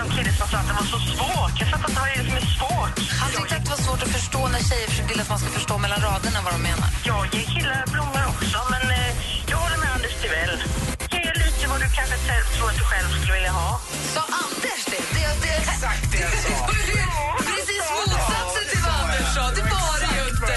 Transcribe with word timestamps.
någon 0.00 0.10
kille 0.16 0.32
som 0.38 0.46
sa 0.48 0.56
att 0.58 0.68
det 0.70 0.76
var 0.80 0.88
så 0.94 0.98
svårt. 1.12 1.54
Jag 1.60 1.68
fattar 1.72 1.88
inte 1.88 2.00
vad 2.00 2.08
det 2.10 2.16
är 2.20 2.24
som 2.28 2.36
är 2.42 2.48
svårt. 2.58 2.96
Han 3.22 3.28
tyckte 3.36 3.54
att 3.56 3.64
det 3.66 3.72
var 3.76 3.82
svårt 3.86 4.02
att 4.06 4.12
förstå 4.18 4.40
när 4.54 4.62
tjejer 4.68 4.90
vill 5.08 5.20
att 5.22 5.30
man 5.32 5.38
ska 5.42 5.48
förstå 5.58 5.74
mellan 5.84 6.00
raderna 6.08 6.38
vad 6.46 6.52
de 6.56 6.60
menar. 6.70 6.88
Jag 7.10 7.22
ger 7.34 7.46
killar 7.54 7.82
blommor 7.94 8.24
också, 8.32 8.58
men 8.72 8.82
eh, 8.98 9.10
jag 9.50 9.58
håller 9.64 9.78
med 9.82 9.90
Anders 9.96 10.14
Timell. 10.22 10.54
Ge 11.12 11.22
lite 11.42 11.64
vad 11.72 11.78
du 11.84 11.88
kanske 11.98 12.16
tror 12.54 12.66
att 12.70 12.78
du 12.82 12.84
själv 12.90 13.08
skulle 13.16 13.34
vilja 13.38 13.54
ha. 13.62 13.70
Sa 14.14 14.22
Anders 14.44 14.82
det? 14.92 15.02
det, 15.14 15.26
det 15.42 15.52
Exakt 15.64 16.04
det 16.12 16.20
jag 16.26 16.34
sa. 16.44 16.56
Precis 17.48 17.84
motsatsen 17.96 18.64
till 18.70 18.82
vad 18.86 18.96
Anders 19.02 19.28
sa. 19.36 19.44
Det 19.58 19.64
var 19.74 19.94
det 20.02 20.10
ju 20.18 20.22
inte. 20.32 20.56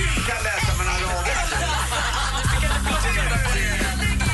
du 0.00 0.08
kan 0.28 0.40
läsa 0.48 0.70
mellan 0.78 0.98
raderna. 1.04 1.42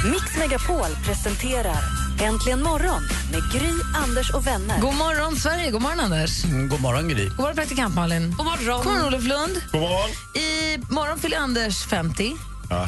Mix 0.12 0.26
Megapol 0.40 0.90
presenterar 1.06 2.01
Äntligen 2.22 2.62
morgon 2.62 3.02
med 3.32 3.52
Gry, 3.52 3.72
Anders 3.94 4.30
och 4.30 4.46
vänner. 4.46 4.80
God 4.80 4.94
morgon, 4.94 5.36
Sverige. 5.36 5.70
God 5.70 5.82
morgon, 5.82 6.00
Anders. 6.00 6.42
God 6.70 6.80
morgon, 6.80 7.08
Gry. 7.08 7.28
God 7.28 7.38
morgon, 7.38 7.56
praktikant 7.56 7.94
Malin. 7.94 8.34
God 8.36 8.46
morgon. 8.46 8.82
God 8.84 8.92
morgon, 8.92 9.06
Olof 9.06 9.24
Lund. 9.24 9.60
God 9.72 9.80
morgon. 9.80 10.10
I 10.34 10.78
morgon 10.90 11.18
fyller 11.18 11.38
Anders 11.38 11.84
50. 11.84 12.32
Ja, 12.70 12.84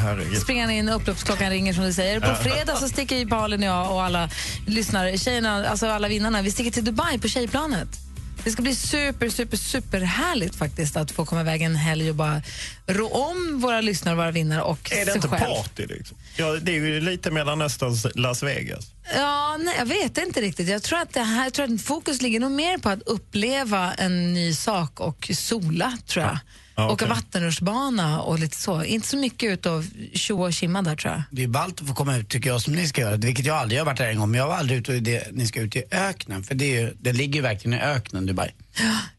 han 0.61 0.71
in, 0.71 0.89
upploppsklockan 0.89 1.51
ringer 1.51 1.73
som 1.73 1.85
du 1.85 1.93
säger. 1.93 2.21
På 2.21 2.35
fredag 2.35 2.77
så 2.77 2.89
sticker 2.89 3.17
ju 3.17 3.27
Malin 3.27 3.61
och 3.61 3.67
jag 3.69 3.93
och 3.93 4.03
alla 4.03 4.29
lyssnare, 4.67 5.19
tjejerna, 5.19 5.69
alltså 5.69 5.87
alla 5.87 6.09
vinnarna, 6.09 6.43
vi 6.43 6.51
sticker 6.51 6.71
till 6.71 6.85
Dubai 6.85 7.19
på 7.19 7.29
tjejplanet. 7.29 8.04
Det 8.45 8.51
ska 8.51 8.63
bli 8.63 8.75
super, 8.75 9.29
super, 9.29 9.57
super 9.57 10.01
härligt 10.01 10.55
faktiskt 10.57 10.97
att 10.97 11.11
få 11.11 11.25
komma 11.25 11.41
iväg 11.41 11.63
en 11.63 11.77
helg 11.77 12.11
och 12.11 12.17
bara 12.17 12.43
rå 12.87 13.09
om 13.09 13.61
våra 13.61 13.81
lyssnare, 13.81 14.15
våra 14.17 14.31
vinnare 14.31 14.63
och 14.63 14.93
Är 14.93 15.07
det 15.07 15.15
inte 15.15 15.29
själv. 15.29 15.41
party 15.41 15.87
liksom? 15.87 16.17
Ja, 16.37 16.53
det 16.63 16.73
är 16.73 16.81
ju 16.81 17.01
lite 17.01 17.31
Mellanösterns 17.31 18.07
Las 18.15 18.43
Vegas. 18.43 18.87
Ja, 19.15 19.57
nej, 19.61 19.75
jag 19.79 19.87
vet 19.87 20.19
inte 20.19 20.41
riktigt. 20.41 20.69
Jag 20.69 20.83
tror, 20.83 20.99
att 20.99 21.13
det 21.13 21.21
här, 21.21 21.45
jag 21.45 21.53
tror 21.53 21.75
att 21.75 21.83
fokus 21.83 22.23
ligger 22.23 22.41
nog 22.41 22.51
mer 22.53 22.79
på 22.79 22.89
att 22.89 23.03
uppleva 23.03 23.95
en 23.95 24.35
ny 24.35 24.55
sak 24.55 25.01
och 25.01 25.31
sola, 25.35 25.99
tror 26.07 26.25
jag. 26.25 26.35
Ja, 26.35 26.39
Åka 26.77 26.93
okej. 26.93 27.09
vattenrutschbana 27.09 28.21
och 28.23 28.39
lite 28.39 28.57
så. 28.57 28.85
Inte 28.85 29.09
så 29.09 29.17
mycket 29.17 29.51
ut 29.53 29.67
och 29.67 29.83
tjoa 30.13 30.47
och 30.47 30.53
kimma 30.53 30.83
där, 30.83 30.97
tror 30.97 31.13
jag. 31.13 31.23
Det 31.31 31.43
är 31.43 31.49
ballt 31.49 31.81
att 31.81 31.89
få 31.89 31.95
komma 31.95 32.17
ut 32.17 32.29
tycker 32.29 32.51
jag 32.51 32.61
som 32.63 32.73
ni 32.75 32.87
ska 32.89 33.01
göra, 33.01 33.17
vilket 33.17 33.47
jag 33.47 33.57
aldrig 33.57 33.81
har 33.81 33.87
varit 33.87 33.99
där 33.99 34.09
en 34.09 34.19
gång. 34.19 34.31
Men 34.31 34.41
jag 34.41 34.49
var 34.49 34.55
aldrig 34.57 34.79
ute 34.79 34.95
och 34.97 35.03
det, 35.03 35.29
ni 35.33 35.47
ska 35.47 35.61
ut 35.61 35.77
i 35.77 35.83
öknen, 35.91 36.43
för 36.45 36.55
det, 36.55 36.65
är 36.77 36.81
ju, 36.81 36.95
det 37.01 37.13
ligger 37.13 37.35
ju 37.35 37.41
verkligen 37.41 37.79
i 37.79 37.83
öknen 37.83 38.27
Dubai. 38.27 38.51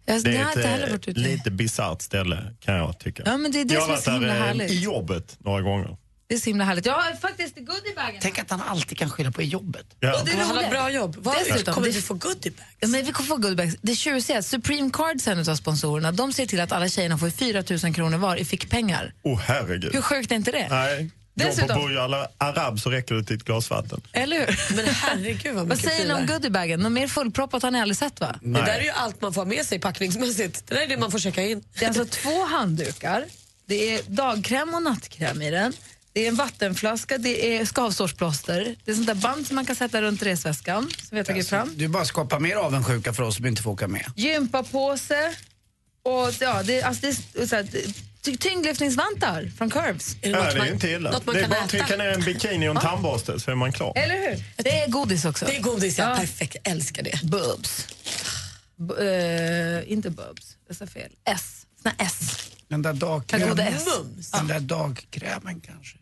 Jag, 0.06 0.24
Det 0.24 0.36
är 0.38 0.44
har 0.44 0.50
inte 0.52 0.68
heller 0.68 0.86
ett 0.86 0.92
varit 0.92 1.08
eh, 1.08 1.12
ute. 1.12 1.20
lite 1.20 1.52
bisarrt 1.52 2.02
ställe 2.02 2.54
kan 2.66 2.76
jag 2.76 3.00
tycka. 3.00 3.24
Ja, 3.26 3.38
men 3.38 3.52
det 3.52 3.62
är 3.62 3.66
det 3.66 3.74
jag 3.74 4.00
som 4.00 4.14
har 4.14 4.20
varit 4.22 4.58
där 4.58 4.66
eh, 4.66 4.72
i 4.72 4.80
jobbet 4.80 5.36
några 5.40 5.62
gånger. 5.62 5.98
Det 6.28 6.36
är 6.36 6.40
så 6.40 6.46
himla 6.46 6.64
härligt. 6.64 6.86
Jag 6.86 6.94
har 6.94 7.14
faktiskt 7.16 7.56
goodiebagen. 7.56 8.16
Tänk 8.22 8.40
att 8.40 8.50
han 8.50 8.62
alltid 8.62 8.98
kan 8.98 9.10
skylla 9.10 9.32
på 9.32 9.42
jobbet. 9.42 9.86
Ja. 10.00 10.20
Och 10.20 10.26
det 10.26 10.32
Han 10.32 10.48
har 10.48 10.56
roliga- 10.56 10.70
bra 10.70 10.92
jobb. 10.92 11.28
Dessutom, 11.48 11.74
kommer 11.74 11.88
det- 11.88 11.94
vi 11.94 12.02
få 12.02 12.14
goodiebags? 12.14 12.70
Ja, 12.80 12.88
men 12.88 13.06
vi 13.06 13.12
kommer 13.12 13.28
få 13.28 13.38
goodiebags. 13.38 13.76
Det 13.82 13.96
tjusiga 13.96 14.36
är 14.36 14.40
att 14.40 14.46
Supreme 14.46 14.90
Cards, 14.94 15.28
en 15.28 15.50
av 15.50 15.56
sponsorerna, 15.56 16.12
de 16.12 16.34
ser 16.34 16.46
till 16.46 16.60
att 16.60 16.72
alla 16.72 16.90
tjejerna 16.90 17.18
får 17.18 17.30
4 17.30 17.64
000 17.84 17.94
kronor 17.96 18.18
var 18.18 18.36
i 18.36 18.46
fickpengar. 18.46 19.14
Oh 19.24 19.40
herregud. 19.40 19.94
Hur 19.94 20.02
sjukt 20.02 20.32
är 20.32 20.36
inte 20.36 20.52
det? 20.52 20.68
Nej. 20.70 21.12
Dessutom- 21.38 21.82
Burj 21.82 21.98
Al 21.98 22.14
Arab 22.38 22.80
så 22.80 22.90
räcker 22.90 23.16
det 23.16 23.24
till 23.24 23.36
ett 23.36 23.44
glas 23.44 23.70
vatten. 23.70 24.02
Eller 24.14 24.40
hur? 24.40 24.76
Men 24.76 24.86
herregud 24.86 25.56
vad 25.56 25.68
Vad 25.68 25.80
säger 25.80 26.08
ni 26.08 26.14
om 26.14 26.26
goodiebagen? 26.28 26.80
Något 26.80 26.92
mer 26.92 27.08
fullproppat 27.08 27.64
har 27.64 27.72
ni 27.72 27.82
aldrig 27.82 27.98
sett 27.98 28.20
va? 28.20 28.36
Det 28.42 28.52
där 28.52 28.68
är 28.68 28.82
ju 28.84 28.90
allt 28.90 29.22
man 29.22 29.34
får 29.34 29.46
med 29.46 29.66
sig 29.66 29.80
packningsmässigt. 29.80 30.64
Det 30.68 30.76
där 30.76 30.82
är 30.82 30.88
det 30.88 30.98
man 30.98 31.12
får 31.12 31.20
checka 31.20 31.44
in. 31.44 31.64
Det 31.80 31.86
är 31.86 31.90
alltså 31.90 32.06
två 32.06 32.46
handdukar, 32.46 33.26
det 33.66 33.96
är 33.96 34.02
dagkräm 34.08 34.74
och 34.74 34.84
nattkräm 34.84 35.42
i 35.42 35.52
den, 35.52 35.74
det 36.16 36.24
är 36.26 36.28
en 36.28 36.36
vattenflaska, 36.36 37.18
det 37.18 37.58
är 37.58 37.66
skavsårsplåster, 37.66 38.76
det 38.86 38.92
är 38.92 38.96
sånt 38.96 39.08
där 39.08 39.16
band 39.16 39.48
som 39.48 39.56
man 39.56 39.66
kan 39.66 39.76
sätta 39.76 40.02
runt 40.02 40.24
resväskan 40.24 40.82
som 40.84 41.08
vi 41.10 41.18
har 41.18 41.24
tagit 41.24 41.50
fram. 41.50 41.72
Du 41.78 41.88
bara 41.88 42.06
skapar 42.06 42.40
mer 42.40 42.56
avundsjuka 42.56 43.14
för 43.14 43.24
oss 43.24 43.36
som 43.36 43.46
inte 43.46 43.62
får 43.62 43.72
åka 43.72 43.88
med. 43.88 44.06
Gympapåse 44.16 45.34
och 46.04 46.30
ja, 46.40 46.64
det, 46.64 46.82
alltså 46.82 47.02
det 47.02 47.42
är 47.42 47.48
så 47.48 47.56
här, 47.56 47.68
ty- 48.22 48.38
tyngdlyftningsvantar 48.38 49.52
från 49.58 49.70
Curves. 49.70 50.16
Är 50.22 50.30
Ja, 50.32 50.38
något 50.38 50.46
det 50.46 50.52
är 50.52 50.58
man- 50.58 50.68
inte 50.68 50.90
illa. 50.90 51.12
Något 51.12 51.26
man 51.26 51.36
Det 51.36 51.42
är 51.42 51.48
bara 51.48 51.60
att 51.62 51.70
trycka 51.70 51.96
ner 51.98 52.08
en 52.10 52.22
bikini 52.22 52.68
och 52.70 52.76
en 52.76 52.82
tandborste 52.82 53.40
så 53.40 53.52
är 53.52 53.56
man 53.56 53.72
klar. 53.72 53.94
Eller 53.96 54.16
hur? 54.30 54.44
Det 54.64 54.80
är 54.80 54.88
godis 54.90 55.26
också. 55.26 55.46
Det 55.46 55.56
är 55.58 55.62
godis, 55.62 55.98
ja. 55.98 56.10
Ja. 56.10 56.16
Perfekt. 56.18 56.56
Jag 56.64 56.72
älskar 56.72 57.04
det. 57.04 57.20
Bubs. 57.24 57.88
B- 58.78 58.94
eh, 59.06 59.92
inte 59.92 60.10
bubs, 60.10 60.58
jag 60.68 60.78
sa 60.78 60.88
fel. 60.88 61.12
S. 61.26 61.66
Såna 61.82 61.96
S. 61.98 62.50
Den 62.68 62.82
där 62.82 62.94
dagkrämen. 62.94 63.58
Den 64.32 64.48
där 64.48 64.60
dagkrämen 64.60 65.62
kanske. 65.62 65.98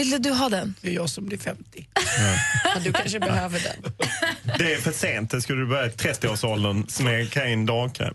Vill 0.00 0.22
du 0.22 0.30
ha 0.30 0.48
den? 0.48 0.74
Det 0.80 0.88
är 0.88 0.92
jag 0.94 1.10
som 1.10 1.26
blir 1.26 1.38
50. 1.38 1.88
Ja, 2.74 2.80
du 2.84 2.92
kanske 2.92 3.20
behöver 3.20 3.60
den. 3.60 3.92
Det 4.58 4.74
är 4.74 4.80
för 4.80 4.92
sent. 4.92 5.30
Det 5.30 5.42
skulle 5.42 5.60
du 5.60 5.66
börja 5.66 5.86
i 5.86 5.90
30-årsåldern 5.90 6.88
smeka 6.88 7.46
in 7.46 7.66
dagkräm. 7.66 8.14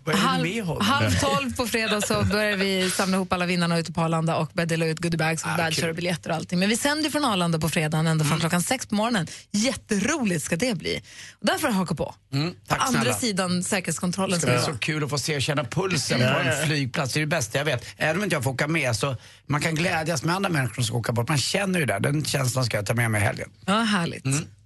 Halv, 0.80 1.18
tolv 1.20 1.56
på 1.56 1.66
fredag 1.66 2.00
så 2.00 2.22
börjar 2.24 2.56
vi 2.56 2.90
samla 2.90 3.16
ihop 3.16 3.32
alla 3.32 3.46
vinnarna 3.46 3.78
ute 3.78 3.92
på 3.92 4.00
Arlanda 4.00 4.36
och 4.36 4.50
börja 4.52 4.66
dela 4.66 4.86
ut 4.86 4.98
goodiebags 4.98 5.44
och 5.44 5.50
Ah, 5.50 5.88
och 5.88 5.94
biljetter 5.94 6.30
och 6.30 6.36
allting. 6.36 6.58
Men 6.58 6.68
vi 6.68 6.76
sänder 6.76 7.10
från 7.10 7.24
Arlanda 7.24 7.58
på 7.58 7.68
fredagen 7.68 8.06
ända 8.06 8.24
från 8.24 8.40
klockan 8.40 8.62
sex 8.62 8.86
på 8.86 8.94
morgonen. 8.94 9.26
Jätteroligt 9.50 10.44
ska 10.44 10.56
det 10.56 10.78
bli. 10.78 11.02
Och 11.40 11.46
därför 11.46 11.68
haka 11.68 11.94
på. 11.94 12.14
Mm, 12.32 12.54
tack 12.66 12.80
Andra 12.80 13.00
snälla. 13.00 13.16
sidan 13.16 13.62
säkerhetskontrollen. 13.62 14.40
Det 14.40 14.52
är 14.52 14.58
så 14.58 14.78
kul 14.78 15.04
att 15.04 15.10
få 15.10 15.18
se 15.18 15.36
och 15.36 15.42
känna 15.42 15.64
pulsen 15.64 16.18
på 16.18 16.24
en 16.24 16.66
flygplats. 16.66 17.12
Det 17.12 17.18
är 17.18 17.20
det 17.20 17.26
bästa 17.26 17.58
jag 17.58 17.64
vet. 17.64 17.84
Även 17.96 18.16
om 18.16 18.24
inte 18.24 18.36
jag 18.36 18.44
får 18.44 18.50
åka 18.50 18.68
med 18.68 18.96
så 18.96 19.16
man 19.46 19.60
kan 19.60 19.74
glädjas 19.74 20.22
med 20.22 20.34
andra 20.36 20.50
människor 20.50 20.74
som 20.74 20.84
ska 20.84 20.96
åka 20.96 21.12
bort. 21.12 21.28
Man 21.28 21.38
känner 21.38 21.75
ju 21.78 21.86
det. 21.86 21.98
Den 21.98 22.24
känslan 22.24 22.64
ska 22.64 22.76
jag 22.76 22.86
ta 22.86 22.94
med 22.94 23.10
mig 23.10 23.20
i 23.20 23.24
helgen. 23.24 23.50
Ja, 23.66 23.80
härligt. 23.82 24.24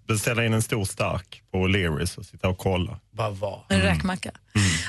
Beställa 0.09 0.45
in 0.45 0.53
en 0.53 0.63
stor 0.63 0.85
stark 0.85 1.43
på 1.53 1.59
O'Learys 1.59 2.19
och 2.19 2.27
sitta 2.27 2.49
och 2.49 2.59
kolla. 2.59 2.99
Vad 3.11 3.37
var? 3.37 3.65
En 3.69 3.81
räkmacka. 3.81 4.31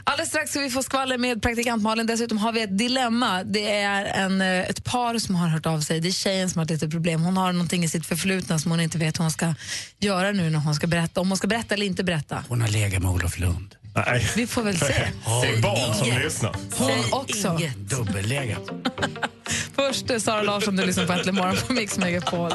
Alldeles 0.04 0.30
strax 0.30 0.52
ska 0.52 0.59
vi 0.59 0.70
få 0.70 0.84
skvaller 0.84 1.18
med 1.18 1.42
praktikant 1.42 1.84
Malin. 1.84 2.06
Dessutom 2.06 2.38
har 2.38 2.52
vi 2.52 2.62
ett 2.62 2.78
dilemma. 2.78 3.44
Det 3.44 3.72
är 3.72 4.06
en, 4.06 4.42
eh, 4.42 4.59
ett 4.59 4.84
par 4.84 5.18
som 5.18 5.36
har 5.36 5.48
hört 5.48 5.66
av 5.66 5.82
sig. 5.82 6.00
Det 6.00 6.08
är 6.08 6.12
tjejen 6.12 6.50
som 6.50 6.59
har 6.59 6.66
ett 6.66 6.72
litet 6.72 6.92
problem. 6.92 7.22
Hon 7.22 7.38
har 7.38 7.52
någonting 7.52 7.84
i 7.84 7.90
sitt 7.90 8.06
förflutna 8.06 8.59
som 8.59 8.72
hon 8.72 8.80
inte 8.80 8.98
vet 8.98 9.20
hur 9.20 9.24
hon 9.24 9.32
ska 9.32 9.53
göra 10.00 10.32
nu 10.32 10.50
när 10.50 10.59
hon 10.59 10.76
ska 10.76 10.88
berätta. 10.88 11.22
Om 11.22 11.28
hon 11.28 11.38
ska 11.38 11.48
berätta 11.48 11.74
eller 11.74 11.86
inte 11.86 12.03
berätta. 12.03 12.44
Hon 12.50 12.62
har 12.62 12.68
legat 12.68 13.02
med 13.03 13.12
Olof 13.12 13.40
Lund. 13.40 13.76
Nej. 13.96 14.31
Vi 14.35 14.47
får 14.47 14.63
väl 14.63 14.78
se. 14.78 14.85
Är 15.25 15.62
barn 15.62 15.94
som 15.94 16.07
lyssnar. 16.24 16.56
Hon 16.78 17.22
också. 17.22 17.59
Dubbellegat. 17.78 18.69
Först 19.75 20.09
är 20.09 20.19
Sara 20.19 20.41
Larsson, 20.41 20.75
du 20.75 20.85
lyssnar 20.85 21.06
på 21.06 21.13
Äntligen 21.13 21.35
morgon 21.35 21.57
på 21.68 21.74
Mix 21.74 21.97
Megapol. 21.97 22.52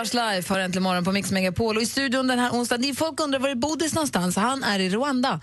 Lars 0.00 0.14
Life 0.14 0.52
har 0.54 0.60
äntligen 0.60 0.82
morgon 0.82 1.04
på 1.04 1.12
Mix 1.12 1.30
Megapol. 1.30 1.76
Och 1.76 1.82
i 1.82 1.86
studion 1.86 2.26
den 2.26 2.38
här 2.38 2.50
onsdagen, 2.50 2.80
ni- 2.80 2.94
folk 2.94 3.20
undrar 3.20 3.38
var 3.38 3.48
är 3.48 3.54
Bodis 3.54 3.94
någonstans? 3.94 4.36
Han 4.36 4.64
är 4.64 4.78
i 4.78 4.88
Rwanda 4.90 5.40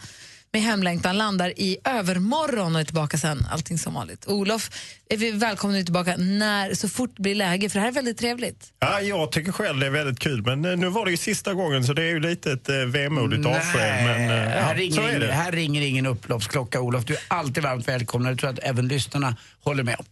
med 0.54 0.62
hemlängtan, 0.62 1.18
landar 1.18 1.50
i 1.60 1.78
övermorgon 1.84 2.76
och 2.76 2.82
är 2.82 2.86
tillbaka 2.86 3.18
sen. 3.18 3.46
Allting 3.52 3.78
som 3.78 3.94
vanligt. 3.94 4.28
Olof, 4.28 4.70
är 5.10 5.18
vi 5.18 5.32
välkomna 5.32 5.84
tillbaka 5.84 6.16
när, 6.18 6.74
så 6.74 6.90
fort 6.90 7.12
det 7.16 7.22
blir 7.22 7.36
läge, 7.36 7.70
för 7.70 7.76
det 7.80 7.82
här 7.82 7.88
är 7.88 7.94
väldigt 7.94 8.18
trevligt. 8.18 8.74
Ja, 8.80 9.02
jag 9.02 9.32
tycker 9.32 9.52
själv 9.52 9.80
det 9.80 9.86
är 9.86 9.90
väldigt 9.90 10.20
kul, 10.20 10.42
men 10.46 10.66
eh, 10.66 10.78
nu 10.78 10.90
var 10.90 11.06
det 11.06 11.12
ju 11.12 11.18
sista 11.18 11.54
gången 11.54 11.84
så 11.84 11.94
det 11.94 12.04
är 12.04 12.10
ju 12.10 12.20
lite 12.20 12.52
ett 12.52 12.70
eh, 12.70 12.76
vemodigt 12.76 13.46
avsked. 13.46 14.06
Men 14.06 14.30
eh, 14.30 14.48
här, 14.64 14.76
ringer 14.76 14.96
så 14.96 15.02
är 15.02 15.08
ingen, 15.10 15.20
det. 15.22 15.32
här 15.34 15.52
ringer 15.52 15.82
ingen 15.82 16.06
upploppsklocka, 16.06 16.82
Olof. 16.82 17.06
Du 17.06 17.14
är 17.14 17.22
alltid 17.28 17.64
varmt 17.64 17.88
välkommen. 17.88 18.28
Jag 18.28 18.40
tror 18.40 18.50
att 18.50 18.60
även 18.60 18.88
lyssnarna 18.88 19.36
håller 19.64 19.84
med 19.84 19.96
om. 20.00 20.06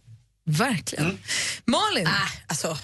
Verkligen. 0.44 1.18
Malin, 1.64 2.06
Äh, 2.06 2.12
alltså, 2.46 2.78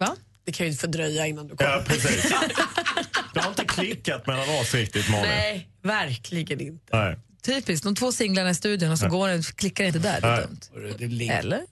va? 0.00 0.16
Det 0.52 0.56
kan 0.56 0.66
ju 0.66 0.70
inte 0.70 0.80
fördröja 0.80 1.26
innan 1.26 1.48
du 1.48 1.56
kommer. 1.56 1.70
Ja, 1.70 1.84
precis. 1.86 2.32
Det 3.34 3.40
har 3.40 3.48
inte 3.48 3.64
klickat 3.64 4.26
mellan 4.26 4.48
oss 4.60 4.74
riktigt, 4.74 5.10
Malin. 5.10 5.30
Nej, 5.30 5.68
verkligen 5.82 6.60
inte. 6.60 6.96
Nej. 6.96 7.18
Typiskt, 7.42 7.84
de 7.84 7.94
två 7.94 8.12
singlarna 8.12 8.50
i 8.50 8.54
studion 8.54 8.90
och 8.90 8.98
så 8.98 9.08
går 9.08 9.28
det, 9.28 9.56
klickar 9.56 9.84
inte 9.84 9.98
där. 9.98 10.20
Det 10.20 10.26
är 10.26 10.98
dumt. 10.98 11.30
Eller? 11.30 11.62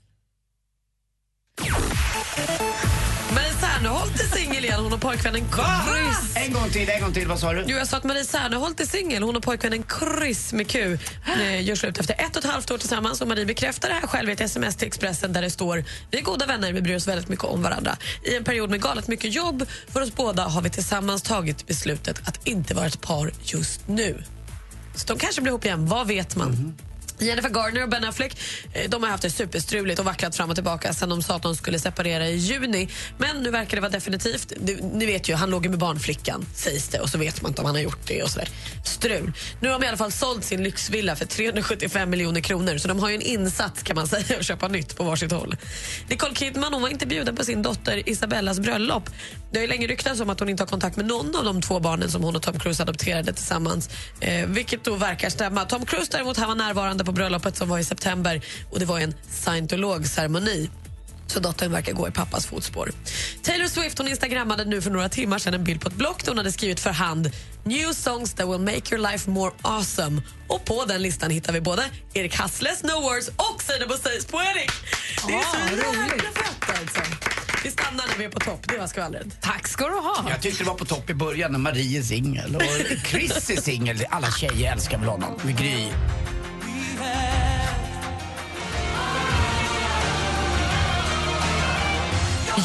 Serneholt 3.81 4.21
är 4.21 4.37
singel 4.37 4.65
igen. 4.65 4.81
Hon 4.81 4.93
och 4.93 5.01
pojkvännen 5.01 5.41
Chris. 5.41 6.37
En 6.37 6.53
gång 6.53 6.71
till, 6.71 6.89
en 6.89 7.03
gång 7.03 7.13
till. 7.13 7.29
Vad 7.29 7.39
sa 7.39 7.53
du? 7.53 7.65
Jo, 7.67 7.77
jag 7.77 7.87
sa 7.87 7.97
att 7.97 8.05
Marie 8.05 8.25
Serneholt 8.25 8.81
är 8.81 8.85
singel. 8.85 9.23
Hon 9.23 9.37
och 9.37 9.43
pojkvännen 9.43 9.85
Chris 9.99 10.53
med 10.53 10.69
Q 10.69 10.99
eh, 11.41 11.63
gör 11.63 11.75
slut 11.75 11.99
efter 11.99 12.15
ett 12.19 12.37
och 12.37 12.45
ett 12.45 12.51
halvt 12.51 12.71
år 12.71 12.79
tillsammans. 12.79 13.21
Och 13.21 13.29
Marie 13.29 13.47
bekräftar 13.47 13.89
det 13.89 13.95
här 13.95 14.07
själv 14.07 14.29
i 14.29 14.33
ett 14.33 14.41
sms 14.41 14.77
till 14.77 14.89
Expressen 14.89 15.33
där 15.33 15.43
det 15.43 15.51
står 15.51 15.85
Vi 16.11 16.19
är 16.19 16.23
goda 16.23 16.47
vänner, 16.47 16.73
vi 16.73 16.83
bryr 16.83 16.97
oss 16.97 17.09
väldigt 17.09 17.29
mycket 17.29 17.45
om 17.45 17.63
varandra. 17.63 17.97
I 18.25 18.37
en 18.37 18.45
period 18.45 18.71
med 18.71 18.83
galet 18.83 19.09
mycket 19.09 19.35
jobb 19.35 19.67
för 19.89 20.03
oss 20.03 20.15
båda 20.15 20.43
har 20.43 20.63
vi 20.63 20.71
tillsammans 20.71 21.23
tagit 21.23 21.67
beslutet 21.67 22.29
att 22.29 22.47
inte 22.47 22.75
vara 22.75 22.87
ett 22.87 23.01
par 23.01 23.33
just 23.43 23.89
nu. 23.89 24.23
Så 24.95 25.07
de 25.07 25.19
kanske 25.19 25.41
blir 25.41 25.51
ihop 25.51 25.65
igen, 25.65 25.87
vad 25.87 26.07
vet 26.07 26.37
man? 26.37 26.75
Jennifer 27.21 27.51
Garner 27.51 27.83
och 27.83 27.89
Ben 27.89 28.05
Affleck 28.05 28.41
eh, 28.73 28.91
de 28.91 29.03
har 29.03 29.11
haft 29.11 29.23
det 29.23 29.31
superstruligt 29.31 29.99
och 29.99 30.05
vacklat 30.05 30.37
fram 30.37 30.51
och 30.51 30.57
tillbaka 30.57 30.93
sen 30.93 31.09
de 31.09 31.23
sa 31.23 31.37
att 31.37 31.43
de 31.43 31.57
skulle 31.57 31.79
separera 31.79 32.29
i 32.29 32.37
juni. 32.37 32.89
Men 33.19 33.43
nu 33.43 33.51
verkar 33.51 33.77
det 33.77 33.81
vara 33.81 33.91
definitivt. 33.91 34.53
Ni 34.93 35.07
vet 35.07 35.29
ju, 35.29 35.35
han 35.35 35.51
låg 35.51 35.65
ju 35.65 35.71
med 35.71 35.79
barnflickan 35.79 36.47
sägs 36.55 36.89
det 36.89 37.01
och 37.01 37.09
så 37.09 37.19
vet 37.19 37.43
man 37.43 37.51
inte 37.51 37.61
om 37.61 37.67
han 37.67 37.75
har 37.75 37.83
gjort 37.83 38.07
det 38.07 38.23
och 38.23 38.31
sådär. 38.31 38.49
Strul. 38.85 39.33
Nu 39.61 39.69
har 39.69 39.79
de 39.79 39.85
i 39.85 39.89
alla 39.89 39.97
fall 39.97 40.13
sålt 40.13 40.45
sin 40.45 40.63
lyxvilla 40.63 41.17
för 41.17 41.27
375 41.27 42.11
miljoner 42.11 42.41
kronor 42.41 42.79
så 42.79 42.89
de 42.89 42.99
har 42.99 43.09
ju 43.09 43.15
en 43.15 43.23
insats 43.23 43.83
kan 43.83 43.97
man 43.97 44.09
säga 44.09 44.39
att 44.39 44.47
köpa 44.47 44.69
nytt 44.69 44.97
på 44.97 45.05
varsitt 45.05 45.33
håll. 45.33 45.57
Nicole 46.09 46.35
Kidman 46.35 46.73
hon 46.73 46.83
var 46.83 46.89
inte 46.89 47.07
bjuden 47.07 47.37
på 47.37 47.45
sin 47.45 47.63
dotter 47.63 48.09
Isabellas 48.09 48.61
bröllop. 48.61 49.11
Det 49.53 49.59
har 49.59 49.63
ju 49.63 49.69
länge 49.69 49.87
ryktats 49.87 50.21
om 50.21 50.31
att 50.31 50.41
hon 50.41 50.49
inte 50.49 50.63
har 50.63 50.69
kontakt 50.69 50.97
med 50.97 51.07
någon 51.07 51.37
av 51.37 51.45
de 51.45 51.63
två 51.63 51.81
barnen 51.81 52.11
som 52.11 52.23
hon 52.23 52.37
och 52.37 52.43
Tom 52.43 52.59
Cruise 52.59 52.83
adopterade 52.83 53.33
tillsammans. 53.33 53.91
Eh, 54.21 54.47
vilket 54.47 54.85
då 54.85 54.95
verkar 54.95 55.31
stämma. 55.31 55.65
Tom 55.65 55.87
Cruise 55.87 56.09
däremot 56.13 56.37
han 56.37 56.49
var 56.49 56.55
närvarande 56.55 57.05
på 57.05 57.13
bröllopet 57.13 57.57
som 57.57 57.69
var 57.69 57.79
i 57.79 57.85
september 57.85 58.43
och 58.71 58.79
det 58.79 58.85
var 58.85 59.01
en 59.01 59.15
scientologceremoni. 59.31 60.71
Så 61.27 61.41
dottern 61.41 61.73
verkar 61.73 61.93
gå 61.93 62.09
i 62.09 62.11
pappas 62.11 62.47
fotspår. 62.47 62.93
Taylor 63.43 63.67
Swift 63.67 63.99
hon 63.99 64.09
instagrammade 64.09 64.65
nu 64.65 64.83
för 64.83 64.91
några 64.91 65.09
timmar 65.09 65.39
sedan 65.39 65.55
en 65.55 65.65
bild 65.65 65.81
på 65.81 65.89
ett 65.89 65.95
block 65.95 66.25
där 66.25 66.31
hon 66.31 66.39
hade 66.39 66.53
skrivit 66.53 66.81
för 66.81 66.91
hand 66.91 67.31
New 67.65 67.93
songs 67.93 68.35
that 68.35 68.49
will 68.49 68.59
make 68.61 68.95
your 68.95 69.11
life 69.13 69.31
more 69.31 69.53
awesome. 69.63 70.23
Och 70.49 70.65
på 70.65 70.85
den 70.85 71.03
listan 71.03 71.31
hittar 71.31 71.53
vi 71.53 71.61
både 71.61 71.85
Erik 72.15 72.35
Hassles 72.37 72.83
No 72.83 73.01
Words 73.01 73.29
och 73.29 73.63
Sina 73.63 73.87
Boseis 73.87 74.27
Poetic. 74.27 74.71
Det 75.27 75.33
är 75.35 75.43
så 75.43 75.57
Ah, 75.57 75.71
jävla 75.71 76.31
fett 76.31 76.81
alltså. 76.81 77.40
Vi 77.65 77.71
stannar 77.71 78.09
när 78.09 78.17
vi 78.19 78.25
är 78.25 78.29
på 78.29 78.41
topp, 78.41 78.69
det 78.69 78.79
var 78.79 78.87
skvallret. 78.87 79.27
Tack 79.41 79.69
ska 79.69 79.87
du 79.89 79.95
ha. 79.95 80.27
Jag 80.31 80.41
tyckte 80.41 80.65
det 80.65 80.69
var 80.69 80.77
på 80.77 80.85
topp 80.85 81.11
i 81.11 81.15
början 81.15 81.53
när 81.53 81.59
Marie 81.59 81.99
är 81.99 82.03
singel 82.03 82.57
och 82.57 82.63
Chris 83.07 83.51
är 83.51 83.57
singel. 83.61 84.05
Alla 84.11 84.31
tjejer 84.31 84.73
älskar 84.73 84.99
väl 84.99 85.09
honom. 85.09 85.39
Med 85.43 85.59
Gry. 85.59 85.89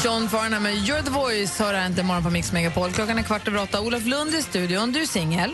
John 0.04 0.28
Farnham 0.28 0.62
med 0.62 0.74
You're 0.74 1.02
the 1.02 1.10
voice 1.10 1.58
hör 1.58 1.74
här 1.74 1.86
inte 1.86 2.00
imorgon 2.00 2.22
på 2.22 2.30
Mix 2.30 2.52
Megapol. 2.52 2.92
Klockan 2.92 3.18
är 3.18 3.22
kvart 3.22 3.48
över 3.48 3.62
åtta. 3.62 3.80
Olof 3.80 4.04
Lund 4.04 4.34
i 4.34 4.42
studion. 4.42 4.92
Du 4.92 5.02
är 5.02 5.06
singel. 5.06 5.50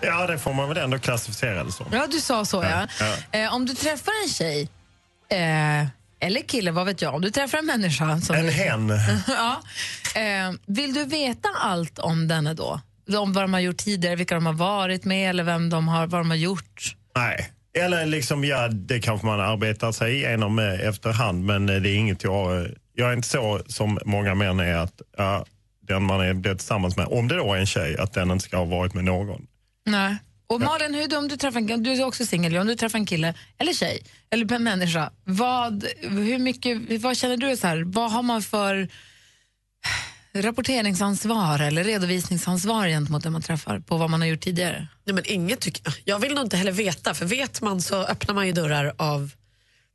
Ja, 0.00 0.26
det 0.26 0.38
får 0.38 0.52
man 0.52 0.68
väl 0.68 0.76
ändå 0.78 0.98
klassificera 0.98 1.64
det 1.64 1.72
som. 1.72 1.86
Ja, 1.92 2.06
du 2.10 2.20
sa 2.20 2.44
så, 2.44 2.62
ja. 2.64 2.86
Ja, 3.32 3.38
Eh, 3.38 3.54
om 3.54 3.66
du 3.66 3.74
träffar 3.74 4.12
en 4.24 4.28
tjej, 4.28 4.68
eh, 5.28 5.86
eller 6.20 6.40
kille, 6.40 6.70
vad 6.70 6.86
vet 6.86 7.02
jag, 7.02 7.14
om 7.14 7.20
du 7.20 7.30
träffar 7.30 7.58
en 7.58 7.66
människa... 7.66 8.20
Som 8.20 8.36
En 8.36 8.44
du, 8.46 8.50
hen. 8.52 8.92
ja, 9.28 9.60
eh, 10.20 10.52
vill 10.66 10.94
du 10.94 11.04
veta 11.04 11.48
allt 11.60 11.98
om 11.98 12.28
denne 12.28 12.54
då? 12.54 12.80
Om 13.18 13.32
vad 13.32 13.44
de 13.44 13.52
har 13.52 13.60
gjort 13.60 13.76
tidigare, 13.76 14.16
vilka 14.16 14.34
de 14.34 14.46
har 14.46 14.52
varit 14.52 15.04
med 15.04 15.30
eller 15.30 15.44
vem 15.44 15.70
de 15.70 15.88
har, 15.88 16.06
vad 16.06 16.20
de 16.20 16.30
har 16.30 16.36
gjort? 16.36 16.96
Nej. 17.16 17.50
Eller 17.78 18.06
liksom, 18.06 18.44
ja, 18.44 18.68
det 18.68 19.00
kanske 19.00 19.26
man 19.26 19.40
arbetar 19.40 19.92
sig 19.92 20.14
igenom 20.16 20.58
eh, 20.58 20.80
efterhand, 20.88 21.44
men 21.44 21.68
eh, 21.68 21.76
det 21.76 21.90
är 21.90 21.96
inget 21.96 22.24
jag... 22.24 22.60
eh, 22.60 22.66
Jag 22.94 23.08
är 23.10 23.12
inte 23.16 23.28
så 23.28 23.60
som 23.66 23.98
många 24.04 24.34
män 24.34 24.60
är 24.60 24.74
att 24.74 25.00
ja, 25.16 25.44
den 25.88 26.02
man 26.02 26.20
är 26.20 26.54
tillsammans 26.54 26.96
med, 26.96 27.06
om 27.06 27.28
det 27.28 27.36
då 27.36 27.54
är 27.54 27.58
en 27.58 27.66
tjej, 27.66 27.96
att 27.98 28.12
den 28.12 28.30
inte 28.30 28.44
ska 28.44 28.56
ha 28.56 28.64
varit 28.64 28.94
med 28.94 29.04
någon. 29.04 29.46
Nej. 29.86 30.16
Och 30.50 30.60
Malin, 30.60 30.94
hur, 30.94 31.18
om 31.18 31.28
du, 31.28 31.36
träffar 31.36 31.70
en, 31.70 31.82
du 31.82 31.92
är 31.92 32.04
också 32.04 32.26
singel, 32.26 32.56
om 32.56 32.66
du 32.66 32.76
träffar 32.76 32.98
en 32.98 33.06
kille 33.06 33.34
eller 33.58 33.72
tjej 33.72 34.02
eller 34.30 34.52
en 34.52 34.64
människa, 34.64 35.10
vad, 35.24 35.86
hur 36.00 36.38
mycket, 36.38 37.02
vad 37.02 37.16
känner 37.16 37.36
du 37.36 37.56
så 37.56 37.66
här, 37.66 37.82
vad 37.86 38.12
har 38.12 38.22
man 38.22 38.42
för 38.42 38.88
rapporteringsansvar 40.34 41.60
eller 41.60 41.84
redovisningsansvar 41.84 42.88
gentemot 42.88 43.22
den 43.22 43.32
man 43.32 43.42
träffar 43.42 43.80
på 43.80 43.96
vad 43.96 44.10
man 44.10 44.20
har 44.20 44.28
gjort 44.28 44.40
tidigare? 44.40 44.86
Nej, 45.04 45.14
men 45.14 45.24
inget 45.26 45.60
tycker 45.60 45.82
jag. 45.84 45.94
Jag 46.04 46.18
vill 46.18 46.34
nog 46.34 46.44
inte 46.44 46.56
heller 46.56 46.72
veta, 46.72 47.14
för 47.14 47.26
vet 47.26 47.60
man 47.60 47.82
så 47.82 48.04
öppnar 48.04 48.34
man 48.34 48.46
ju 48.46 48.52
dörrar 48.52 48.94
av... 48.96 49.30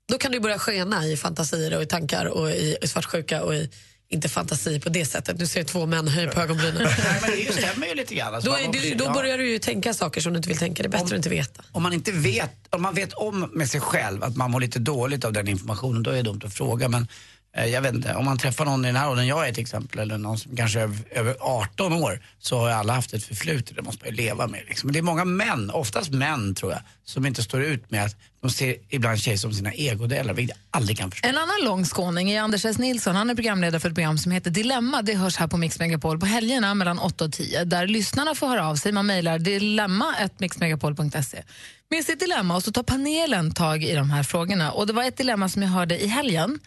Då 0.07 0.17
kan 0.17 0.31
det 0.31 0.39
börja 0.39 0.59
skena 0.59 1.05
i 1.05 1.17
fantasier 1.17 1.77
och 1.77 1.83
i 1.83 1.85
tankar 1.85 2.25
och 2.25 2.49
i, 2.49 2.77
i 2.81 2.87
svartsjuka 2.87 3.43
och 3.43 3.55
i, 3.55 3.69
inte 4.15 4.29
fantasi 4.29 4.79
på 4.79 4.89
det 4.89 5.05
sättet. 5.05 5.39
Du 5.39 5.47
ser 5.47 5.63
två 5.63 5.85
män 5.85 6.07
höja 6.07 6.31
på 6.31 6.41
ögonbrynen. 6.41 6.75
Nej, 6.83 7.19
men 7.21 7.31
det 7.31 7.53
stämmer 7.53 7.87
ju 7.87 7.95
lite 7.95 8.15
grann. 8.15 8.35
Alltså, 8.35 8.49
Då, 8.49 8.57
är, 8.57 8.95
då 8.95 9.05
ja. 9.05 9.13
börjar 9.13 9.37
du 9.37 9.49
ju 9.49 9.59
tänka 9.59 9.93
saker 9.93 10.21
som 10.21 10.33
du 10.33 10.37
inte 10.37 10.49
vill 10.49 10.57
tänka. 10.57 10.83
Det 10.83 10.87
är 10.87 10.91
bättre 10.91 11.05
att 11.05 11.11
inte 11.11 11.29
veta. 11.29 11.63
Om 11.71 11.83
man 11.83 11.93
inte 11.93 12.11
vet, 12.11 12.51
om 12.69 12.81
man 12.81 12.95
vet 12.95 13.13
om 13.13 13.49
med 13.53 13.69
sig 13.69 13.81
själv 13.81 14.23
att 14.23 14.35
man 14.35 14.51
mår 14.51 14.59
lite 14.59 14.79
dåligt 14.79 15.25
av 15.25 15.33
den 15.33 15.47
informationen, 15.47 16.03
då 16.03 16.11
är 16.11 16.15
det 16.15 16.21
dumt 16.21 16.41
att 16.45 16.53
fråga. 16.53 16.87
Men 16.89 17.07
Eh, 17.57 17.65
jag 17.65 17.81
vet 17.81 17.93
inte, 17.93 18.13
om 18.15 18.25
man 18.25 18.37
träffar 18.37 18.65
någon 18.65 18.85
i 18.85 18.87
den 18.87 18.95
här 18.95 19.09
åldern 19.09 19.27
jag 19.27 19.47
är 19.47 19.53
till 19.53 19.61
exempel, 19.61 19.99
eller 19.99 20.17
någon 20.17 20.37
som 20.39 20.55
kanske 20.55 20.79
är 20.79 20.89
över- 21.11 21.35
18 21.39 21.93
år, 21.93 22.19
så 22.39 22.59
har 22.59 22.69
alla 22.69 22.93
haft 22.93 23.13
ett 23.13 23.23
förflutet, 23.23 23.75
det 23.75 23.81
måste 23.81 24.05
man 24.05 24.15
ju 24.15 24.21
leva 24.23 24.47
med. 24.47 24.61
Liksom. 24.67 24.87
Men 24.87 24.93
det 24.93 24.99
är 24.99 25.03
många 25.03 25.25
män, 25.25 25.69
oftast 25.73 26.11
män 26.11 26.55
tror 26.55 26.71
jag, 26.71 26.81
som 27.05 27.25
inte 27.25 27.43
står 27.43 27.63
ut 27.63 27.91
med 27.91 28.03
att 28.05 28.15
de 28.41 28.49
ser 28.51 28.75
ibland 28.89 29.19
tjejer 29.19 29.37
som 29.37 29.53
sina 29.53 29.71
egodelar, 29.71 30.33
vilket 30.33 30.57
jag 30.57 30.63
aldrig 30.79 30.97
kan 30.97 31.11
förstå. 31.11 31.27
En 31.29 31.37
annan 31.37 31.61
lång 31.63 31.85
skåning 31.85 32.31
är 32.31 32.41
Anders 32.41 32.65
S. 32.65 32.77
Nilsson. 32.77 33.15
Han 33.15 33.29
är 33.29 33.35
programledare 33.35 33.79
för 33.79 33.89
ett 33.89 33.95
program 33.95 34.17
som 34.17 34.31
heter 34.31 34.51
Dilemma. 34.51 35.01
Det 35.01 35.13
hörs 35.13 35.37
här 35.37 35.47
på 35.47 35.57
Mix 35.57 35.79
Megapol 35.79 36.19
på 36.19 36.25
helgerna 36.25 36.73
mellan 36.73 36.99
8 36.99 37.25
och 37.25 37.33
10 37.33 37.63
där 37.63 37.87
lyssnarna 37.87 38.35
får 38.35 38.47
höra 38.47 38.67
av 38.67 38.75
sig. 38.75 38.91
Man 38.91 39.05
mejlar 39.05 39.39
dilemma.mixmegapol.se 39.39 41.43
med 41.89 42.05
sitt 42.05 42.19
dilemma 42.19 42.55
och 42.55 42.63
så 42.63 42.71
tar 42.71 42.83
panelen 42.83 43.53
tag 43.53 43.83
i 43.83 43.95
de 43.95 44.09
här 44.09 44.23
frågorna. 44.23 44.71
Och 44.71 44.87
Det 44.87 44.93
var 44.93 45.03
ett 45.03 45.17
dilemma 45.17 45.49
som 45.49 45.61
jag 45.61 45.69
hörde 45.69 46.03
i 46.03 46.07
helgen 46.07 46.59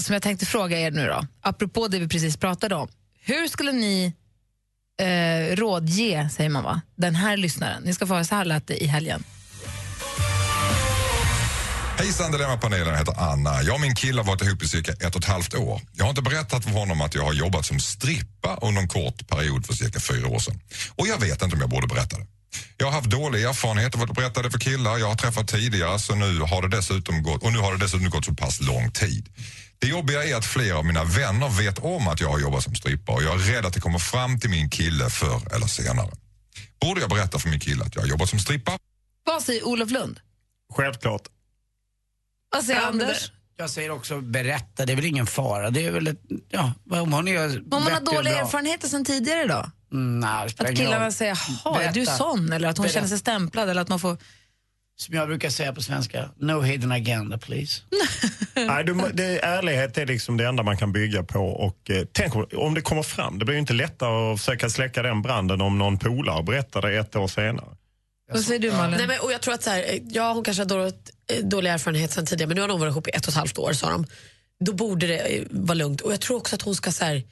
som 0.00 0.12
jag 0.12 0.22
tänkte 0.22 0.46
fråga 0.46 0.78
er 0.78 0.90
nu 0.90 1.06
då, 1.06 1.26
apropå 1.40 1.88
det 1.88 1.98
vi 1.98 2.08
precis 2.08 2.36
pratade 2.36 2.74
om. 2.74 2.88
Hur 3.20 3.48
skulle 3.48 3.72
ni 3.72 4.14
eh, 5.00 5.56
rådge, 5.56 6.28
säger 6.32 6.50
man 6.50 6.64
va, 6.64 6.80
den 6.96 7.14
här 7.14 7.36
lyssnaren? 7.36 7.82
Ni 7.82 7.94
ska 7.94 8.06
få 8.06 8.14
höra 8.14 8.24
så 8.24 8.34
här 8.34 8.44
lät 8.44 8.66
det 8.66 8.84
i 8.84 8.86
helgen. 8.86 9.24
Hejsan 11.98 12.32
Dilemmapanelen, 12.32 12.88
jag 12.88 12.98
heter 12.98 13.20
Anna. 13.20 13.62
Jag 13.62 13.74
och 13.74 13.80
min 13.80 13.94
kille 13.94 14.20
har 14.20 14.26
varit 14.26 14.42
ihop 14.42 14.62
i 14.62 14.68
cirka 14.68 14.92
ett 14.92 15.14
och 15.14 15.20
ett 15.20 15.28
halvt 15.28 15.54
år. 15.54 15.80
Jag 15.92 16.04
har 16.04 16.10
inte 16.10 16.22
berättat 16.22 16.64
för 16.64 16.70
honom 16.70 17.00
att 17.00 17.14
jag 17.14 17.22
har 17.22 17.32
jobbat 17.32 17.66
som 17.66 17.80
strippa 17.80 18.58
under 18.62 18.82
en 18.82 18.88
kort 18.88 19.28
period 19.28 19.66
för 19.66 19.74
cirka 19.74 20.00
fyra 20.00 20.28
år 20.28 20.38
sedan. 20.38 20.60
Och 20.96 21.06
jag 21.06 21.20
vet 21.20 21.42
inte 21.42 21.56
om 21.56 21.60
jag 21.60 21.70
borde 21.70 21.86
berätta 21.86 22.18
det. 22.18 22.26
Jag 22.76 22.86
har 22.86 22.92
haft 22.92 23.10
dålig 23.10 23.42
erfarenhet 23.42 23.94
av 23.94 24.02
att 24.02 24.14
berätta 24.14 24.42
det 24.42 24.50
för 24.50 24.58
killar 24.58 24.98
jag 24.98 25.08
har 25.08 25.14
träffat 25.14 25.48
tidigare 25.48 25.98
så 25.98 26.14
nu 26.14 26.40
har 26.40 26.62
det 26.62 26.76
dessutom 26.76 27.22
gått, 27.22 27.42
och 27.42 27.52
nu 27.52 27.58
har 27.58 27.72
det 27.72 27.78
dessutom 27.78 28.10
gått 28.10 28.24
så 28.24 28.34
pass 28.34 28.60
lång 28.60 28.90
tid. 28.90 29.28
Det 29.78 29.86
jobbiga 29.86 30.24
är 30.24 30.34
att 30.34 30.46
flera 30.46 30.78
av 30.78 30.84
mina 30.84 31.04
vänner 31.04 31.48
vet 31.48 31.78
om 31.78 32.08
att 32.08 32.20
jag 32.20 32.28
har 32.28 32.38
jobbat 32.38 32.62
som 32.64 32.74
strippa 32.74 33.12
och 33.12 33.22
jag 33.22 33.34
är 33.34 33.38
rädd 33.38 33.66
att 33.66 33.74
det 33.74 33.80
kommer 33.80 33.98
fram 33.98 34.40
till 34.40 34.50
min 34.50 34.70
kille 34.70 35.10
förr 35.10 35.54
eller 35.54 35.66
senare. 35.66 36.10
Borde 36.80 37.00
jag 37.00 37.10
berätta 37.10 37.38
för 37.38 37.48
min 37.48 37.60
kille 37.60 37.84
att 37.84 37.94
jag 37.94 38.02
har 38.02 38.08
jobbat 38.08 38.28
som 38.28 38.38
strippa? 38.38 38.78
Vad 39.24 39.42
säger 39.42 39.66
Olof 39.66 39.90
Lund? 39.90 40.20
Självklart. 40.74 41.22
Vad 42.52 42.64
säger 42.64 42.80
Ja, 42.80 42.86
Anders? 42.86 43.32
Jag 43.58 43.70
säger 43.70 43.90
också 43.90 44.20
berätta, 44.20 44.86
det 44.86 44.92
är 44.92 44.96
väl 44.96 45.04
ingen 45.04 45.26
fara. 45.26 45.70
Det 45.70 45.86
är 45.86 45.90
väl 45.90 46.06
ett, 46.06 46.20
ja, 46.50 46.72
om 46.90 47.12
hon 47.12 47.28
är 47.28 47.58
Om 47.58 47.64
man 47.70 47.92
har 47.92 48.00
dåliga 48.00 48.38
erfarenheter 48.40 48.88
sen 48.88 49.04
tidigare 49.04 49.46
då? 49.46 49.70
Mm, 49.92 50.20
nej, 50.20 50.48
Att 50.58 50.76
killarna 50.76 51.10
säger 51.10 51.38
jaha, 51.64 51.82
är 51.82 51.92
du 51.92 52.06
sån? 52.06 52.52
Eller 52.52 52.68
att 52.68 52.76
hon 52.78 52.82
Berätta. 52.84 52.94
känner 52.94 53.08
sig 53.08 53.18
stämplad? 53.18 53.68
Eller 53.70 53.80
att 53.82 53.88
man 53.88 54.00
får... 54.00 54.18
Som 54.98 55.14
jag 55.14 55.28
brukar 55.28 55.50
säga 55.50 55.72
på 55.72 55.82
svenska, 55.82 56.30
no 56.36 56.60
hidden 56.60 56.92
agenda 56.92 57.38
please. 57.38 57.82
Nej, 58.54 58.84
du, 58.84 58.94
det, 59.12 59.44
ärlighet 59.44 59.98
är 59.98 60.06
liksom 60.06 60.36
det 60.36 60.46
enda 60.46 60.62
man 60.62 60.76
kan 60.76 60.92
bygga 60.92 61.22
på. 61.22 61.40
Och, 61.40 61.90
eh, 61.90 62.06
tänk 62.12 62.36
om, 62.36 62.46
om 62.56 62.74
det 62.74 62.80
kommer 62.80 63.02
fram. 63.02 63.38
Det 63.38 63.44
blir 63.44 63.54
ju 63.54 63.60
inte 63.60 63.72
lättare 63.72 64.32
att 64.32 64.40
försöka 64.40 64.70
släcka 64.70 65.02
den 65.02 65.22
branden 65.22 65.60
om 65.60 65.78
någon 65.78 65.98
polare 65.98 66.42
berättar 66.42 66.82
det 66.82 66.96
ett 66.96 67.16
år 67.16 67.28
senare. 67.28 67.76
Vad 68.32 68.40
säger 68.40 68.60
du 68.60 68.72
Malin? 68.72 68.96
Nej, 68.98 69.06
men, 69.06 69.20
och 69.20 69.32
jag 69.32 69.40
tror 69.40 69.54
att 69.54 69.62
så 69.62 69.70
här, 69.70 69.84
eh, 69.88 70.02
ja, 70.08 70.32
hon 70.32 70.44
kanske 70.44 70.60
har 70.62 70.68
dåligt, 70.68 71.10
eh, 71.32 71.44
dålig 71.44 71.70
erfarenhet 71.70 72.12
sen 72.12 72.26
tidigare 72.26 72.48
men 72.48 72.54
nu 72.54 72.60
har 72.60 72.68
de 72.68 72.80
varit 72.80 72.90
ihop 72.90 73.08
i 73.08 73.10
ett 73.10 73.26
och 73.26 73.28
ett 73.28 73.34
halvt 73.34 73.58
år 73.58 73.72
sa 73.72 73.90
de. 73.90 74.06
Då 74.64 74.72
borde 74.72 75.06
det 75.06 75.18
eh, 75.18 75.42
vara 75.50 75.74
lugnt. 75.74 76.00
Och 76.00 76.12
jag 76.12 76.20
tror 76.20 76.36
också 76.36 76.54
att 76.54 76.62
hon 76.62 76.74
ska 76.74 76.92
så 76.92 77.04
här, 77.04 77.22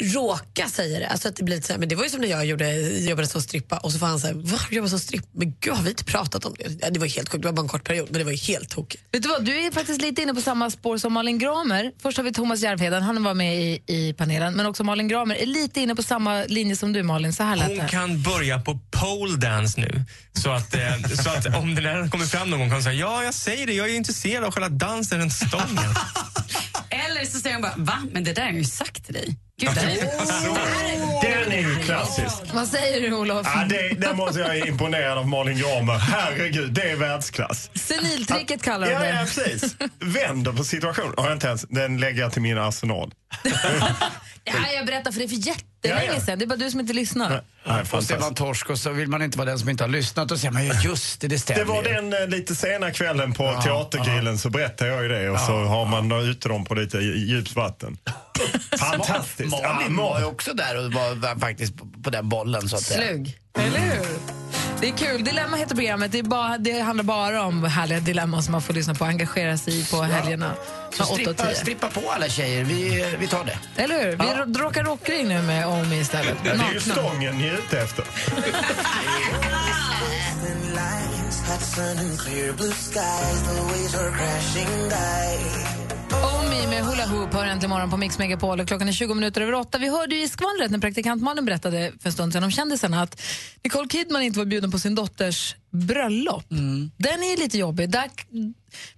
råka 0.00 0.68
säga 0.68 0.98
det. 0.98 1.08
Alltså 1.08 1.28
att 1.28 1.36
det, 1.36 1.44
blir 1.44 1.60
så 1.60 1.72
här, 1.72 1.80
men 1.80 1.88
det 1.88 1.94
var 1.94 2.04
ju 2.04 2.10
som 2.10 2.20
när 2.20 2.28
jag 2.28 2.46
gjorde, 2.46 2.72
jobbade 2.80 3.28
som 3.28 3.42
strippa 3.42 3.76
och 3.78 3.92
så 3.92 3.98
får 3.98 4.06
han 4.06 4.20
säga 4.20 4.34
va, 4.34 4.58
jobbar 4.70 4.88
som 4.88 4.98
strippa? 4.98 5.26
Men 5.32 5.54
gud 5.60 5.74
har 5.74 5.82
vi 5.82 5.90
inte 5.90 6.04
pratat 6.04 6.44
om 6.44 6.54
det? 6.58 6.64
Ja, 6.80 6.90
det 6.90 7.00
var 7.00 7.06
helt 7.06 7.28
sjukt, 7.28 7.42
det 7.42 7.48
var 7.48 7.52
bara 7.52 7.62
en 7.62 7.68
kort 7.68 7.84
period 7.84 8.08
men 8.10 8.18
det 8.18 8.24
var 8.24 8.32
ju 8.32 8.38
helt 8.38 8.70
tokigt. 8.70 9.02
Vet 9.12 9.22
du 9.22 9.28
vad, 9.28 9.44
du 9.44 9.66
är 9.66 9.70
faktiskt 9.70 10.02
lite 10.02 10.22
inne 10.22 10.34
på 10.34 10.40
samma 10.40 10.70
spår 10.70 10.98
som 10.98 11.12
Malin 11.12 11.38
Gramer. 11.38 11.92
Först 12.02 12.16
har 12.16 12.24
vi 12.24 12.32
Thomas 12.32 12.60
Järvheden, 12.60 13.02
han 13.02 13.24
var 13.24 13.34
med 13.34 13.62
i, 13.62 13.82
i 13.86 14.12
panelen. 14.12 14.54
Men 14.54 14.66
också 14.66 14.84
Malin 14.84 15.08
Gramer 15.08 15.34
är 15.34 15.46
lite 15.46 15.80
inne 15.80 15.94
på 15.94 16.02
samma 16.02 16.44
linje 16.44 16.76
som 16.76 16.92
du 16.92 17.02
Malin. 17.02 17.32
Så 17.32 17.42
här 17.42 17.56
lät 17.56 17.78
Hon 17.78 17.88
kan 17.88 18.22
börja 18.22 18.60
på 18.60 18.78
pole 18.90 19.36
dance 19.36 19.80
nu. 19.80 20.04
Så 20.32 20.50
att, 20.50 20.74
eh, 20.74 20.80
så 21.22 21.30
att 21.30 21.56
om 21.56 21.74
den 21.74 21.84
här 21.84 22.08
kommer 22.08 22.26
fram 22.26 22.50
någon 22.50 22.58
gång 22.58 22.68
kan 22.68 22.76
hon 22.76 22.82
säga 22.82 22.94
ja, 22.94 23.24
jag 23.24 23.34
säger 23.34 23.66
det, 23.66 23.72
jag 23.72 23.90
är 23.90 23.94
intresserad 23.94 24.44
av 24.44 24.52
själva 24.52 24.68
dansen, 24.68 25.18
den 25.18 25.30
stången. 25.30 25.94
Eller 26.90 27.24
så 27.24 27.40
säger 27.40 27.56
hon 27.56 27.62
bara, 27.62 27.74
va? 27.76 28.02
Men 28.12 28.24
det 28.24 28.32
där 28.32 28.42
har 28.42 28.48
jag 28.48 28.58
ju 28.58 28.64
sagt 28.64 29.04
till 29.04 29.14
dig. 29.14 29.36
Gud, 29.60 29.70
det 29.74 29.80
här 29.80 29.90
är... 29.90 31.42
Den 31.42 31.52
är 31.52 31.58
ju 31.60 31.76
klassisk. 31.76 32.42
Vad 32.54 32.68
säger 32.68 33.00
du, 33.00 33.14
Olof? 33.16 33.46
Ja, 33.54 33.64
det, 33.68 33.88
det 34.00 34.14
måste 34.14 34.40
jag 34.40 34.56
är 34.56 34.66
imponerad 34.68 35.18
av 35.18 35.28
Malin 35.28 35.58
Gramer. 35.58 35.94
Herregud, 35.98 36.72
det 36.72 36.90
är 36.90 36.96
världsklass. 36.96 37.70
Seniltricket 37.74 38.62
kallar 38.62 38.86
de 38.86 38.92
Ja, 38.92 39.00
det. 39.00 39.08
ja, 39.08 39.16
precis. 39.24 39.76
Vänder 39.98 40.52
på 40.52 40.64
situationen. 40.64 41.14
Har 41.16 41.24
jag 41.24 41.32
inte 41.36 41.46
ens, 41.46 41.62
den 41.68 42.00
lägger 42.00 42.20
jag 42.22 42.32
till 42.32 42.42
min 42.42 42.58
arsenal. 42.58 43.12
Ja, 44.44 44.52
jag 44.74 44.86
berättar 44.86 45.12
för 45.12 45.18
det 45.18 45.24
är 45.24 45.28
för 45.28 45.36
jättelänge 45.36 46.12
Ja, 46.14 46.20
sedan. 46.20 46.38
Det 46.38 46.44
är 46.44 46.46
bara 46.46 46.56
du 46.56 46.70
som 46.70 46.80
inte 46.80 46.92
lyssnar. 46.92 47.42
och 47.92 48.04
så 48.04 48.14
är 48.14 48.20
man 48.20 48.34
torsk 48.34 48.70
och 48.70 48.78
så 48.78 48.90
vill 48.90 49.08
man 49.08 49.22
inte 49.22 49.38
vara 49.38 49.48
den 49.48 49.58
som 49.58 49.68
inte 49.68 49.84
har 49.84 49.88
lyssnat 49.88 50.30
och 50.30 50.38
säger 50.38 50.52
man 50.52 50.66
ja, 50.66 50.74
just 50.84 51.20
det, 51.20 51.28
det 51.28 51.38
stämmer 51.38 51.60
Det 51.60 51.64
var 51.64 51.82
ju." 51.82 51.88
den 51.92 52.12
eh, 52.22 52.28
lite 52.28 52.54
sena 52.54 52.90
kvällen 52.90 53.32
på 53.32 53.44
Ja, 53.44 53.62
Teatergrillen 53.62 54.38
så 54.38 54.50
berättade 54.50 54.90
jag 54.90 55.02
ju 55.02 55.08
det 55.08 55.30
och 55.30 55.40
så 55.40 55.52
Ja, 55.52 55.64
har 55.66 55.86
man 55.86 56.08
då 56.08 56.20
ute 56.22 56.48
dem 56.48 56.64
på 56.64 56.74
lite 56.74 56.98
djupt 56.98 57.56
vatten. 57.56 57.98
Fantastiskt. 58.78 59.56
Ja, 59.62 59.72
Malin 59.74 59.92
Mal- 59.94 60.02
var 60.02 60.18
ju 60.20 60.24
också 60.24 60.54
där 60.54 60.76
och 60.76 60.92
var, 60.92 61.14
var 61.14 61.36
faktiskt 61.36 61.76
på, 61.76 61.86
på 62.04 62.10
den 62.10 62.28
bollen 62.28 62.68
så 62.68 62.76
att. 62.76 62.82
Slug. 62.82 63.38
Eller 63.58 63.78
hur? 63.78 64.06
Det 64.80 64.88
är 64.88 64.92
kul. 64.92 65.24
Dilemma 65.24 65.56
heter 65.56 65.74
programmet. 65.74 66.12
Det, 66.12 66.18
är 66.18 66.22
bara, 66.22 66.58
det 66.58 66.80
handlar 66.80 67.04
bara 67.04 67.42
om 67.42 67.64
härliga 67.64 68.00
dilemman 68.00 68.42
som 68.42 68.52
man 68.52 68.62
får 68.62 68.74
lyssna 68.74 68.94
på 68.94 69.04
och 69.04 69.10
engagera 69.10 69.58
sig 69.58 69.80
i 69.80 69.84
på 69.84 70.02
helgerna. 70.02 70.52
Så 70.90 70.96
Från 70.96 71.06
8 71.06 71.12
och 71.12 71.36
strippa, 71.36 71.46
10. 71.46 71.54
strippa 71.54 71.88
på 71.88 72.10
alla 72.10 72.28
tjejer, 72.28 72.64
vi, 72.64 73.06
vi 73.18 73.26
tar 73.26 73.44
det. 73.44 73.82
Eller 73.82 74.04
hur? 74.04 74.10
Vi 74.16 74.24
ja. 74.24 74.64
råkar 74.64 74.84
rockring 74.84 75.28
nu 75.28 75.42
med 75.42 75.66
Omi 75.66 76.00
istället. 76.00 76.36
Ja, 76.44 76.52
det 76.54 76.64
är 76.70 76.72
ju 76.72 76.80
stången 76.80 77.38
ni 77.38 77.46
är 77.46 77.54
ute 77.54 77.80
efter. 77.80 78.04
Omi 86.50 86.66
med 86.66 86.84
Hula 86.84 87.06
Hoop 87.06 87.34
hör 87.34 87.46
äntligen 87.46 87.70
morgon 87.70 87.90
på 87.90 87.96
Mix 87.96 88.18
Megapol 88.18 88.60
och 88.60 88.68
klockan 88.68 88.88
är 88.88 88.92
20 88.92 89.14
minuter 89.14 89.40
över 89.40 89.54
åtta. 89.54 89.78
Vi 89.78 89.88
hörde 89.88 90.14
ju 90.14 90.22
i 90.22 90.28
skvallret 90.28 90.70
när 90.70 90.78
praktikant 90.78 91.22
Malin 91.22 91.44
berättade 91.44 91.92
för 92.00 92.08
en 92.08 92.12
stund 92.12 92.32
sedan 92.32 92.44
om 92.44 92.50
kändisarna 92.50 93.02
att 93.02 93.22
Nicole 93.64 93.88
Kidman 93.88 94.22
inte 94.22 94.38
var 94.38 94.46
bjuden 94.46 94.70
på 94.70 94.78
sin 94.78 94.94
dotters 94.94 95.56
bröllop. 95.70 96.44
Den 96.96 97.22
är 97.22 97.40
lite 97.40 97.58
jobbig. 97.58 97.90
Där, 97.90 98.10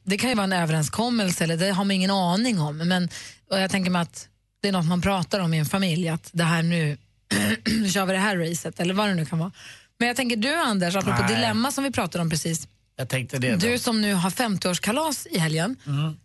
det 0.02 0.18
kan 0.18 0.30
ju 0.30 0.36
vara 0.36 0.44
en 0.44 0.52
överenskommelse 0.52 1.44
eller 1.44 1.56
det 1.56 1.70
har 1.70 1.84
man 1.84 1.90
ingen 1.90 2.10
aning 2.10 2.60
om. 2.60 2.78
Men 2.78 3.08
jag 3.50 3.70
tänker 3.70 3.90
mig 3.90 4.02
att 4.02 4.28
det 4.62 4.68
är 4.68 4.72
något 4.72 4.86
man 4.86 5.00
pratar 5.00 5.40
om 5.40 5.54
i 5.54 5.58
en 5.58 5.66
familj 5.66 6.08
att 6.08 6.30
det 6.32 6.44
här 6.44 6.62
nu, 6.62 6.96
nu 7.64 7.88
kör 7.88 8.06
vi 8.06 8.12
det 8.12 8.18
här 8.18 8.36
racet 8.36 8.80
eller 8.80 8.94
vad 8.94 9.08
det 9.08 9.14
nu 9.14 9.26
kan 9.26 9.38
vara. 9.38 9.52
Men 9.98 10.08
jag 10.08 10.16
tänker 10.16 10.36
du 10.36 10.54
Anders, 10.54 10.96
apropå 10.96 11.22
Nej. 11.22 11.34
dilemma 11.34 11.72
som 11.72 11.84
vi 11.84 11.90
pratade 11.90 12.22
om 12.22 12.30
precis. 12.30 12.68
Jag 12.96 13.08
tänkte 13.08 13.38
det. 13.38 13.50
då. 13.50 13.56
Du 13.56 13.78
som 13.78 14.00
nu 14.00 14.14
har 14.14 14.30
50-årskalas 14.30 15.26
i 15.30 15.38
helgen. 15.38 15.76
Mm. 15.86 16.16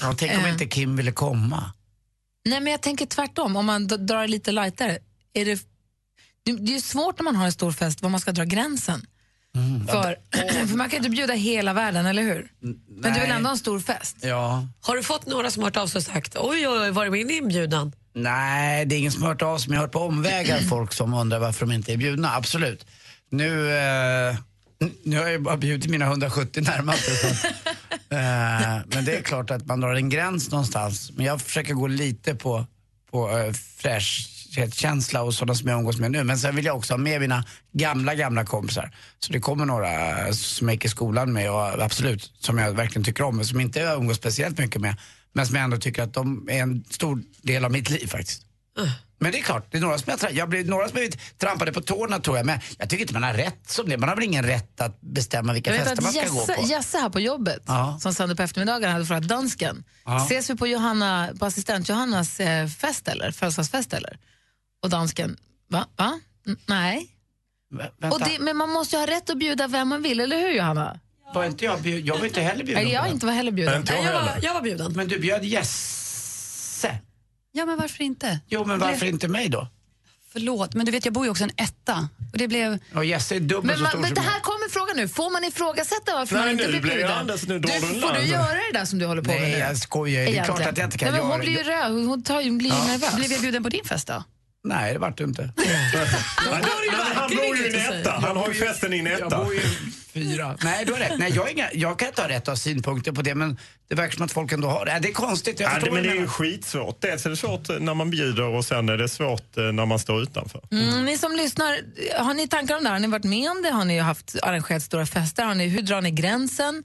Ja, 0.00 0.14
tänk 0.18 0.32
om 0.38 0.44
Eh. 0.44 0.50
inte 0.52 0.66
Kim 0.66 0.96
ville 0.96 1.12
komma. 1.12 1.72
Nej, 2.44 2.60
men 2.60 2.70
jag 2.72 2.82
tänker 2.82 3.06
tvärtom. 3.06 3.56
Om 3.56 3.66
man 3.66 3.86
drar 3.86 4.26
lite 4.28 4.52
lightare. 4.52 4.98
Är 5.34 5.44
det, 5.44 5.54
det, 6.44 6.52
det 6.52 6.72
är 6.72 6.74
ju 6.74 6.80
svårt 6.80 7.18
när 7.18 7.24
man 7.24 7.36
har 7.36 7.46
en 7.46 7.52
stor 7.52 7.72
fest 7.72 8.02
var 8.02 8.10
man 8.10 8.20
ska 8.20 8.32
dra 8.32 8.44
gränsen. 8.44 9.06
För, 9.88 10.16
för 10.66 10.76
man 10.76 10.90
kan 10.90 10.96
inte 10.96 11.10
bjuda 11.10 11.34
hela 11.34 11.72
världen, 11.72 12.06
eller 12.06 12.22
hur? 12.22 12.52
Men 12.88 13.14
du 13.14 13.20
vill 13.20 13.30
ändå 13.30 13.46
ha 13.48 13.52
en 13.52 13.58
stor 13.58 13.80
fest. 13.80 14.16
Ja. 14.20 14.66
Har 14.80 14.96
du 14.96 15.02
fått 15.02 15.26
några 15.26 15.50
som 15.50 15.62
hört 15.62 15.76
av 15.76 15.86
sig 15.86 15.98
och 15.98 16.04
sagt 16.04 16.36
oj, 16.36 16.68
oj, 16.68 16.78
oj, 16.80 16.90
var 16.90 17.06
är 17.06 17.10
min 17.10 17.30
inbjudan? 17.30 17.92
Nej, 18.14 18.86
det 18.86 18.94
är 18.94 18.98
ingen 18.98 19.12
som 19.12 19.22
hört 19.22 19.42
av 19.42 19.58
sig, 19.58 19.68
men 19.68 19.74
jag 19.74 19.80
har 19.80 19.86
hört 19.86 19.92
på 19.92 19.98
omvägar 20.00 20.60
folk 20.68 20.92
som 20.92 21.14
undrar 21.14 21.38
varför 21.38 21.66
de 21.66 21.72
inte 21.74 21.92
är 21.92 21.96
bjudna. 21.96 22.34
Absolut. 22.36 22.86
Nu, 23.30 23.70
eh, 23.76 24.36
nu 25.04 25.16
har 25.16 25.22
jag 25.22 25.32
ju 25.32 25.38
bara 25.38 25.56
bjudit 25.56 25.90
mina 25.90 26.04
170 26.04 26.62
närmaste. 26.62 27.10
Eh, 28.12 28.78
men 28.86 29.04
det 29.04 29.16
är 29.16 29.22
klart 29.22 29.50
att 29.50 29.66
man 29.66 29.80
drar 29.80 29.94
en 29.94 30.08
gräns 30.08 30.50
någonstans. 30.50 31.12
Men 31.16 31.26
jag 31.26 31.40
försöker 31.40 31.74
gå 31.74 31.86
lite 31.86 32.34
på, 32.34 32.66
på 33.10 33.28
uh, 33.28 33.52
fräschhetskänsla 33.52 35.22
och 35.22 35.34
sådana 35.34 35.54
som 35.54 35.68
jag 35.68 35.78
umgås 35.78 35.98
med 35.98 36.10
nu. 36.10 36.24
Men 36.24 36.38
sen 36.38 36.56
vill 36.56 36.64
jag 36.64 36.76
också 36.76 36.92
ha 36.92 36.98
med 36.98 37.20
mina 37.20 37.44
gamla, 37.72 38.14
gamla 38.14 38.44
kompisar. 38.44 38.94
Så 39.18 39.32
det 39.32 39.40
kommer 39.40 39.64
några 39.64 40.32
som 40.32 40.68
jag 40.68 40.74
gick 40.74 40.84
i 40.84 40.88
skolan 40.88 41.32
med 41.32 41.50
och 41.50 41.82
absolut, 41.82 42.32
som 42.38 42.58
jag 42.58 42.72
verkligen 42.72 43.04
tycker 43.04 43.24
om. 43.24 43.36
Men 43.36 43.44
som 43.44 43.60
inte 43.60 43.80
jag 43.80 43.96
umgås 43.96 44.16
speciellt 44.16 44.58
mycket 44.58 44.80
med. 44.80 44.96
Men 45.32 45.46
som 45.46 45.56
jag 45.56 45.64
ändå 45.64 45.76
tycker 45.76 46.02
att 46.02 46.14
de 46.14 46.48
är 46.50 46.62
en 46.62 46.84
stor 46.90 47.22
del 47.42 47.64
av 47.64 47.72
mitt 47.72 47.90
liv 47.90 48.06
faktiskt. 48.06 48.42
Men 49.22 49.32
det 49.32 49.38
är 49.38 49.42
klart, 49.42 49.66
det 49.70 49.76
är 49.76 49.80
några 49.82 49.98
som 49.98 50.12
jag, 50.22 50.32
jag 50.32 50.48
blir, 50.48 50.64
några 50.64 50.84
som 50.88 50.92
blivit 50.94 51.38
trampade 51.38 51.72
på 51.72 51.80
tårna 51.80 52.18
tror 52.20 52.36
jag. 52.36 52.46
Men 52.46 52.60
jag 52.78 52.90
tycker 52.90 53.02
inte 53.02 53.14
man 53.14 53.22
har 53.22 53.34
rätt 53.34 53.70
som 53.70 53.88
det. 53.88 53.98
Man 53.98 54.08
har 54.08 54.16
väl 54.16 54.24
ingen 54.24 54.44
rätt 54.44 54.80
att 54.80 55.00
bestämma 55.00 55.52
vilka 55.52 55.72
fester 55.72 56.02
man 56.02 56.12
ska 56.12 56.28
gå 56.28 56.40
Jesse, 56.40 56.54
på. 56.54 56.66
Jesse 56.66 56.98
här 56.98 57.08
på 57.08 57.20
jobbet, 57.20 57.62
Ja. 57.66 57.98
som 58.02 58.14
sände 58.14 58.36
på 58.36 58.42
eftermiddagen, 58.42 58.92
hade 58.92 59.06
frågat 59.06 59.28
dansken. 59.28 59.84
Ja. 60.04 60.16
Ses 60.26 60.50
vi 60.50 60.56
på, 60.56 60.66
Johanna, 60.66 61.30
på 61.38 61.46
assistent 61.46 61.88
Johannas 61.88 62.40
eh, 62.40 62.68
fest 62.68 63.08
eller? 63.08 63.30
Födelsedagsfest 63.30 63.92
eller? 63.92 64.18
Och 64.82 64.90
dansken, 64.90 65.36
va? 65.68 65.86
va? 65.96 66.20
N- 66.46 66.56
nej. 66.66 67.08
Och 68.12 68.20
det, 68.20 68.38
men 68.40 68.56
man 68.56 68.70
måste 68.70 68.96
ju 68.96 69.00
ha 69.00 69.06
rätt 69.06 69.30
att 69.30 69.38
bjuda 69.38 69.66
vem 69.66 69.88
man 69.88 70.02
vill, 70.02 70.20
eller 70.20 70.38
hur 70.40 70.50
Johanna? 70.50 71.00
Var 71.34 71.44
inte 71.44 71.64
jag, 71.64 71.80
bjud, 71.80 72.06
jag 72.06 72.18
var 72.18 72.26
inte 72.26 72.40
heller 72.40 72.64
bjuden 72.64 72.84
Nej, 72.84 72.92
jag 72.92 73.08
inte 73.08 73.26
var 73.26 73.32
heller 73.32 73.52
bjuden. 73.52 73.84
Jag 73.86 73.94
Nej, 73.94 74.04
jag, 74.04 74.12
var, 74.22 74.38
jag 74.42 74.54
var 74.54 74.60
bjuden. 74.60 74.92
Men 74.92 75.08
du 75.08 75.18
bjöd 75.18 75.44
Jesse. 75.44 76.98
Ja, 77.52 77.66
men 77.66 77.78
varför 77.78 78.04
inte? 78.04 78.40
Jo, 78.48 78.64
men 78.64 78.78
varför 78.78 79.06
inte 79.06 79.28
mig 79.28 79.48
då? 79.48 79.68
Förlåt, 80.32 80.74
men 80.74 80.86
du 80.86 80.92
vet 80.92 81.04
jag 81.04 81.14
bor 81.14 81.24
ju 81.24 81.30
också 81.30 81.44
i 81.44 81.46
en 81.56 81.64
etta. 81.64 82.08
Och 82.32 82.38
det 82.38 82.48
blev... 82.48 82.78
Och 82.94 83.04
Jesse 83.04 83.36
är 83.36 83.40
dubbelt 83.40 83.64
Men, 83.64 83.76
så 83.76 83.82
man, 83.82 83.90
stor 83.90 84.00
men 84.00 84.08
som 84.08 84.14
det 84.14 84.20
jag. 84.24 84.30
här 84.30 84.40
kommer 84.40 84.68
frågan 84.70 84.96
nu. 84.96 85.08
Får 85.08 85.30
man 85.30 85.44
ifrågasätta 85.44 86.14
varför 86.14 86.34
Nej, 86.36 86.44
man 86.44 86.52
inte 86.52 86.64
nu 86.64 86.70
blir 86.70 86.80
blir 86.80 86.90
bjuden? 86.94 87.12
Anders, 87.18 87.46
nu 87.46 87.58
drar 87.58 87.74
du 87.74 88.00
får 88.00 88.12
du 88.14 88.22
göra 88.22 88.54
det 88.54 88.78
där 88.78 88.84
som 88.84 88.98
du 88.98 89.06
håller 89.06 89.22
på 89.22 89.30
med 89.30 89.40
Nej, 89.42 89.52
nu? 89.52 89.58
jag 89.58 89.76
skojar 89.78 90.20
ju. 90.22 90.26
Det 90.32 90.38
är 90.38 90.44
klart 90.44 90.60
att 90.60 90.78
jag 90.78 90.86
inte 90.86 90.98
kan 90.98 91.12
Nej, 91.12 91.20
men 91.20 91.30
Hon 91.30 91.30
göra 91.30 91.38
blir 91.44 91.58
ju 91.58 91.62
det. 91.64 91.70
röd. 91.70 92.06
Hon 92.06 92.22
tar, 92.22 92.40
ju- 92.40 92.50
blir 92.50 92.70
ju 92.70 92.76
Ja. 92.76 92.84
nervös. 92.86 93.14
Blev 93.16 93.32
jag 93.32 93.40
bjuden 93.40 93.62
på 93.62 93.68
din 93.68 93.84
fest 93.84 94.06
då? 94.06 94.24
Nej, 94.64 94.92
det 94.92 94.98
vart 94.98 95.16
du 95.18 95.24
inte. 95.24 95.42
Han 97.14 97.30
bor 97.36 97.56
ju 97.56 97.66
i 97.66 97.80
en 97.86 98.00
etta. 98.00 98.10
Han 98.10 98.36
har 98.36 98.48
ju 98.48 98.54
festen 98.54 98.92
i 98.94 98.98
en 98.98 99.06
Jag 99.06 99.20
etta. 99.20 99.44
bor 99.44 99.54
ju 99.54 99.60
fyra. 100.12 100.56
Nej, 100.64 100.84
du 100.84 100.92
har 100.92 100.98
rätt. 100.98 101.18
Nej, 101.18 101.32
jag, 101.34 101.50
inga, 101.50 101.68
jag 101.72 101.98
kan 101.98 102.08
inte 102.08 102.22
ha 102.22 102.28
rätt 102.28 102.42
att 102.42 102.46
ha 102.48 102.56
synpunkter 102.56 103.12
på 103.12 103.22
det, 103.22 103.34
men 103.34 103.58
det 103.88 103.94
verkar 103.94 104.16
som 104.16 104.24
att 104.24 104.32
folk 104.32 104.52
ändå 104.52 104.68
har 104.68 104.84
det. 104.86 104.98
Det 105.02 105.08
är 105.08 105.12
konstigt. 105.12 105.60
Jag 105.60 105.72
Ja, 105.72 105.78
det, 105.84 105.90
men 105.90 106.02
det 106.02 106.08
är 106.08 106.14
ju 106.14 106.26
skitsvårt. 106.28 107.00
Dels 107.00 107.26
är 107.26 107.30
det 107.30 107.36
svårt 107.36 107.68
när 107.80 107.94
man 107.94 108.10
bjuder 108.10 108.42
och 108.44 108.64
sen 108.64 108.88
är 108.88 108.96
det 108.96 109.08
svårt 109.08 109.56
eh, 109.58 109.64
när 109.64 109.86
man 109.86 109.98
står 109.98 110.22
utanför. 110.22 110.60
Mm, 110.72 111.04
ni 111.04 111.18
som 111.18 111.32
lyssnar, 111.32 111.76
har 112.24 112.34
ni 112.34 112.48
tankar 112.48 112.76
om 112.76 112.82
det 112.82 112.88
här? 112.88 112.94
Har 112.94 113.00
ni 113.00 113.08
varit 113.08 113.24
med 113.24 113.50
om 113.50 113.62
det? 113.62 113.70
Har 113.70 113.84
ni 113.84 113.98
haft 113.98 114.36
arrangerat 114.42 114.82
stora 114.82 115.06
fester? 115.06 115.44
Har 115.44 115.54
ni, 115.54 115.68
hur 115.68 115.82
drar 115.82 116.00
ni 116.00 116.10
gränsen? 116.10 116.84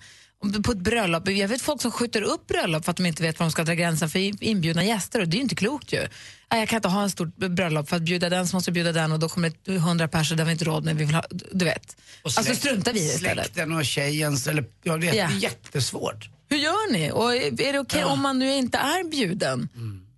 På 0.64 0.72
ett 0.72 0.78
bröllop, 0.78 1.30
jag 1.30 1.48
vet 1.48 1.62
folk 1.62 1.82
som 1.82 1.92
skjuter 1.92 2.22
upp 2.22 2.48
bröllop 2.48 2.86
för 2.86 2.92
att 2.92 2.98
de 2.98 3.06
inte 3.06 3.24
vet 3.24 3.40
var 3.40 3.46
de 3.46 3.52
ska 3.52 3.64
dra 3.64 3.74
gränsen 3.74 4.10
för 4.10 4.44
inbjudna 4.44 4.84
gäster 4.84 5.22
och 5.22 5.28
det 5.28 5.36
är 5.36 5.38
ju 5.38 5.44
inte 5.44 5.56
klokt 5.56 5.94
ju. 5.94 6.08
Jag 6.50 6.70
kan 6.70 6.78
inte 6.78 6.88
ha 6.88 7.04
en 7.04 7.10
stort 7.10 7.36
bröllop 7.36 7.90
för 7.90 7.96
att 7.96 8.02
bjuda 8.02 8.30
den 8.30 8.48
som 8.48 8.58
måste 8.58 8.72
bjuda 8.72 8.92
den 8.92 9.12
och 9.12 9.20
då 9.20 9.30
kommer 9.30 9.52
det 9.66 9.78
hundra 9.80 10.08
personer 10.08 10.38
där 10.38 10.46
vi 10.46 10.52
inte 10.52 10.66
råd 10.66 10.86
med. 10.86 10.96
Vi 10.96 11.06
vill 11.06 11.16
ha, 11.16 11.24
du 11.52 11.66
vet. 11.66 11.98
Och 12.24 12.26
alltså 12.26 12.42
släkt- 12.42 12.60
struntar 12.60 12.94
vi 12.94 13.00
i 13.00 13.08
det 13.08 13.14
istället. 13.14 13.46
Släkten 13.46 13.72
och 13.72 13.86
tjejens, 13.86 14.48
eller 14.48 14.66
ja, 14.84 14.98
det 14.98 15.08
är 15.10 15.14
Ja. 15.16 15.30
jättesvårt. 15.32 16.30
Hur 16.50 16.58
gör 16.58 16.92
ni? 16.92 17.12
Och 17.12 17.36
är 17.36 17.74
det 17.74 17.80
okej 17.80 18.04
om 18.04 18.22
man 18.22 18.40
nu 18.40 18.54
inte 18.54 18.78
är 18.78 19.10
bjuden? 19.10 19.70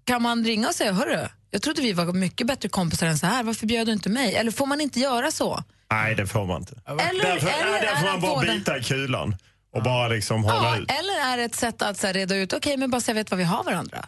Kan 0.03 0.21
man 0.21 0.45
ringa 0.45 0.67
och 0.67 0.75
säga, 0.75 0.91
hörru, 0.91 1.27
jag 1.51 1.61
trodde 1.61 1.81
vi 1.81 1.93
var 1.93 2.13
mycket 2.13 2.47
bättre 2.47 2.69
kompisar 2.69 3.07
än 3.07 3.17
så 3.17 3.25
här, 3.25 3.43
varför 3.43 3.67
bjöd 3.67 3.87
du 3.87 3.93
inte 3.93 4.09
mig? 4.09 4.35
Eller 4.35 4.51
får 4.51 4.65
man 4.65 4.81
inte 4.81 4.99
göra 4.99 5.31
så? 5.31 5.63
Nej, 5.91 6.15
det 6.15 6.27
får 6.27 6.45
man 6.45 6.61
inte. 6.61 6.75
Eller- 6.87 6.97
därför 7.23 7.47
eller 7.47 7.71
nej, 7.71 7.81
där 7.81 7.87
är 7.87 7.95
får 7.95 8.05
det 8.05 8.11
man 8.11 8.21
bara 8.21 8.41
bita 8.53 8.77
i 8.77 8.83
kulan 8.83 9.35
och 9.77 9.83
bara 9.83 10.07
liksom 10.07 10.43
hålla 10.43 10.55
Ja, 10.75 10.77
ut. 10.77 10.91
eller 10.91 11.33
är 11.33 11.37
det 11.37 11.43
ett 11.43 11.55
sätt 11.55 11.81
att 11.81 11.97
så 11.97 12.07
här, 12.07 12.13
reda 12.13 12.35
ut, 12.35 12.53
okej 12.53 12.77
men 12.77 12.89
bara 12.91 13.01
så 13.01 13.09
jag 13.11 13.15
vet 13.15 13.31
vad 13.31 13.37
vi 13.37 13.43
har 13.43 13.63
varandra? 13.63 14.05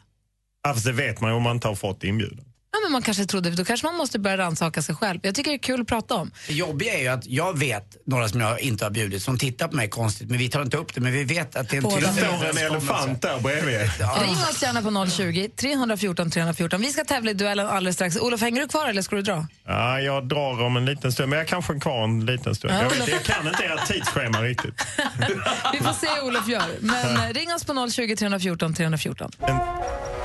Ja, 0.64 0.74
fast 0.74 0.86
det 0.86 0.92
vet 0.92 1.22
man 1.22 1.32
ju 1.32 1.38
om 1.38 1.44
man 1.44 1.56
inte 1.56 1.68
har 1.68 1.76
fått 1.76 2.04
inbjudan. 2.04 2.46
Ja, 2.72 2.80
men 2.84 2.92
man 2.92 3.02
kanske 3.02 3.26
trodde, 3.26 3.50
då 3.50 3.66
kanske 3.66 3.88
man 3.88 3.96
måste 3.96 4.20
börja 4.20 4.38
rannsaka 4.38 4.82
sig 4.82 4.96
själv. 4.96 5.20
Jag 5.24 5.36
tycker 5.36 5.52
det 5.52 5.56
är 5.56 5.60
kul 5.60 5.82
att 5.82 5.88
prata 5.88 6.16
om. 6.16 6.32
Det 6.48 6.54
jobbiga 6.54 6.94
är 6.94 7.02
ju 7.02 7.08
att 7.08 7.26
jag 7.28 7.58
vet 7.60 7.98
några 8.06 8.30
som 8.30 8.42
jag 8.42 8.60
inte 8.60 8.86
har 8.86 8.92
bjudit 8.92 9.24
som 9.24 9.38
tittar 9.38 9.68
på 9.68 9.76
mig 9.76 9.90
konstigt, 9.90 10.30
men 10.30 10.38
vi 10.40 10.50
tar 10.50 10.62
inte 10.62 10.78
upp 10.78 10.94
det, 10.94 11.02
men 11.02 11.12
vi 11.14 11.24
vet 11.24 11.56
att 11.56 11.70
det 11.70 11.78
är 11.78 11.82
en 11.82 11.90
vet. 11.90 12.16
Det 12.16 12.26
står 12.26 12.46
en 12.46 12.72
elefant 12.72 13.22
där 13.22 13.40
bredvid. 13.40 13.80
Ring 14.22 14.32
oss 14.50 14.62
gärna 14.64 14.82
på 14.82 15.08
020 15.12 15.50
314 15.56 16.32
314. 16.32 16.82
Vi 16.82 16.92
ska 16.92 17.04
tävla 17.04 17.32
i 17.32 17.34
duellen 17.34 17.68
alldeles 17.68 17.96
strax. 17.96 18.18
Olof, 18.18 18.42
hänger 18.42 18.62
du 18.62 18.68
kvar 18.68 18.88
eller 18.88 19.02
ska 19.02 19.16
du 19.16 19.22
dra? 19.22 19.48
Ja, 19.68 20.00
jag 20.02 20.28
drar 20.28 20.64
om 20.64 20.78
en 20.78 20.86
liten 20.86 21.12
stund, 21.12 21.30
men 21.30 21.40
jag 21.40 21.48
kanske 21.48 21.74
är 21.74 21.80
kvar 21.80 22.04
en 22.04 22.26
liten 22.26 22.56
stund. 22.56 22.74
Ja, 22.74 22.82
Jag, 22.82 22.90
vet, 22.90 23.08
jag 23.08 23.24
kan 23.24 23.48
inte 23.48 23.64
ert 23.64 23.88
tidsschema 23.88 24.42
riktigt. 24.42 24.74
Vi 25.74 25.80
får 25.80 25.94
se 25.94 26.08
hur 26.16 26.28
Olof 26.28 26.48
gör. 26.48 26.64
Men 26.80 27.34
ring 27.34 27.54
oss 27.54 27.64
på 27.64 27.90
020 27.92 28.16
314 28.16 28.74
314. 28.74 29.32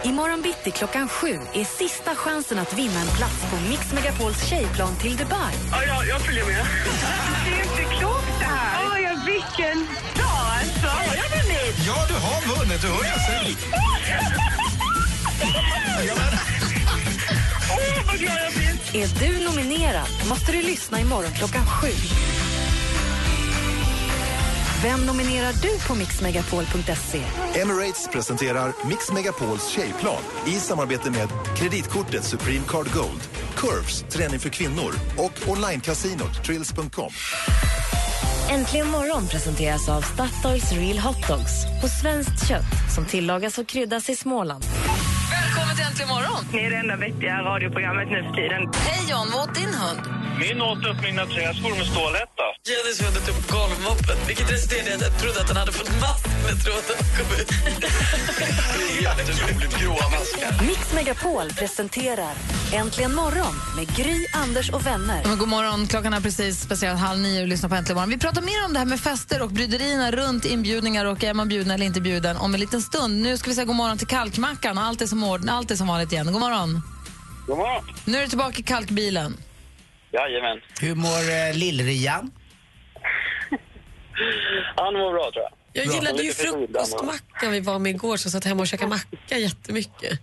Imorgon 0.04 0.42
bitti 0.42 0.70
klockan 0.70 1.08
sju 1.08 1.40
är 1.54 1.64
sista 1.64 2.14
chansen 2.14 2.58
att 2.58 2.72
vinna 2.78 3.00
en 3.00 3.06
plats 3.06 3.44
på 3.50 3.56
Mix 3.70 3.92
Megapols 3.92 4.48
tjejplan 4.48 4.96
till 4.96 5.16
Dubai. 5.16 5.54
Ja, 5.72 5.84
jag, 5.84 6.08
jag 6.08 6.20
följer 6.20 6.44
med. 6.44 6.66
Det 7.44 7.50
är 7.50 7.62
inte 7.62 7.94
klokt 7.96 8.38
det 8.38 8.44
här. 8.44 8.94
Oj, 8.94 9.02
ja, 9.02 9.10
vilken 9.26 9.78
dag 10.16 10.46
alltså. 10.58 10.86
Har 10.86 11.16
jag 11.16 11.28
vunnit? 11.36 11.76
Ja, 11.86 12.06
du 12.08 12.14
har 12.14 12.56
vunnit. 12.56 12.82
Du 12.82 12.88
hör 12.88 13.04
jag 13.04 13.20
säga. 13.26 13.56
Åh, 17.70 18.06
vad 18.06 18.18
glad 18.18 18.36
jag 18.44 18.52
blir. 18.52 19.02
Är 19.02 19.08
du 19.20 19.44
nominerad 19.44 20.08
måste 20.28 20.52
du 20.52 20.62
lyssna 20.62 21.00
imorgon 21.00 21.32
klockan 21.32 21.66
sju. 21.66 21.88
Vem 24.84 25.06
nominerar 25.06 25.52
du 25.52 25.88
på 25.88 25.94
mixmegapol.se? 25.94 27.22
Emirates 27.60 28.08
presenterar 28.12 28.72
Mix 28.88 29.12
Megapols 29.12 29.68
tjejplan 29.68 30.22
i 30.46 30.50
samarbete 30.50 31.10
med 31.10 31.28
kreditkortet 31.56 32.24
Supreme 32.24 32.64
Card 32.68 32.86
Gold, 32.94 33.20
Curves, 33.56 34.04
träning 34.10 34.38
för 34.38 34.48
kvinnor 34.48 34.92
och 35.18 35.48
onlinecasinot 35.48 36.44
Trills.com. 36.44 37.10
Äntligen 38.50 38.88
morgon 38.88 39.26
presenteras 39.26 39.88
av 39.88 40.00
Statoils 40.00 40.72
Real 40.72 40.98
Hot 40.98 41.28
Dogs 41.28 41.64
på 41.82 41.88
svenskt 41.88 42.48
kött 42.48 42.94
som 42.94 43.04
tillagas 43.04 43.58
och 43.58 43.66
kryddas 43.66 44.10
i 44.10 44.16
Småland. 44.16 44.64
Välkommen 45.30 45.76
till 45.76 45.84
Äntligen 45.84 46.08
morgon! 46.08 46.44
Ni 46.52 46.58
är 46.58 46.70
det 46.70 46.76
enda 46.76 46.96
vettiga 46.96 47.42
radioprogrammet 47.42 48.08
nu 48.10 48.22
för 48.22 48.34
tiden. 48.34 48.72
Hej 48.74 49.10
John, 49.10 49.26
vad 49.32 49.48
åt 49.48 49.54
din 49.54 49.74
hund? 49.74 50.23
Min 50.38 50.62
åt 50.62 50.78
upp 50.78 51.02
mina 51.02 51.26
träskor 51.26 51.76
med 51.78 51.86
stålhätta. 51.86 52.46
Jennys 52.68 52.98
hund 53.02 53.26
tog 53.26 53.36
upp 53.36 53.50
golvmoppen, 53.50 54.16
vilket 54.26 54.52
resulterade 54.52 54.90
i 54.90 54.94
att 54.94 55.02
jag 55.02 55.18
trodde 55.20 55.40
att 55.40 55.48
den 55.48 55.56
hade 55.56 55.72
fått 55.72 55.90
mask 56.00 56.26
när 56.44 56.54
tråden 56.64 56.98
kom 57.16 57.28
ut. 57.40 57.48
Det 58.76 58.98
är 58.98 59.02
jätteroligt. 59.02 59.80
Gråa 59.80 60.08
maskar. 60.14 60.66
Mix 60.66 60.92
Megapol 60.94 61.48
presenterar 61.58 62.34
Äntligen 62.72 63.14
morgon 63.14 63.54
med 63.76 63.96
Gry, 63.96 64.26
Anders 64.32 64.70
och 64.70 64.86
vänner. 64.86 65.22
Men 65.24 65.38
god 65.38 65.48
morgon, 65.48 65.86
klockan 65.86 66.12
är 66.12 66.20
precis 66.20 66.66
passerat 66.66 66.98
halv 66.98 67.20
nio 67.20 67.42
och 67.42 67.48
lyssnar 67.48 67.68
på 67.68 67.74
Äntligen 67.74 67.96
morgon. 67.96 68.10
Vi 68.10 68.18
pratar 68.18 68.42
mer 68.42 68.64
om 68.66 68.72
det 68.72 68.78
här 68.78 68.86
med 68.86 69.00
fester 69.00 69.42
och 69.42 69.50
bryderierna 69.50 70.10
runt 70.10 70.44
inbjudningar 70.44 71.04
och 71.04 71.24
är 71.24 71.34
man 71.34 71.48
bjuden 71.48 71.70
eller 71.70 71.86
inte 71.86 72.00
bjuden 72.00 72.36
om 72.36 72.54
en 72.54 72.60
liten 72.60 72.82
stund. 72.82 73.22
Nu 73.22 73.36
ska 73.36 73.50
vi 73.50 73.54
säga 73.54 73.64
god 73.64 73.76
morgon 73.76 73.98
till 73.98 74.06
Kalkmackan 74.06 74.78
och 74.78 74.84
allt 74.84 75.02
är 75.02 75.06
som, 75.06 75.24
ord, 75.24 75.48
allt 75.48 75.70
är 75.70 75.76
som 75.76 75.86
vanligt 75.86 76.12
igen. 76.12 76.32
God 76.32 76.40
morgon. 76.40 76.82
God 77.46 77.58
morgon. 77.58 77.84
Nu 78.04 78.18
är 78.18 78.22
du 78.22 78.28
tillbaka 78.28 78.58
i 78.58 78.62
kalkbilen. 78.62 79.36
Jajamän. 80.14 80.60
Hur 80.80 80.94
mår 80.94 81.08
eh, 81.08 81.54
Lill-Rian? 81.60 82.30
Han 84.76 84.94
mår 84.94 85.12
bra, 85.12 85.30
tror 85.32 85.42
jag. 85.44 85.52
Jag 85.72 85.86
Bra. 85.86 85.94
gillade 85.96 86.22
ju 86.22 86.28
Lite 86.28 86.42
förkyld, 86.42 86.66
frukostmackan 86.66 87.52
vi 87.52 87.60
var 87.60 87.78
med 87.78 87.90
igår 87.90 88.16
så 88.16 88.26
jag 88.26 88.32
satt 88.32 88.44
hemma 88.44 88.60
och 88.60 88.66
käkade 88.66 88.88
macka 88.90 89.38
jättemycket. 89.38 90.20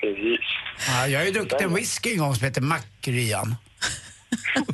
Precis. 0.00 0.40
Ja, 0.88 1.08
jag 1.08 1.18
har 1.20 1.26
ju 1.26 1.30
druckit 1.32 1.60
en 1.60 1.74
whisky 1.74 2.12
en 2.12 2.18
gång 2.18 2.34
som 2.34 2.44
heter 2.44 2.60
Mack-Rian. 2.60 3.54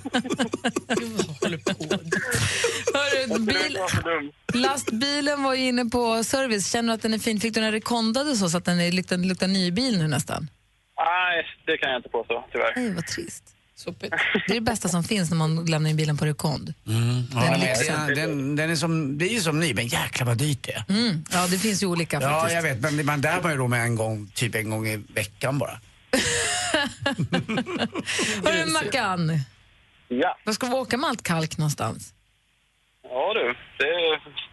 Hörru, 2.95 3.39
bil, 3.39 3.79
lastbilen 4.55 5.43
var 5.43 5.55
ju 5.55 5.61
inne 5.69 5.85
på 5.85 6.25
service. 6.25 6.73
Känner 6.73 6.89
du 6.89 6.95
att 6.95 7.03
den 7.03 7.15
är 7.15 7.19
fin? 7.19 7.41
Fick 7.41 7.55
du 7.55 7.61
den 7.61 7.73
rekondad 7.73 8.37
så, 8.39 8.49
så 8.49 8.59
att 8.59 8.65
den 8.65 8.81
är, 8.81 8.93
luktar, 8.93 9.17
luktar 9.17 9.49
ny 9.49 9.71
bil 9.71 9.99
nu 9.99 10.09
nästan? 10.09 10.51
Nej, 10.99 11.47
det 11.67 11.79
kan 11.79 11.91
jag 11.91 11.99
inte 11.99 12.09
påstå, 12.09 12.45
tyvärr. 12.53 12.73
Nej, 12.77 12.95
vad 12.95 13.07
trist. 13.07 13.45
Det 13.85 14.07
är 14.51 14.55
det 14.55 14.61
bästa 14.61 14.89
som 14.89 15.05
finns 15.05 15.31
när 15.31 15.37
man 15.37 15.65
lämnar 15.65 15.91
in 15.91 15.97
bilen 15.97 16.17
på 16.17 16.25
rekond. 16.25 16.75
Mm. 16.87 17.23
Ja, 17.35 17.41
Den 17.41 17.61
lyxen. 17.61 18.07
den, 18.07 18.15
den, 18.17 18.57
den 18.57 18.71
är 18.71 18.77
som, 18.77 19.19
det 19.19 19.25
är 19.29 19.33
ju 19.35 19.41
som 19.41 19.61
ny, 19.61 19.75
men 19.75 19.87
jäklar 19.87 20.27
vad 20.27 20.37
dyrt 20.39 20.63
det 20.63 20.73
är. 20.73 20.85
Mm. 20.89 21.25
Ja, 21.33 21.47
det 21.47 21.59
finns 21.59 21.83
ju 21.83 21.87
olika 21.87 22.21
Ja, 22.21 22.31
faktiskt. 22.31 22.55
jag 22.55 22.63
vet, 22.63 22.81
men 22.81 23.07
man 23.07 23.21
där 23.21 23.43
man 23.43 23.53
ju 23.53 23.59
råd 23.59 23.71
med 23.71 23.83
en 23.83 23.97
gång, 23.97 24.31
typ 24.35 24.55
en 24.55 24.71
gång 24.71 24.87
i 24.89 24.97
veckan 24.97 25.59
bara. 25.59 25.81
Hörru, 28.45 28.71
Mackan. 28.73 29.39
Ja. 30.09 30.39
Var 30.45 30.53
ska 30.53 30.67
vi 30.67 30.73
åka 30.75 30.97
med 30.97 31.11
allt 31.11 31.23
kalk 31.23 31.59
någonstans? 31.59 32.15
Ja 33.03 33.33
du, 33.35 33.55
det 33.79 33.85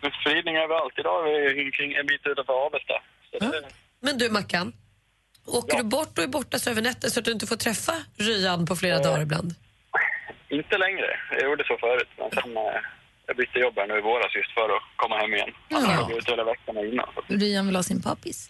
är 0.08 0.22
spridning 0.22 0.56
överallt. 0.56 0.94
Idag 0.98 1.28
är 1.36 1.54
vi 1.66 1.72
kring 1.72 1.94
en 1.94 2.06
bit 2.08 2.22
utanför 2.26 2.54
Avesta. 2.66 2.94
Det, 3.40 3.62
Men 4.02 4.18
du 4.18 4.30
Mackan, 4.30 4.74
åker 5.48 5.78
du 5.78 5.84
bort 5.84 6.18
och 6.18 6.24
är 6.24 6.28
borta 6.28 6.60
så 6.60 6.70
över 6.70 6.82
nätter 6.82 7.10
så 7.10 7.20
att 7.20 7.26
du 7.26 7.32
inte 7.32 7.48
får 7.48 7.56
träffa 7.56 7.94
Ryan 8.18 8.66
på 8.66 8.76
flera 8.76 9.00
dagar 9.00 9.22
ibland? 9.22 9.56
inte 10.50 10.78
längre. 10.78 11.10
Jag 11.32 11.50
gjorde 11.50 11.64
så 11.64 11.78
förut, 11.78 12.10
men 12.20 12.30
sen 12.32 12.58
eh, 12.58 12.80
jag 13.28 13.38
bytte 13.38 13.60
jobb 13.60 13.74
här 13.76 13.88
nu 13.88 13.98
i 13.98 14.02
våras 14.02 14.36
just 14.36 14.52
för 14.54 14.68
att 14.76 14.84
komma 14.96 15.16
hem 15.18 15.34
igen. 15.34 15.50
Ja. 15.70 15.82
Jag 15.92 16.04
var 16.10 16.18
ute 16.18 16.32
hela 16.32 16.44
veckorna 16.44 16.82
innan. 16.82 17.08
Ryan 17.28 17.66
vill 17.68 17.76
ha 17.76 17.84
sin 17.84 18.02
pappis. 18.02 18.50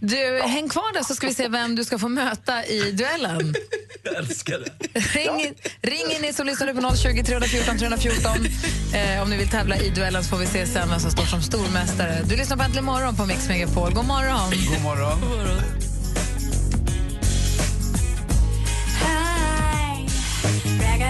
Du, 0.00 0.40
häng 0.42 0.68
kvar 0.68 0.92
där 0.94 1.02
så 1.02 1.14
ska 1.14 1.26
vi 1.26 1.34
se 1.34 1.48
vem 1.48 1.76
du 1.76 1.84
ska 1.84 1.98
få 1.98 2.08
möta 2.08 2.66
i 2.66 2.92
duellen. 2.92 3.54
Jag 4.02 4.14
älskar 4.16 4.58
det. 4.58 5.00
Ring, 5.18 5.40
in, 5.40 5.54
ring 5.82 6.16
in 6.16 6.22
ni 6.22 6.32
som 6.32 6.46
lyssnar 6.46 6.74
på 6.74 6.96
020 6.96 7.22
314 7.22 7.78
314 7.78 8.32
eh, 8.94 9.22
om 9.22 9.30
ni 9.30 9.36
vill 9.36 9.48
tävla 9.48 9.76
i 9.76 9.90
duellen 9.90 10.24
så 10.24 10.28
får 10.30 10.36
vi 10.36 10.46
se 10.46 10.66
sen 10.66 10.88
vem 10.90 11.00
som 11.00 11.10
står 11.10 11.24
som 11.24 11.42
stormästare. 11.42 12.22
Du 12.24 12.36
lyssnar 12.36 12.56
på 12.56 12.62
Äntligen 12.62 12.84
morgon 12.84 13.16
på 13.16 13.26
Mix 13.26 13.48
Megapol. 13.48 13.92
God 13.92 14.06
morgon! 14.06 14.50
God 14.50 14.82
morgon. 14.82 15.18
Hi, 15.18 15.91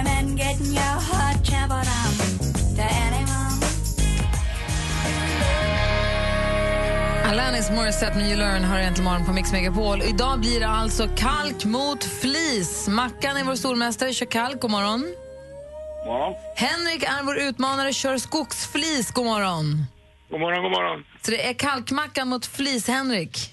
recommend 0.03 0.39
getting 0.39 0.67
your 0.67 1.01
heart 1.01 1.45
traveled 1.45 1.87
on 1.87 2.13
to 2.77 2.83
anyone. 2.83 3.29
Alanis 7.25 7.71
Morissette 7.71 8.17
med 8.17 8.29
You 8.29 8.37
Learn 8.37 8.65
har 8.65 8.79
äntligen 8.79 9.05
morgon 9.05 9.27
på 9.27 9.33
Mix 9.33 9.53
Megapol. 9.53 10.03
Idag 10.03 10.41
blir 10.41 10.61
det 10.61 10.69
alltså 10.69 11.09
kalk 11.17 11.65
mot 11.65 12.05
flis. 12.05 12.89
Mackan 12.89 13.37
är 13.37 13.45
vår 13.45 13.55
stormästare, 13.55 14.13
kör 14.13 14.27
kalk. 14.27 14.61
God 14.61 14.71
morgon. 14.71 15.15
Ja. 16.05 16.39
Henrik 16.57 17.03
är 17.03 17.23
vår 17.23 17.39
utmanare, 17.39 17.93
kör 17.93 18.19
skogsflis. 18.19 19.11
God 19.11 19.25
morgon. 19.25 19.85
God 20.31 20.41
morgon, 20.41 20.63
god 20.63 20.73
morgon. 20.73 21.05
Så 21.23 21.31
det 21.31 21.49
är 21.49 21.55
kalkmackan 21.55 22.29
mot 22.29 22.47
flis-Henrik. 22.47 23.51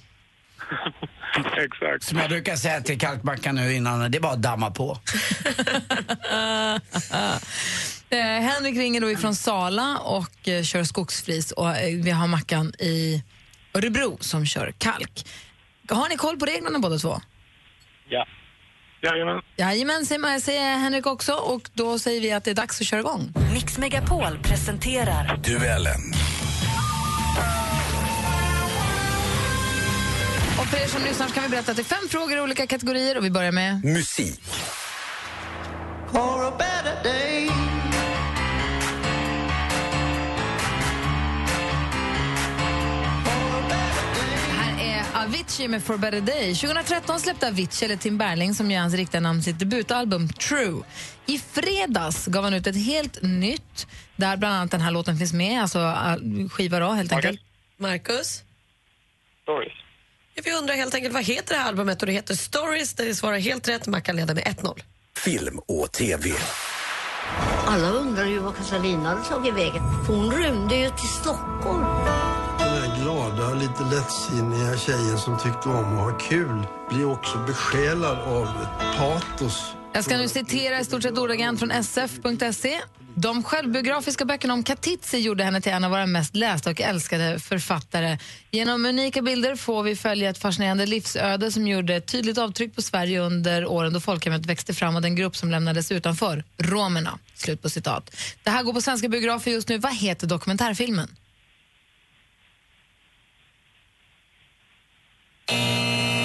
Exakt. 1.57 2.03
Som 2.03 2.17
jag 2.17 2.29
brukar 2.29 2.55
säga 2.55 2.81
till 2.81 2.99
kalkmackan 2.99 3.55
nu 3.55 3.73
innan, 3.73 4.11
det 4.11 4.17
är 4.17 4.21
bara 4.21 4.33
att 4.33 4.41
damma 4.41 4.71
på. 4.71 4.97
Eh, 8.11 8.19
Henrik 8.19 8.77
ringer 8.77 9.01
då 9.01 9.11
ifrån 9.11 9.35
Sala 9.35 9.97
och 9.97 10.47
eh, 10.47 10.63
kör 10.63 10.83
skogsflis 10.83 11.51
och 11.51 11.77
eh, 11.77 12.03
vi 12.03 12.11
har 12.11 12.27
Mackan 12.27 12.73
i 12.79 13.23
Örebro 13.73 14.17
som 14.19 14.45
kör 14.45 14.73
kalk. 14.77 15.25
Har 15.89 16.09
ni 16.09 16.17
koll 16.17 16.37
på 16.37 16.45
reglerna 16.45 16.79
båda 16.79 16.97
två? 16.97 17.21
Ja. 18.09 18.27
Jajamän. 19.01 19.41
Jajamän, 19.57 20.05
säger, 20.05 20.39
säger 20.39 20.77
Henrik 20.77 21.05
också 21.05 21.33
och 21.33 21.69
då 21.73 21.99
säger 21.99 22.21
vi 22.21 22.31
att 22.31 22.43
det 22.43 22.51
är 22.51 22.55
dags 22.55 22.81
att 22.81 22.87
köra 22.87 22.99
igång. 22.99 23.33
Mix 23.53 23.77
Megapol 23.77 24.39
presenterar 24.43 25.37
Duellen. 25.43 26.13
För 30.69 30.77
er 30.77 30.87
som 30.87 31.03
lyssnar 31.03 31.27
så 31.27 31.33
kan 31.33 31.43
vi 31.43 31.49
berätta 31.49 31.71
att 31.71 31.77
det 31.77 31.81
är 31.81 31.95
fem 31.99 32.09
frågor 32.09 32.37
i 32.37 32.41
olika 32.41 32.67
kategorier 32.67 33.17
och 33.17 33.25
vi 33.25 33.29
börjar 33.31 33.51
med 33.51 33.85
Musik. 33.85 34.41
For 36.11 36.47
a 36.47 36.51
better 36.57 37.03
day. 37.03 37.49
Här 44.57 44.79
är 44.81 45.23
Avicii 45.25 45.67
med 45.67 45.83
For 45.83 45.93
a 45.93 45.97
better 45.97 46.21
day. 46.21 46.55
2013 46.55 47.19
släppte 47.19 47.47
Avicii, 47.47 47.85
eller 47.85 47.95
Tim 47.95 48.17
Berling 48.17 48.53
som 48.53 48.71
är 48.71 48.79
hans 48.79 48.93
riktiga 48.93 49.21
namn, 49.21 49.43
sitt 49.43 49.59
debutalbum 49.59 50.29
True. 50.29 50.83
I 51.25 51.39
fredags 51.39 52.25
gav 52.25 52.43
han 52.43 52.53
ut 52.53 52.67
ett 52.67 52.85
helt 52.85 53.21
nytt, 53.21 53.87
där 54.15 54.37
bland 54.37 54.55
annat 54.55 54.71
den 54.71 54.81
här 54.81 54.91
låten 54.91 55.17
finns 55.17 55.33
med, 55.33 55.61
alltså 55.61 55.79
äh, 55.79 56.49
skiva 56.49 56.79
då, 56.79 56.89
helt 56.91 57.11
enkelt. 57.11 57.41
Marcus? 57.77 58.43
Stories. 59.43 59.73
Vi 60.43 60.51
undrar 60.51 60.75
helt 60.75 60.93
enkelt 60.93 61.13
vad 61.13 61.23
heter 61.23 61.55
det 61.55 61.61
här 61.61 61.67
albumet 61.67 62.01
och 62.01 62.05
det 62.05 62.13
heter 62.13 62.35
Stories. 62.35 62.93
Det 62.93 63.15
svarar 63.15 63.37
helt 63.37 63.67
rätt. 63.67 63.87
Mackan 63.87 64.15
leder 64.15 64.35
med 64.35 64.43
1-0. 64.43 64.79
Film 65.17 65.59
och 65.67 65.91
TV. 65.91 66.31
Alla 67.65 67.89
undrar 67.89 68.25
ju 68.25 68.39
vad 68.39 68.57
Katarina 68.57 69.09
hade 69.09 69.23
tagit 69.23 69.55
vägen. 69.55 69.83
Hon 70.07 70.31
rymde 70.31 70.75
ju 70.75 70.89
till 70.89 71.07
Stockholm. 71.21 71.85
Den 72.59 72.67
här 72.67 73.03
glada, 73.03 73.53
lite 73.53 73.83
lättsinniga 73.95 74.77
tjejen 74.77 75.17
som 75.17 75.37
tyckte 75.39 75.69
om 75.69 75.97
att 75.97 76.11
ha 76.11 76.17
kul 76.17 76.63
blir 76.89 77.05
också 77.11 77.37
besjälad 77.47 78.17
av 78.19 78.43
ett 78.43 78.97
patos. 78.97 79.73
Jag 79.93 80.03
ska 80.03 80.17
nu 80.17 80.27
citera 80.27 80.79
i 80.79 80.85
stort 80.85 81.03
sett 81.03 81.17
ordagrant 81.17 81.59
från 81.59 81.71
sf.se. 81.83 82.79
De 83.15 83.43
självbiografiska 83.43 84.25
böckerna 84.25 84.53
om 84.53 84.63
Katitzi 84.63 85.17
gjorde 85.17 85.43
henne 85.43 85.61
till 85.61 85.71
en 85.71 85.83
av 85.83 85.91
våra 85.91 86.05
mest 86.05 86.35
lästa 86.35 86.69
och 86.69 86.81
älskade 86.81 87.39
författare. 87.39 88.17
Genom 88.51 88.85
unika 88.85 89.21
bilder 89.21 89.55
får 89.55 89.83
vi 89.83 89.95
följa 89.95 90.29
ett 90.29 90.37
fascinerande 90.37 90.85
livsöde 90.85 91.51
som 91.51 91.67
gjorde 91.67 91.95
ett 91.95 92.07
tydligt 92.07 92.37
avtryck 92.37 92.75
på 92.75 92.81
Sverige 92.81 93.19
under 93.19 93.65
åren 93.65 93.93
då 93.93 93.99
folkhemmet 93.99 94.45
växte 94.45 94.73
fram 94.73 94.95
och 94.95 95.01
den 95.01 95.15
grupp 95.15 95.35
som 95.35 95.51
lämnades 95.51 95.91
utanför, 95.91 96.43
romerna. 96.57 97.19
Slut 97.35 97.61
på 97.61 97.69
citat. 97.69 98.15
Det 98.43 98.49
här 98.49 98.63
går 98.63 98.73
på 98.73 98.81
svenska 98.81 99.09
biografer 99.09 99.51
just 99.51 99.69
nu. 99.69 99.77
Vad 99.77 99.95
heter 99.95 100.27
dokumentärfilmen? 100.27 101.15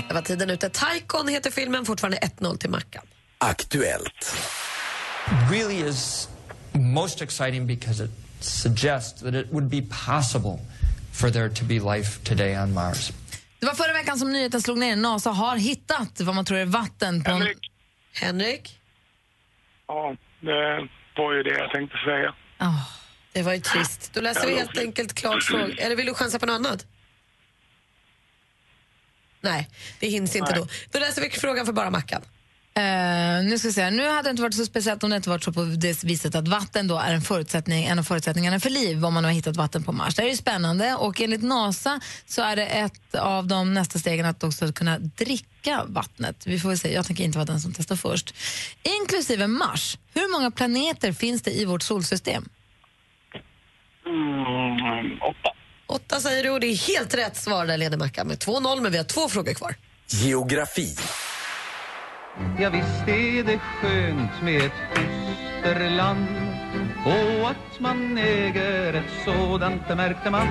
Det 0.08 0.14
var 0.14 0.22
tiden 0.22 0.50
ute. 0.50 0.68
Taikon 0.68 1.28
heter 1.28 1.50
filmen, 1.50 1.84
fortfarande 1.84 2.18
1-0 2.18 2.56
till 2.56 2.70
Mackan. 2.70 3.06
Aktuellt. 3.38 4.36
really 5.50 5.88
is 5.88 6.28
most 6.78 7.22
exciting 7.22 7.66
because 7.66 8.04
it 8.04 8.10
suggests 8.40 9.22
that 9.22 9.34
it 9.34 9.52
would 9.52 9.68
be 9.68 9.82
possible 10.06 10.58
for 11.12 11.30
there 11.30 11.48
to 11.48 11.64
be 11.64 11.80
life 11.80 12.24
today 12.24 12.58
on 12.58 12.72
Mars. 12.72 13.12
Det 13.60 13.66
var 13.66 13.74
förra 13.74 13.92
veckan 13.92 14.18
som 14.18 14.32
nyheten 14.32 14.62
slog 14.62 14.78
ner. 14.78 14.96
NASA 14.96 15.30
har 15.30 15.56
hittat 15.56 16.20
vad 16.20 16.34
man 16.34 16.44
tror 16.44 16.58
är 16.58 16.64
vatten 16.64 17.24
på 17.24 17.30
en... 17.30 17.36
Henrik. 17.36 17.70
Henrik? 18.12 18.80
Ja, 19.88 20.16
det 20.40 20.88
var 21.16 21.32
ju 21.32 21.42
det 21.42 21.58
jag 21.58 21.70
tänkte 21.70 21.96
säga. 22.04 22.34
Det 23.32 23.42
var 23.42 23.54
ju 23.54 23.60
trist. 23.60 24.10
Då 24.14 24.20
läser 24.20 24.46
vi 24.46 24.56
helt 24.56 24.78
enkelt 24.78 25.14
klart 25.14 25.42
frågan. 25.42 25.72
Eller 25.78 25.96
vill 25.96 26.06
du 26.06 26.14
chansa 26.14 26.38
på 26.38 26.46
något 26.46 26.54
annat? 26.54 26.86
Nej, 29.40 29.68
det 30.00 30.08
hinns 30.08 30.36
inte 30.36 30.52
Nej. 30.52 30.60
då. 30.60 30.68
Då 30.90 30.98
läser 30.98 31.22
vi 31.22 31.30
frågan 31.30 31.66
för 31.66 31.72
bara 31.72 31.90
Mackan. 31.90 32.22
Eh, 32.76 33.44
nu 33.44 33.58
ska 33.58 33.82
här. 33.82 33.90
nu 33.90 34.08
hade 34.08 34.22
det 34.22 34.30
inte 34.30 34.42
varit 34.42 34.54
så 34.54 34.64
speciellt 34.64 35.04
om 35.04 35.10
det 35.10 35.16
inte 35.16 35.28
varit 35.28 35.44
så 35.44 35.52
på 35.52 35.62
det 35.62 36.04
viset 36.04 36.34
att 36.34 36.48
vatten 36.48 36.88
då 36.88 36.98
är 36.98 37.14
en, 37.14 37.22
förutsättning, 37.22 37.84
en 37.84 37.98
av 37.98 38.02
förutsättningarna 38.02 38.60
för 38.60 38.70
liv 38.70 39.04
om 39.04 39.14
man 39.14 39.24
har 39.24 39.30
hittat 39.30 39.56
vatten 39.56 39.82
på 39.82 39.92
Mars. 39.92 40.14
Det 40.14 40.22
är 40.22 40.28
ju 40.28 40.36
spännande 40.36 40.94
och 40.94 41.20
enligt 41.20 41.42
NASA 41.42 42.00
så 42.26 42.42
är 42.42 42.56
det 42.56 42.66
ett 42.66 43.14
av 43.14 43.46
de 43.46 43.74
nästa 43.74 43.98
stegen 43.98 44.26
att 44.26 44.44
också 44.44 44.72
kunna 44.72 44.98
dricka 44.98 45.84
vattnet. 45.86 46.46
Vi 46.46 46.60
får 46.60 46.68
väl 46.68 46.78
se, 46.78 46.92
jag 46.92 47.06
tänker 47.06 47.24
inte 47.24 47.38
vara 47.38 47.46
den 47.46 47.60
som 47.60 47.72
testar 47.72 47.96
först. 47.96 48.34
Inklusive 49.00 49.46
Mars, 49.46 49.98
hur 50.14 50.32
många 50.32 50.50
planeter 50.50 51.12
finns 51.12 51.42
det 51.42 51.50
i 51.50 51.64
vårt 51.64 51.82
solsystem? 51.82 52.48
Mm, 54.06 55.22
åtta. 55.22 55.50
Åtta 55.86 56.20
säger 56.20 56.44
du 56.44 56.50
och 56.50 56.60
det 56.60 56.66
är 56.66 56.76
helt 56.76 57.14
rätt 57.14 57.36
svar 57.36 57.66
där 57.66 57.76
leder 57.76 57.98
Mackan 57.98 58.26
med 58.26 58.38
2-0 58.38 58.80
men 58.80 58.92
vi 58.92 58.98
har 58.98 59.04
två 59.04 59.28
frågor 59.28 59.54
kvar. 59.54 59.74
Geografi. 60.08 60.96
Ja, 62.60 62.70
visst 62.70 63.08
är 63.08 63.44
det 63.44 63.58
skönt 63.58 64.42
med 64.42 64.62
ett 64.62 64.72
fosterland 65.62 66.26
och 67.06 67.50
att 67.50 67.80
man 67.80 68.18
äger 68.18 68.94
ett 68.94 69.24
sådant, 69.24 69.88
det 69.88 69.94
märkte 69.94 70.30
man 70.30 70.46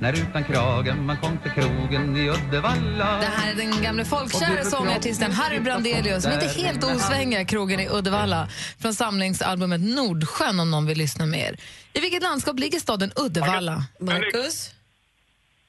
när 0.00 0.12
utan 0.12 0.44
kragen 0.44 1.06
man 1.06 1.16
kom 1.16 1.38
till 1.38 1.50
krogen 1.50 2.16
i 2.16 2.30
Uddevalla. 2.30 3.18
Det 3.18 3.26
här 3.26 3.52
är 3.52 3.54
den 3.54 3.82
gamle 3.82 4.04
folkkära 4.04 4.64
sångartisten 4.64 5.32
Harry 5.32 5.60
Brandelius 5.60 6.22
som 6.22 6.32
inte 6.32 6.46
helt 6.46 6.84
osvänga 6.84 7.44
krogen 7.44 7.80
i 7.80 7.88
Uddevalla 7.88 8.48
från 8.78 8.94
samlingsalbumet 8.94 9.80
Nordsjön 9.80 10.60
om 10.60 10.70
någon 10.70 10.86
vill 10.86 10.98
lyssna 10.98 11.26
mer. 11.26 11.56
I 11.92 12.00
vilket 12.00 12.22
landskap 12.22 12.58
ligger 12.58 12.80
staden 12.80 13.12
Uddevalla? 13.16 13.84
Marcus? 14.00 14.70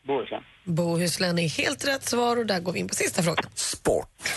Bohuslän. 0.07 0.43
Bohuslän 0.63 1.39
är 1.39 1.49
helt 1.49 1.87
rätt 1.87 2.05
svar 2.09 2.37
och 2.37 2.45
där 2.45 2.59
går 2.59 2.71
vi 2.73 2.79
in 2.79 2.87
på 2.87 2.95
sista 2.95 3.23
frågan. 3.23 3.45
Sport. 3.55 4.29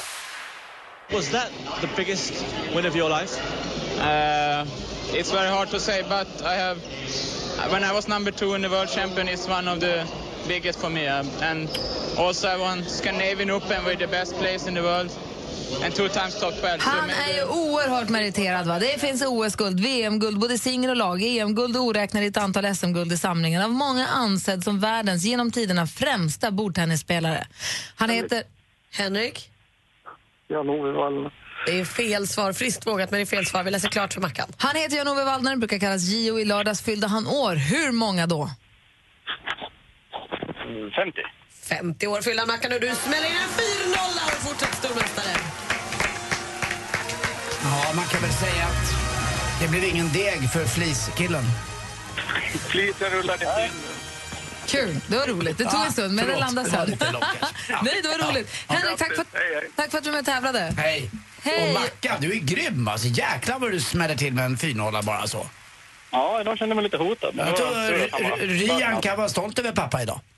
Was 1.11 1.31
that 1.31 1.51
the 1.81 1.89
biggest 1.97 2.33
win 2.75 2.87
of 2.87 2.97
your 2.97 3.11
life? 3.11 3.37
Uh, 4.01 4.65
it's 5.13 5.31
very 5.31 5.49
hard 5.49 5.69
to 5.71 5.81
say, 5.81 6.03
but 6.09 6.27
I 6.43 6.55
have. 6.55 6.79
When 7.71 7.85
I 7.85 7.93
was 7.93 8.09
number 8.09 8.31
two 8.31 8.55
in 8.55 8.63
the 8.63 8.69
world 8.71 8.89
champion, 8.89 9.29
it's 9.29 9.49
one 9.49 9.69
of 9.69 9.81
the 9.81 10.07
biggest 10.49 10.79
for 10.81 10.91
me. 10.91 11.07
Uh, 11.07 11.25
and 11.43 11.69
also, 12.19 12.49
I 12.49 12.57
won 12.57 12.83
Scandinavian 12.85 13.51
Open 13.51 13.85
with 13.85 13.99
the 13.99 14.07
best 14.07 14.35
place 14.37 14.67
in 14.67 14.75
the 14.75 14.83
world, 14.83 15.11
and 15.83 15.95
two 15.95 16.09
times 16.09 16.41
top 16.41 16.55
12. 16.61 16.81
So 16.81 16.91
Han 16.91 17.11
är 17.11 17.35
ju 17.35 17.45
oerhört 17.45 18.09
meriterad. 18.09 18.67
Va? 18.67 18.79
Det 18.79 19.01
finns 19.01 19.23
OS-guld, 19.23 19.81
VM-guld, 19.81 20.39
både 20.39 20.59
singel 20.59 20.91
och 20.91 20.97
lag, 20.97 21.23
EM-guld 21.23 21.77
och 21.77 21.83
oräkneligt 21.83 22.37
antal 22.37 22.75
SM-guld 22.77 23.13
i 23.13 23.17
samlingen. 23.17 23.63
Av 23.63 23.71
många 23.71 24.07
ansedd 24.09 24.65
som 24.65 24.81
världens 24.81 25.25
genom 25.25 25.53
tiderna 25.53 25.87
främsta 25.87 26.51
bordtennisspelare. 26.51 27.47
Han 27.97 28.11
heter... 28.11 28.43
Henrik? 28.95 29.52
Jan-Ove 30.53 30.93
Wallner. 30.93 31.31
Det 31.67 31.81
är 31.81 31.85
fel 31.85 32.29
svar. 32.29 32.53
Friskt 32.53 32.87
vågat, 32.87 33.11
men 33.11 33.19
det 33.19 33.25
är 33.25 33.27
fel 33.27 33.47
svar. 33.47 33.63
Vi 33.63 33.71
läser 33.71 33.89
klart 33.89 34.13
för 34.13 34.21
Mackan. 34.21 34.49
Han 34.59 34.77
heter 34.77 34.97
Jan-Ove 34.97 35.25
Waldner, 35.25 35.57
brukar 35.57 35.79
kallas 35.79 36.03
Gio. 36.03 36.39
I 36.39 36.45
lördags 36.45 36.83
fyllde 36.83 37.07
han 37.07 37.27
år. 37.27 37.55
Hur 37.55 37.93
många 37.93 38.27
då? 38.27 38.51
Mm, 40.67 40.91
50. 40.91 41.21
50 41.69 42.07
år 42.07 42.21
fyller 42.21 42.47
Mackan 42.47 42.73
och 42.73 42.81
du 42.81 42.91
smäller 42.95 43.27
in 43.27 43.37
en 43.47 43.49
4-0 43.49 43.97
och 44.27 44.43
fortsätter 44.47 44.77
stormästare. 44.77 45.37
Ja, 47.63 47.93
man 47.95 48.05
kan 48.05 48.21
väl 48.21 48.31
säga 48.31 48.65
att 48.65 48.87
det 49.61 49.69
blir 49.69 49.91
ingen 49.95 50.09
deg 50.13 50.51
för 50.51 50.65
fliskillen. 50.65 51.45
Flisen 52.71 53.11
rullade 53.11 53.45
in. 53.45 53.92
Kul, 54.67 54.97
det 55.09 55.17
var 55.17 55.27
roligt. 55.27 55.59
Det 55.59 55.65
tog 55.65 55.85
en 55.87 55.93
stund, 55.93 56.15
men 56.15 56.17
det 56.27 56.33
förlåt. 56.33 56.41
landade 56.41 56.71
Det 56.71 56.97
sen. 56.97 56.97
Ja. 57.69 57.81
Nej, 57.83 58.01
det 58.03 58.09
var 58.09 58.31
roligt. 58.33 58.57
Ja. 58.69 58.75
Henrik, 58.75 58.99
tack 58.99 59.15
för, 59.17 59.25
tack 59.77 59.91
för 59.91 59.99
att 59.99 60.05
du 60.05 60.11
var 60.11 60.15
med 60.15 60.21
och 60.21 60.27
tävlade. 60.27 60.75
Hej. 60.77 61.11
Hej. 61.43 61.69
Och 61.69 61.81
Mackan, 61.81 62.17
du 62.21 62.33
är 62.33 62.37
grym 62.41 62.89
alltså. 62.89 63.09
Jäklar 63.09 63.59
vad 63.59 63.71
du 63.73 63.81
smäller 63.81 64.15
till 64.15 64.33
med 64.35 64.45
en 64.45 64.57
4 64.57 65.03
bara 65.03 65.27
så. 65.27 65.47
Ja, 66.11 66.41
idag 66.41 66.59
kände 66.59 66.71
jag 66.71 66.77
mig 66.77 66.85
lite 66.85 66.97
hotad. 66.97 67.35
Jag 67.37 67.57
tror 67.57 67.69
att 67.69 68.39
Rian 68.41 69.01
kan 69.01 69.17
vara 69.17 69.29
stolt 69.29 69.59
över 69.59 69.73
pappa 69.73 70.03
idag. 70.03 70.21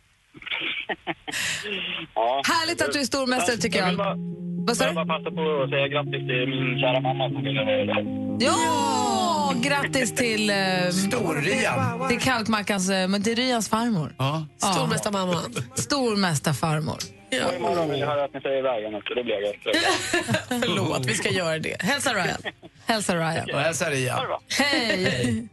Ja. 2.15 2.43
Härligt 2.47 2.83
att 2.83 2.93
du 2.93 3.01
är 3.01 3.05
stormästare 3.05 3.57
tycker 3.57 3.79
jag. 3.79 3.93
Vad 4.67 4.77
sa 4.77 4.85
Jag 4.85 4.95
du? 4.95 5.01
vill 5.01 5.07
bara 5.07 5.19
passa 5.19 5.31
på 5.31 5.63
att 5.65 5.71
säga 5.71 5.89
grattis 5.89 6.11
till 6.29 6.47
min 6.49 6.79
kära 6.81 7.01
mamma 7.01 7.29
som 7.31 7.43
fyller 7.43 7.63
år 7.63 7.81
idag. 7.83 8.05
Ja! 8.41 9.13
Grattis 9.62 10.14
till... 10.14 10.51
Eh, 10.51 10.57
Stor-Rian. 10.90 12.09
Till 12.09 12.21
Kalkmackans... 12.21 12.90
Eh, 12.90 13.09
men 13.09 13.23
till 13.23 13.37
Ryans 13.37 13.69
farmor. 13.69 14.14
Ja. 14.19 14.47
Stormästarmamman. 14.59 15.55
Stormästarfarmor. 15.75 16.99
Och 17.47 17.55
imorgon 17.55 17.90
vill 17.90 18.01
jag 18.01 18.07
höra 18.07 18.25
att 18.25 18.35
ni 18.35 18.40
säger 18.40 18.62
vägen 18.62 18.95
också. 18.95 19.14
Det 19.14 19.25
blir 19.25 19.35
jag. 19.43 19.55
Förlåt, 20.62 21.07
vi 21.07 21.14
ska 21.14 21.31
göra 21.31 21.59
det. 21.59 21.83
Hälsa 21.83 22.14
Ryan. 22.14 22.38
Hälsa 22.87 23.14
Ryan. 23.17 23.51
Och 23.55 23.61
hälsa 23.61 23.90
Rian. 23.90 24.21
Hej! 24.59 25.49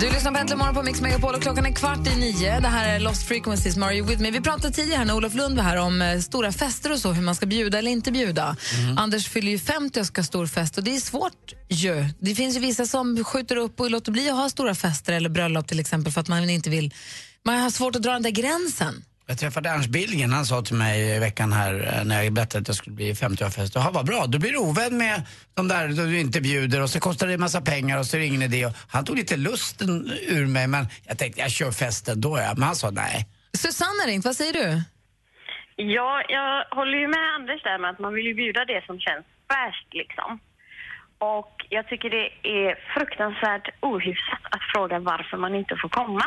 Du 0.00 0.10
lyssnar 0.10 0.32
på 0.32 0.38
Äntligen 0.38 0.58
morgon 0.58 0.74
på 0.74 0.82
Mix 0.82 1.00
Megapol 1.00 1.34
och 1.34 1.42
klockan 1.42 1.66
är 1.66 1.72
kvart 1.72 2.06
i 2.06 2.16
nio. 2.16 2.60
Det 2.60 2.68
här 2.68 2.94
är 2.94 3.00
Lost 3.00 3.28
Frequencies, 3.28 3.76
You 3.76 4.06
With 4.06 4.22
Me? 4.22 4.30
Vi 4.30 4.40
pratade 4.40 4.74
tidigare 4.74 4.98
här 4.98 5.04
när 5.04 5.16
Olof 5.16 5.34
Lund 5.34 5.56
var 5.56 5.62
här 5.62 5.76
om 5.76 6.02
eh, 6.02 6.18
stora 6.20 6.52
fester 6.52 6.92
och 6.92 6.98
så, 6.98 7.12
hur 7.12 7.22
man 7.22 7.34
ska 7.34 7.46
bjuda 7.46 7.78
eller 7.78 7.90
inte 7.90 8.12
bjuda. 8.12 8.56
Anders 8.96 9.28
fyller 9.28 9.50
ju 9.50 9.58
50 9.58 10.00
och 10.00 10.06
ska 10.06 10.20
ha 10.20 10.26
stor 10.26 10.46
fest 10.46 10.78
och 10.78 10.84
det 10.84 10.96
är 10.96 11.00
svårt 11.00 11.52
ju. 11.68 12.08
Det 12.20 12.34
finns 12.34 12.56
ju 12.56 12.60
vissa 12.60 12.86
som 12.86 13.24
skjuter 13.24 13.56
upp 13.56 13.80
och 13.80 13.90
låter 13.90 14.12
bli 14.12 14.30
att 14.30 14.36
ha 14.36 14.50
stora 14.50 14.74
fester 14.74 15.12
eller 15.12 15.28
bröllop 15.28 15.68
till 15.68 15.80
exempel 15.80 16.12
för 16.12 16.20
att 16.20 16.28
man 16.28 16.50
inte 16.50 16.70
vill, 16.70 16.94
man 17.44 17.58
har 17.58 17.70
svårt 17.70 17.96
att 17.96 18.02
dra 18.02 18.12
den 18.12 18.22
där 18.22 18.30
gränsen. 18.30 19.04
Jag 19.28 19.38
träffade 19.38 19.68
Ernst 19.68 19.88
Billgren, 19.88 20.32
han 20.32 20.44
sa 20.44 20.62
till 20.62 20.76
mig 20.76 21.16
i 21.16 21.18
veckan 21.18 21.52
här 21.52 21.74
eh, 21.74 22.04
när 22.04 22.22
jag 22.22 22.32
berättade 22.32 22.62
att 22.62 22.68
jag 22.68 22.76
skulle 22.76 22.96
bli 22.96 23.12
50-årsfest. 23.12 23.72
Jaha, 23.74 23.90
vad 23.90 24.06
bra, 24.06 24.26
du 24.26 24.38
blir 24.38 24.56
ovän 24.56 24.98
med 24.98 25.22
de 25.54 25.68
där 25.68 25.88
du 25.88 26.20
inte 26.20 26.40
bjuder 26.40 26.82
och 26.82 26.90
så 26.90 27.00
kostar 27.00 27.26
det 27.26 27.34
en 27.34 27.40
massa 27.40 27.60
pengar 27.60 27.98
och 27.98 28.06
så 28.06 28.16
är 28.16 28.20
det 28.20 28.26
ingen 28.26 28.42
idé. 28.42 28.66
Och 28.66 28.72
han 28.88 29.04
tog 29.04 29.16
lite 29.16 29.36
lusten 29.36 29.88
ur 30.28 30.46
mig 30.46 30.66
men 30.66 30.86
jag 31.08 31.18
tänkte 31.18 31.40
jag 31.40 31.50
kör 31.50 31.70
festen 31.70 32.20
då 32.20 32.38
ja. 32.38 32.52
Men 32.54 32.62
han 32.62 32.76
sa 32.76 32.90
nej. 32.90 33.26
Susanne 33.52 34.00
har 34.02 34.08
ringt, 34.08 34.24
vad 34.24 34.36
säger 34.36 34.52
du? 34.52 34.82
Ja, 35.76 36.22
jag 36.28 36.76
håller 36.76 36.98
ju 36.98 37.08
med 37.08 37.34
Anders 37.34 37.62
där 37.62 37.78
med 37.78 37.90
att 37.90 37.98
man 37.98 38.14
vill 38.14 38.26
ju 38.26 38.34
bjuda 38.34 38.64
det 38.64 38.84
som 38.86 39.00
känns 39.00 39.26
fräscht 39.48 39.90
liksom. 40.00 40.40
Och 41.18 41.54
jag 41.68 41.88
tycker 41.88 42.10
det 42.10 42.28
är 42.42 42.68
fruktansvärt 42.94 43.66
ohyfsat 43.80 44.44
att 44.50 44.64
fråga 44.74 44.98
varför 44.98 45.36
man 45.36 45.54
inte 45.54 45.76
får 45.82 45.88
komma. 45.88 46.26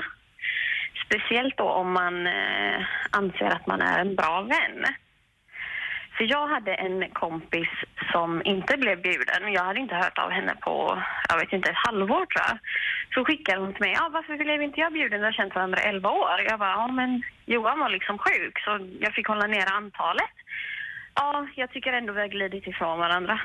Speciellt 1.09 1.57
då 1.57 1.63
om 1.63 1.91
man 1.91 2.27
eh, 2.27 2.85
anser 3.09 3.45
att 3.45 3.67
man 3.67 3.81
är 3.81 3.99
en 3.99 4.15
bra 4.15 4.41
vän. 4.41 4.85
För 6.17 6.23
jag 6.23 6.47
hade 6.47 6.73
en 6.73 7.09
kompis 7.09 7.69
som 8.11 8.41
inte 8.45 8.77
blev 8.77 9.01
bjuden. 9.01 9.53
Jag 9.53 9.63
hade 9.63 9.79
inte 9.79 9.95
hört 9.95 10.17
av 10.17 10.31
henne 10.31 10.55
på, 10.61 11.03
jag 11.29 11.37
vet 11.39 11.53
inte, 11.53 11.69
ett 11.69 11.85
halvår 11.87 12.25
tror 12.25 12.45
jag. 12.47 12.57
Så 13.13 13.25
skickade 13.25 13.61
hon 13.61 13.73
till 13.73 13.85
mig, 13.85 13.93
ja 13.97 14.09
varför 14.13 14.37
blev 14.37 14.61
inte 14.61 14.79
jag 14.79 14.93
bjuden? 14.93 15.19
Vi 15.19 15.25
har 15.25 15.31
känt 15.31 15.55
varandra 15.55 15.83
i 15.83 15.87
11 15.87 16.09
år. 16.09 16.41
Jag 16.49 16.59
bara, 16.59 16.71
ja 16.71 16.87
men 16.87 17.23
Johan 17.45 17.79
var 17.79 17.89
liksom 17.89 18.17
sjuk 18.17 18.59
så 18.59 18.87
jag 18.99 19.13
fick 19.13 19.27
hålla 19.27 19.47
ner 19.47 19.71
antalet. 19.71 20.35
Ja, 21.15 21.47
jag 21.55 21.71
tycker 21.71 21.93
ändå 21.93 22.13
vi 22.13 22.21
har 22.21 22.27
glidit 22.27 22.67
ifrån 22.67 22.99
varandra. 22.99 23.41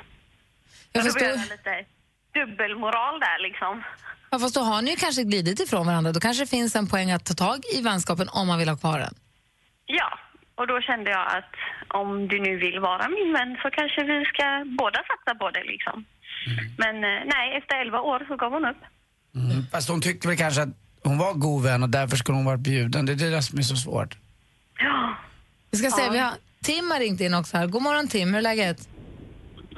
Jag 0.93 1.05
förstår. 1.05 1.51
lite 1.57 1.85
dubbelmoral 2.35 3.21
där 3.21 3.39
liksom. 3.49 3.83
Ja, 4.31 4.39
fast 4.39 4.55
då 4.55 4.61
har 4.61 4.83
ni 4.83 4.91
ju 4.91 4.97
kanske 4.97 5.23
glidit 5.25 5.61
ifrån 5.61 5.87
varandra. 5.87 6.13
Då 6.13 6.21
kanske 6.21 6.43
det 6.43 6.51
finns 6.51 6.77
en 6.77 6.87
poäng 6.87 7.11
att 7.11 7.25
ta 7.25 7.35
tag 7.35 7.59
i 7.77 7.83
vänskapen 7.83 8.29
om 8.29 8.47
man 8.47 8.59
vill 8.59 8.69
ha 8.69 8.77
kvar 8.77 8.99
den. 8.99 9.15
Ja, 9.87 10.19
och 10.55 10.67
då 10.67 10.81
kände 10.81 11.11
jag 11.11 11.27
att 11.37 11.53
om 11.89 12.29
du 12.29 12.41
nu 12.41 12.57
vill 12.57 12.79
vara 12.81 13.09
min 13.09 13.33
vän 13.33 13.57
så 13.63 13.71
kanske 13.71 14.05
vi 14.05 14.25
ska 14.25 14.65
båda 14.79 14.99
satsa 15.11 15.35
på 15.39 15.51
det 15.51 15.65
liksom. 15.65 16.05
Men 16.79 16.95
eh, 16.97 17.23
nej, 17.35 17.57
efter 17.59 17.81
11 17.81 18.01
år 18.01 18.25
så 18.29 18.37
gav 18.37 18.53
hon 18.53 18.65
upp. 18.65 18.83
Mm. 19.35 19.67
Fast 19.73 19.89
hon 19.89 20.01
tyckte 20.01 20.29
väl 20.29 20.37
kanske 20.37 20.63
att 20.63 20.69
hon 21.05 21.19
var 21.19 21.33
god 21.33 21.63
vän 21.63 21.83
och 21.83 21.89
därför 21.89 22.17
skulle 22.17 22.37
hon 22.37 22.45
varit 22.45 22.61
bjuden. 22.61 23.07
Det 23.07 23.13
är 23.13 23.31
det 23.31 23.43
som 23.43 23.59
är 23.59 23.63
så 23.63 23.77
svårt. 23.77 24.17
Ja. 24.79 25.15
Vi 25.71 25.79
ska 25.79 25.91
se, 25.91 26.03
Ja. 26.03 26.11
vi 26.11 26.19
har 26.19 26.33
Tim 26.63 26.91
har 26.91 26.99
ringt 26.99 27.21
in 27.21 27.35
också 27.35 27.57
här. 27.57 27.67
God 27.67 27.83
morgon 27.83 28.09
Tim, 28.09 28.29
hur 28.29 28.39
är 28.39 28.43
läget? 28.43 28.89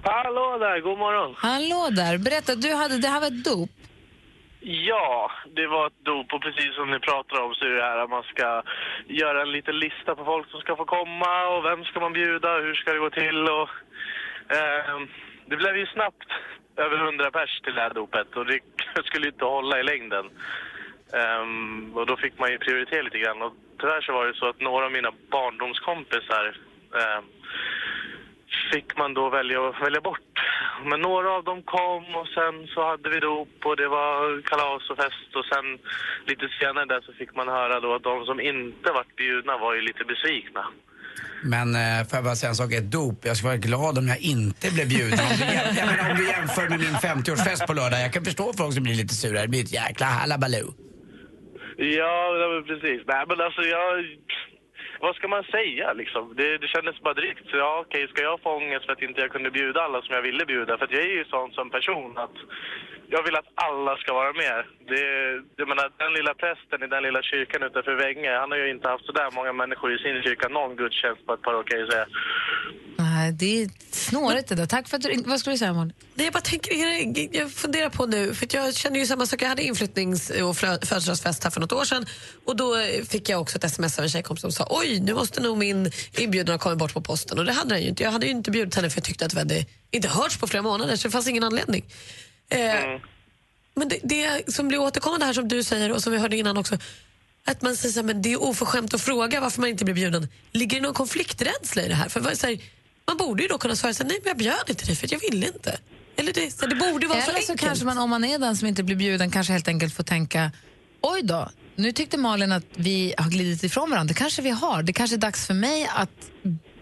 Hallå 0.08 0.58
där, 0.58 0.80
god 0.80 0.98
morgon. 0.98 1.34
Hallå 1.38 1.88
där, 2.00 2.18
berätta, 2.18 2.54
du 2.54 2.70
hade, 2.74 2.98
det 2.98 3.08
här 3.08 3.20
var 3.20 3.26
ett 3.26 3.44
dop. 3.44 3.70
Ja, 4.90 5.30
det 5.58 5.66
var 5.66 5.86
ett 5.86 6.04
dop 6.04 6.32
och 6.32 6.42
precis 6.42 6.74
som 6.74 6.90
ni 6.90 6.98
pratar 6.98 7.42
om 7.42 7.54
så 7.54 7.64
är 7.64 7.70
det 7.70 7.82
här 7.82 7.98
att 7.98 8.10
man 8.10 8.22
ska 8.22 8.62
göra 9.06 9.42
en 9.42 9.52
liten 9.52 9.78
lista 9.78 10.14
på 10.14 10.24
folk 10.24 10.50
som 10.50 10.60
ska 10.60 10.76
få 10.76 10.84
komma 10.84 11.48
och 11.48 11.64
vem 11.64 11.84
ska 11.84 12.00
man 12.00 12.12
bjuda, 12.12 12.50
hur 12.58 12.74
ska 12.74 12.92
det 12.92 12.98
gå 12.98 13.10
till 13.10 13.40
och 13.58 13.68
ehm, 14.58 15.08
det 15.46 15.56
blev 15.56 15.76
ju 15.76 15.86
snabbt 15.86 16.30
över 16.76 16.96
100 17.04 17.30
pers 17.30 17.60
till 17.60 17.74
det 17.74 17.80
här 17.80 17.94
dopet 17.94 18.36
och 18.36 18.46
det 18.46 18.60
skulle 19.04 19.26
inte 19.26 19.44
hålla 19.44 19.80
i 19.80 19.82
längden. 19.82 20.26
Ehm, 21.20 21.92
och 21.96 22.06
då 22.06 22.16
fick 22.16 22.38
man 22.38 22.50
ju 22.50 22.58
prioritera 22.58 23.02
lite 23.02 23.18
grann 23.18 23.42
och 23.42 23.52
tyvärr 23.80 24.00
så 24.00 24.12
var 24.12 24.26
det 24.26 24.34
så 24.34 24.48
att 24.48 24.60
några 24.60 24.84
av 24.84 24.92
mina 24.92 25.12
barndomskompisar 25.30 26.44
ehm, 27.00 27.24
fick 28.72 28.96
man 29.00 29.14
då 29.14 29.30
välja, 29.30 29.60
välja 29.86 30.00
bort. 30.00 30.32
men 30.90 31.00
några 31.00 31.30
av 31.36 31.44
dem 31.44 31.62
kom 31.62 32.04
och 32.20 32.28
sen 32.36 32.54
så 32.74 32.80
hade 32.90 33.08
vi 33.10 33.20
dop 33.20 33.56
och 33.64 33.76
det 33.76 33.88
var 33.88 34.42
kalas 34.50 34.90
och 34.90 34.96
fest 34.96 35.30
och 35.38 35.46
sen 35.52 35.66
lite 36.30 36.46
senare 36.60 36.84
där 36.84 37.00
så 37.06 37.12
fick 37.12 37.32
man 37.36 37.48
höra 37.48 37.80
då 37.80 37.94
att 37.94 38.02
de 38.02 38.24
som 38.24 38.40
inte 38.40 38.88
vart 38.92 39.16
bjudna 39.16 39.58
var 39.58 39.74
ju 39.74 39.80
lite 39.80 40.04
besvikna. 40.04 40.64
Men 41.42 41.68
eh, 41.74 42.06
får 42.06 42.16
jag 42.16 42.24
bara 42.24 42.36
säga 42.36 42.50
en 42.50 42.56
sak, 42.56 42.72
ett 42.72 42.90
dop. 42.90 43.18
Jag 43.24 43.36
skulle 43.36 43.48
vara 43.48 43.66
glad 43.68 43.98
om 43.98 44.08
jag 44.08 44.20
inte 44.20 44.70
blev 44.74 44.88
bjuden. 44.88 45.18
Om 45.30 45.36
du, 45.38 45.44
jag 45.80 45.86
menar, 45.86 46.10
om 46.10 46.16
du 46.16 46.26
jämför 46.28 46.68
med 46.68 46.78
min 46.78 46.94
50-årsfest 46.94 47.66
på 47.66 47.72
lördag. 47.72 48.00
Jag 48.00 48.12
kan 48.12 48.24
förstå 48.24 48.52
folk 48.52 48.74
som 48.74 48.82
blir 48.82 48.94
lite 48.94 49.14
sura. 49.14 49.42
Det 49.42 49.48
blir 49.48 49.64
ett 49.64 49.72
jäkla 49.72 50.06
halabaloo. 50.06 50.74
Ja, 51.76 52.16
precis. 52.66 53.00
Nej, 53.06 53.24
men 53.28 53.40
alltså 53.40 53.62
jag... 53.62 54.04
Vad 55.00 55.16
ska 55.16 55.28
man 55.28 55.44
säga 55.44 55.92
liksom? 55.92 56.34
Det, 56.36 56.58
det 56.58 56.68
kändes 56.68 57.00
bara 57.00 57.14
drygt. 57.14 57.50
Så 57.50 57.56
ja, 57.56 57.84
okej, 57.86 58.08
ska 58.08 58.22
jag 58.22 58.40
få 58.40 58.56
ångest 58.56 58.86
för 58.86 58.92
att 58.92 59.02
inte 59.02 59.20
jag 59.20 59.30
kunde 59.30 59.50
bjuda 59.50 59.82
alla 59.82 60.02
som 60.02 60.14
jag 60.14 60.22
ville 60.22 60.44
bjuda? 60.46 60.78
För 60.78 60.84
att 60.84 60.92
jag 60.92 61.02
är 61.02 61.14
ju 61.14 61.24
sån 61.24 61.52
som 61.52 61.70
person 61.70 62.18
att 62.18 62.36
jag 63.08 63.22
vill 63.22 63.36
att 63.36 63.52
alla 63.54 63.96
ska 63.96 64.14
vara 64.14 64.32
med. 64.32 64.64
Det, 64.88 65.02
jag 65.56 65.68
menar, 65.68 65.92
den 65.96 66.12
lilla 66.12 66.34
prästen 66.34 66.82
i 66.82 66.86
den 66.86 67.02
lilla 67.02 67.22
kyrkan 67.22 67.62
utanför 67.62 67.94
Vänge, 67.94 68.38
han 68.38 68.50
har 68.50 68.58
ju 68.58 68.70
inte 68.70 68.88
haft 68.88 69.06
så 69.06 69.12
där 69.12 69.30
många 69.34 69.52
människor 69.52 69.92
i 69.92 69.98
sin 69.98 70.22
kyrka 70.22 70.48
någon 70.48 70.76
gudstjänst 70.76 71.26
på 71.26 71.32
ett 71.34 71.42
par 71.42 71.54
år 71.54 71.62
kan 71.62 71.80
jag 71.80 71.92
säga. 71.92 72.06
Nej, 73.16 73.32
det 73.32 73.62
är 73.62 73.70
snårigt 73.90 74.48
det 74.48 74.54
där. 74.54 74.66
Tack 74.66 74.88
för 74.88 74.96
att 74.96 75.02
du. 75.02 75.22
Vad 75.26 75.40
skulle 75.40 75.54
du 75.54 75.58
säga, 75.58 75.72
Molly? 75.72 75.92
Nej, 76.14 76.26
jag 76.26 76.32
bara 76.32 76.40
tänker, 76.40 77.36
jag 77.36 77.52
funderar 77.52 77.88
på 77.90 78.06
nu, 78.06 78.34
för 78.34 78.46
att 78.46 78.54
jag 78.54 78.74
känner 78.74 79.00
ju 79.00 79.06
samma 79.06 79.26
sak. 79.26 79.42
Jag 79.42 79.48
hade 79.48 79.62
inflyttnings 79.62 80.30
och 80.30 80.56
födelsedagsfest 80.56 81.44
här 81.44 81.50
för 81.50 81.60
något 81.60 81.72
år 81.72 81.84
sedan 81.84 82.06
och 82.44 82.56
då 82.56 82.76
fick 83.08 83.28
jag 83.28 83.40
också 83.40 83.58
ett 83.58 83.64
sms 83.64 83.98
av 83.98 84.04
en 84.04 84.10
tjejkompis 84.10 84.40
som 84.42 84.52
sa 84.52 84.66
oj, 84.70 85.00
nu 85.00 85.14
måste 85.14 85.40
nog 85.40 85.56
min 85.58 85.90
inbjudan 86.18 86.52
ha 86.54 86.58
kommit 86.58 86.78
bort 86.78 86.92
på 86.94 87.00
posten 87.00 87.38
och 87.38 87.44
det 87.44 87.52
hade 87.52 87.74
den 87.74 87.82
ju 87.82 87.88
inte. 87.88 88.02
Jag 88.02 88.10
hade 88.10 88.26
ju 88.26 88.32
inte 88.32 88.50
bjudit 88.50 88.74
henne 88.74 88.90
för 88.90 88.98
jag 88.98 89.04
tyckte 89.04 89.26
att 89.26 89.34
vi 89.34 89.38
hade 89.38 89.64
inte 89.90 90.08
hörts 90.08 90.36
på 90.36 90.46
flera 90.46 90.62
månader 90.62 90.96
så 90.96 91.08
det 91.08 91.12
fanns 91.12 91.28
ingen 91.28 91.44
anledning. 91.44 91.84
Eh, 92.48 92.58
Men 93.74 93.88
det, 93.88 93.98
det 94.02 94.54
som 94.54 94.68
blir 94.68 94.78
återkommande 94.78 95.26
här 95.26 95.32
som 95.32 95.48
du 95.48 95.62
säger 95.62 95.92
och 95.92 96.02
som 96.02 96.12
vi 96.12 96.18
hörde 96.18 96.36
innan 96.36 96.56
också, 96.56 96.78
att 97.44 97.62
man 97.62 97.76
säger 97.76 97.92
så 97.92 97.98
här, 98.00 98.04
men 98.06 98.22
det 98.22 98.32
är 98.32 98.42
oförskämt 98.42 98.94
att 98.94 99.00
fråga 99.00 99.40
varför 99.40 99.60
man 99.60 99.70
inte 99.70 99.84
blir 99.84 99.94
bjuden. 99.94 100.28
Ligger 100.52 100.76
det 100.76 100.82
någon 100.82 100.94
konflikträdsla 100.94 101.82
i 101.82 101.88
det 101.88 101.94
här? 101.94 102.08
För 102.08 102.20
vad- 102.20 102.38
så 102.38 102.46
här, 102.46 102.58
man 103.08 103.16
borde 103.16 103.42
ju 103.42 103.48
då 103.48 103.58
kunna 103.58 103.76
svara 103.76 103.94
så 103.94 104.04
nej 104.04 104.18
men 104.22 104.28
jag 104.28 104.36
bjöd 104.38 104.64
inte 104.70 104.86
dig 104.86 104.96
för 104.96 105.08
jag 105.12 105.20
ville 105.30 105.46
inte. 105.46 105.78
Eller 106.16 106.32
det, 106.32 106.50
så 106.50 106.66
det 106.66 106.74
borde 106.76 107.06
vara 107.06 107.20
så 107.20 107.30
Eller 107.30 107.40
så 107.40 107.52
enkelt. 107.52 107.68
kanske 107.68 107.84
man, 107.84 107.98
om 107.98 108.10
man 108.10 108.24
är 108.24 108.38
den 108.38 108.56
som 108.56 108.68
inte 108.68 108.82
blir 108.82 108.96
bjuden, 108.96 109.30
kanske 109.30 109.52
helt 109.52 109.68
enkelt 109.68 109.94
får 109.96 110.02
tänka 110.02 110.50
oj 111.00 111.20
då, 111.22 111.48
nu 111.76 111.92
tyckte 111.92 112.18
Malin 112.18 112.52
att 112.52 112.64
vi 112.76 113.14
har 113.18 113.30
glidit 113.30 113.62
ifrån 113.64 113.90
varandra. 113.90 114.08
Det 114.12 114.18
kanske 114.18 114.42
vi 114.42 114.50
har. 114.50 114.82
Det 114.82 114.92
kanske 114.92 115.16
är 115.16 115.18
dags 115.28 115.46
för 115.46 115.54
mig 115.54 115.88
att 115.96 116.30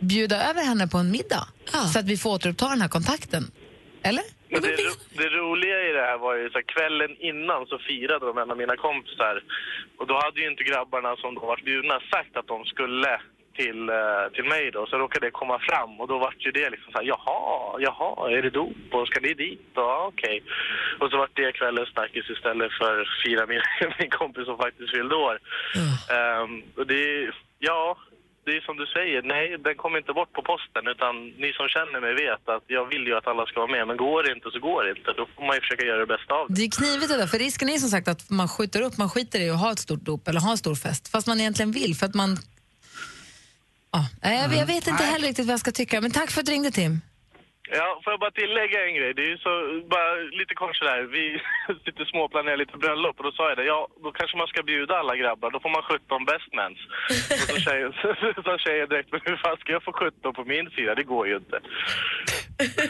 bjuda 0.01 0.37
över 0.51 0.63
henne 0.65 0.89
på 0.89 0.99
en 0.99 1.11
middag 1.11 1.49
så 1.93 1.99
att 1.99 2.05
vi 2.13 2.17
får 2.17 2.31
återuppta 2.35 2.69
den 2.69 2.81
här 2.81 2.89
kontakten. 2.89 3.51
Eller? 4.03 4.25
Men 4.51 4.63
det, 4.63 4.69
ro- 4.69 5.05
det 5.23 5.29
roliga 5.41 5.79
i 5.89 5.93
det 5.99 6.05
här 6.11 6.19
var 6.27 6.35
ju 6.41 6.47
så 6.51 6.59
här, 6.61 6.67
kvällen 6.75 7.11
innan 7.31 7.61
så 7.71 7.77
firade 7.89 8.23
de 8.29 8.39
en 8.43 8.51
av 8.51 8.57
mina 8.63 8.77
kompisar. 8.87 9.35
Och 9.99 10.07
då 10.11 10.15
hade 10.25 10.39
ju 10.43 10.47
inte 10.53 10.65
grabbarna 10.71 11.11
som 11.23 11.31
då 11.35 11.41
varit 11.53 11.65
bjudna 11.71 11.97
sagt 12.15 12.33
att 12.41 12.49
de 12.55 12.59
skulle 12.75 13.13
till, 13.55 13.89
eh, 13.89 14.25
till 14.35 14.45
mig 14.45 14.71
då. 14.71 14.87
Så 14.87 14.99
råkade 14.99 15.27
det 15.27 15.31
komma 15.31 15.59
fram 15.59 16.01
och 16.01 16.09
då 16.09 16.19
vart 16.19 16.47
ju 16.47 16.51
det 16.51 16.71
liksom 16.71 16.93
så 16.93 16.99
här, 16.99 17.07
jaha, 17.07 17.77
jaha, 17.81 18.31
är 18.31 18.43
det 18.43 18.51
dop 18.51 18.89
och 18.93 19.07
ska 19.09 19.21
ni 19.21 19.35
dit? 19.35 19.67
Ja, 19.75 20.11
okej. 20.13 20.43
Och 21.01 21.11
så 21.11 21.17
vart 21.17 21.37
det 21.37 21.53
kvällens 21.53 21.89
snackis 21.89 22.31
istället 22.31 22.73
för 22.73 23.09
fira 23.25 23.47
min, 23.47 23.63
min 23.99 24.11
kompis 24.11 24.45
som 24.45 24.57
faktiskt 24.57 24.91
fyllde 24.91 25.15
år. 25.15 25.39
Ehm, 26.11 26.63
och 26.77 26.87
det, 26.87 27.31
ja, 27.59 27.97
det 28.47 28.53
är 28.57 28.61
som 28.61 28.77
du 28.77 28.87
säger, 28.87 29.23
nej, 29.23 29.47
den 29.67 29.75
kommer 29.83 29.99
inte 29.99 30.13
bort 30.13 30.33
på 30.33 30.43
posten 30.43 30.85
utan 30.95 31.13
ni 31.43 31.53
som 31.59 31.67
känner 31.69 32.01
mig 32.01 32.15
vet 32.25 32.49
att 32.55 32.65
jag 32.67 32.85
vill 32.93 33.05
ju 33.07 33.15
att 33.17 33.27
alla 33.27 33.47
ska 33.47 33.61
vara 33.61 33.71
med 33.77 33.87
men 33.89 33.97
går 33.97 34.23
det 34.23 34.33
inte 34.33 34.51
så 34.51 34.61
går 34.69 34.85
det 34.85 34.91
inte. 34.91 35.13
Då 35.19 35.27
får 35.35 35.45
man 35.47 35.55
ju 35.57 35.61
försöka 35.61 35.85
göra 35.85 36.01
det 36.07 36.13
bästa 36.17 36.35
av 36.35 36.45
det. 36.49 36.55
Det 36.55 36.65
är 36.69 36.71
knivigt 36.79 37.09
det 37.13 37.17
där, 37.17 37.27
för 37.27 37.39
risken 37.39 37.69
är 37.69 37.79
som 37.79 37.89
sagt 37.89 38.09
att 38.09 38.31
man 38.31 38.49
skjuter 38.49 38.81
upp, 38.83 38.97
man 38.99 39.09
skiter 39.09 39.41
i 39.41 39.51
att 39.51 39.61
ha 39.61 39.73
ett 39.73 39.79
stort 39.79 40.05
dop 40.09 40.29
eller 40.29 40.41
ha 40.41 40.51
en 40.51 40.59
stor 40.59 40.75
fest, 40.75 41.09
fast 41.09 41.27
man 41.27 41.41
egentligen 41.41 41.73
vill 41.73 41.95
för 41.99 42.07
att 42.07 42.15
man... 42.15 42.31
Ja, 43.95 44.01
nej, 44.23 44.35
jag, 44.43 44.55
jag 44.63 44.67
vet 44.75 44.87
inte 44.93 45.05
heller 45.13 45.27
riktigt 45.29 45.47
vad 45.47 45.53
jag 45.53 45.65
ska 45.67 45.73
tycka, 45.73 46.01
men 46.01 46.11
tack 46.11 46.31
för 46.31 46.41
att 46.41 46.47
du 46.47 46.53
ringde 46.53 46.71
Tim. 46.71 46.95
Ja, 47.79 47.89
får 48.03 48.11
jag 48.13 48.21
bara 48.25 48.37
tillägga 48.43 48.79
en 48.87 48.95
grej? 48.99 49.11
Det 49.17 49.23
är 49.27 49.33
ju 49.35 49.39
så, 49.47 49.53
bara 49.95 50.11
lite 50.41 50.55
kort 50.61 50.77
sådär, 50.77 51.01
vi 51.19 51.25
sitter 51.85 52.05
småplanerar 52.05 52.57
lite 52.57 52.77
bröllop 52.83 53.15
och 53.19 53.25
då 53.29 53.33
sa 53.33 53.45
jag 53.51 53.59
det, 53.59 53.67
ja 53.75 53.81
då 54.05 54.09
kanske 54.19 54.37
man 54.43 54.49
ska 54.53 54.63
bjuda 54.63 54.95
alla 55.01 55.17
grabbar, 55.23 55.49
då 55.55 55.59
får 55.65 55.73
man 55.77 55.83
17 55.83 56.25
bestmans. 56.31 56.79
Och 57.43 57.47
så 57.51 57.57
tjejen, 57.67 57.93
så 58.37 58.43
sa 58.47 58.53
tjejen 58.67 58.89
direkt, 58.89 59.11
men 59.13 59.21
hur 59.29 59.37
fan 59.45 59.57
ska 59.61 59.69
jag 59.77 59.85
få 59.89 59.93
17 59.93 60.35
på 60.39 60.45
min 60.53 60.67
sida? 60.77 60.95
Det 61.01 61.07
går 61.15 61.25
ju 61.31 61.37
inte. 61.43 61.59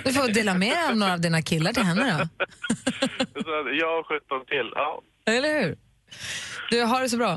Du 0.05 0.11
får 0.19 0.29
dela 0.38 0.55
med 0.64 0.75
dig 0.79 0.88
av 0.90 0.97
några 0.97 1.12
av 1.12 1.21
dina 1.27 1.43
killar 1.51 1.73
till 1.73 1.88
henne 1.90 2.05
då. 2.12 2.19
Så 3.45 3.51
jag 3.83 3.90
har 3.97 4.03
17 4.03 4.47
till, 4.53 4.69
ja. 4.75 4.90
Eller 5.35 5.51
hur? 5.59 5.71
Du, 6.71 6.83
har 6.83 7.01
det 7.03 7.09
så 7.09 7.17
bra. 7.17 7.35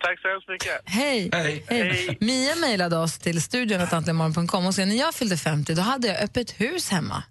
Tack 0.00 0.20
så 0.20 0.28
hemskt 0.28 0.48
mycket. 0.48 0.80
Hej. 0.84 1.30
Hej. 1.68 2.16
Mia 2.20 2.54
mejlade 2.54 2.96
oss 2.96 3.18
till 3.18 3.42
studion 3.42 3.80
och 3.80 3.88
och 4.66 4.74
sa 4.74 4.84
när 4.84 4.96
jag 4.96 5.14
fyllde 5.14 5.36
50 5.36 5.74
då 5.74 5.82
hade 5.82 6.08
jag 6.08 6.22
öppet 6.22 6.60
hus 6.60 6.90
hemma. 6.90 7.22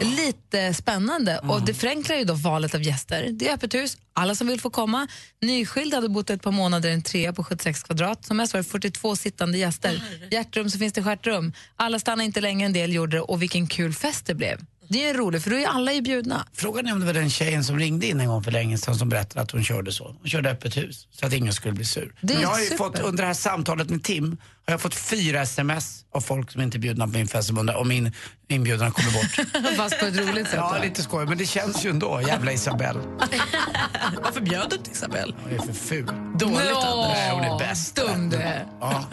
Lite 0.00 0.74
spännande 0.74 1.38
och 1.38 1.64
det 1.64 1.74
förenklar 1.74 2.16
ju 2.16 2.24
då 2.24 2.34
valet 2.34 2.74
av 2.74 2.82
gäster. 2.82 3.28
Det 3.32 3.48
är 3.48 3.54
öppet 3.54 3.74
hus, 3.74 3.96
alla 4.12 4.34
som 4.34 4.46
vill 4.46 4.60
får 4.60 4.70
komma. 4.70 5.06
Nyskild 5.42 5.94
hade 5.94 6.08
bott 6.08 6.30
ett 6.30 6.42
par 6.42 6.52
månader 6.52 6.88
i 6.88 6.92
en 6.92 7.02
trea 7.02 7.32
på 7.32 7.44
76 7.44 7.82
kvadrat. 7.82 8.24
Som 8.24 8.36
mest 8.36 8.54
var 8.54 8.58
det 8.60 8.68
42 8.68 9.16
sittande 9.16 9.58
gäster. 9.58 10.02
Hjärtrum 10.30 10.70
så 10.70 10.78
finns 10.78 10.92
det 10.92 11.02
stjärtrum. 11.02 11.52
Alla 11.76 11.98
stannade 11.98 12.24
inte 12.24 12.40
länge, 12.40 12.66
en 12.66 12.72
del 12.72 12.92
gjorde 12.92 13.16
det 13.16 13.20
och 13.20 13.42
vilken 13.42 13.66
kul 13.66 13.92
fest 13.94 14.26
det 14.26 14.34
blev. 14.34 14.60
Det 14.88 15.08
är 15.08 15.14
roligt 15.14 15.42
för 15.42 15.50
då 15.50 15.56
är 15.56 15.66
alla 15.66 15.92
ju 15.92 16.02
bjudna. 16.02 16.46
Frågan 16.52 16.86
är 16.86 16.92
om 16.92 17.00
det 17.00 17.06
var 17.06 17.12
den 17.12 17.30
tjejen 17.30 17.64
som 17.64 17.78
ringde 17.78 18.06
in 18.06 18.20
en 18.20 18.26
gång 18.28 18.42
för 18.42 18.50
länge 18.50 18.78
sedan 18.78 18.94
som 18.94 19.08
berättade 19.08 19.40
att 19.40 19.50
hon 19.50 19.64
körde 19.64 19.92
så. 19.92 20.16
Hon 20.20 20.30
körde 20.30 20.50
öppet 20.50 20.76
hus 20.76 21.06
så 21.10 21.26
att 21.26 21.32
ingen 21.32 21.52
skulle 21.52 21.74
bli 21.74 21.84
sur. 21.84 22.14
Det 22.20 22.34
Men 22.34 22.42
jag 22.42 22.48
har 22.48 22.58
ju 22.58 22.64
super. 22.64 22.76
fått, 22.76 22.98
under 22.98 23.22
det 23.22 23.26
här 23.26 23.34
samtalet 23.34 23.90
med 23.90 24.04
Tim, 24.04 24.36
har 24.66 24.72
jag 24.72 24.80
fått 24.80 24.94
fyra 24.94 25.42
sms 25.42 26.04
av 26.14 26.20
folk 26.20 26.50
som 26.50 26.62
inte 26.62 26.76
är 26.76 26.80
bjudna 26.80 27.04
på 27.06 27.12
min 27.12 27.28
fest 27.28 27.48
som 27.48 27.58
undrar 27.58 27.74
om 27.76 27.88
min 27.88 28.12
inbjudan 28.48 28.92
kommer 28.92 29.12
bort. 29.12 29.76
Fast 29.76 30.00
på 30.00 30.06
ett 30.06 30.16
roligt 30.16 30.46
sätt. 30.46 30.54
Ja, 30.56 30.68
va? 30.68 30.78
lite 30.82 31.02
skoj. 31.02 31.26
Men 31.26 31.38
det 31.38 31.46
känns 31.46 31.84
ju 31.84 31.90
ändå. 31.90 32.22
Jävla 32.26 32.52
Isabelle. 32.52 33.00
Varför 34.22 34.40
bjöd 34.40 34.66
du 34.70 34.76
inte 34.76 34.90
Isabelle? 34.90 35.34
Hon 35.42 35.52
är 35.52 35.58
för 35.58 35.72
ful. 35.72 36.06
Dåligt, 36.38 36.58
Nå, 36.72 37.08
Nej, 37.14 37.30
hon 37.32 37.44
är 37.44 37.58
bäst. 37.58 37.96
Dum 37.96 38.30
du 38.30 38.36
är. 38.36 38.66
Ja. 38.80 39.04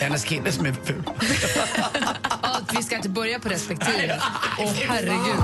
Hennes 0.00 0.24
kille 0.24 0.52
som 0.52 0.66
är 0.66 0.72
ful. 0.72 1.02
Ja, 2.42 2.60
vi 2.76 2.82
ska 2.82 2.96
inte 2.96 3.08
börja 3.08 3.38
på 3.38 3.48
respektive. 3.48 4.20
Åh, 4.58 4.72
herregud. 4.88 5.40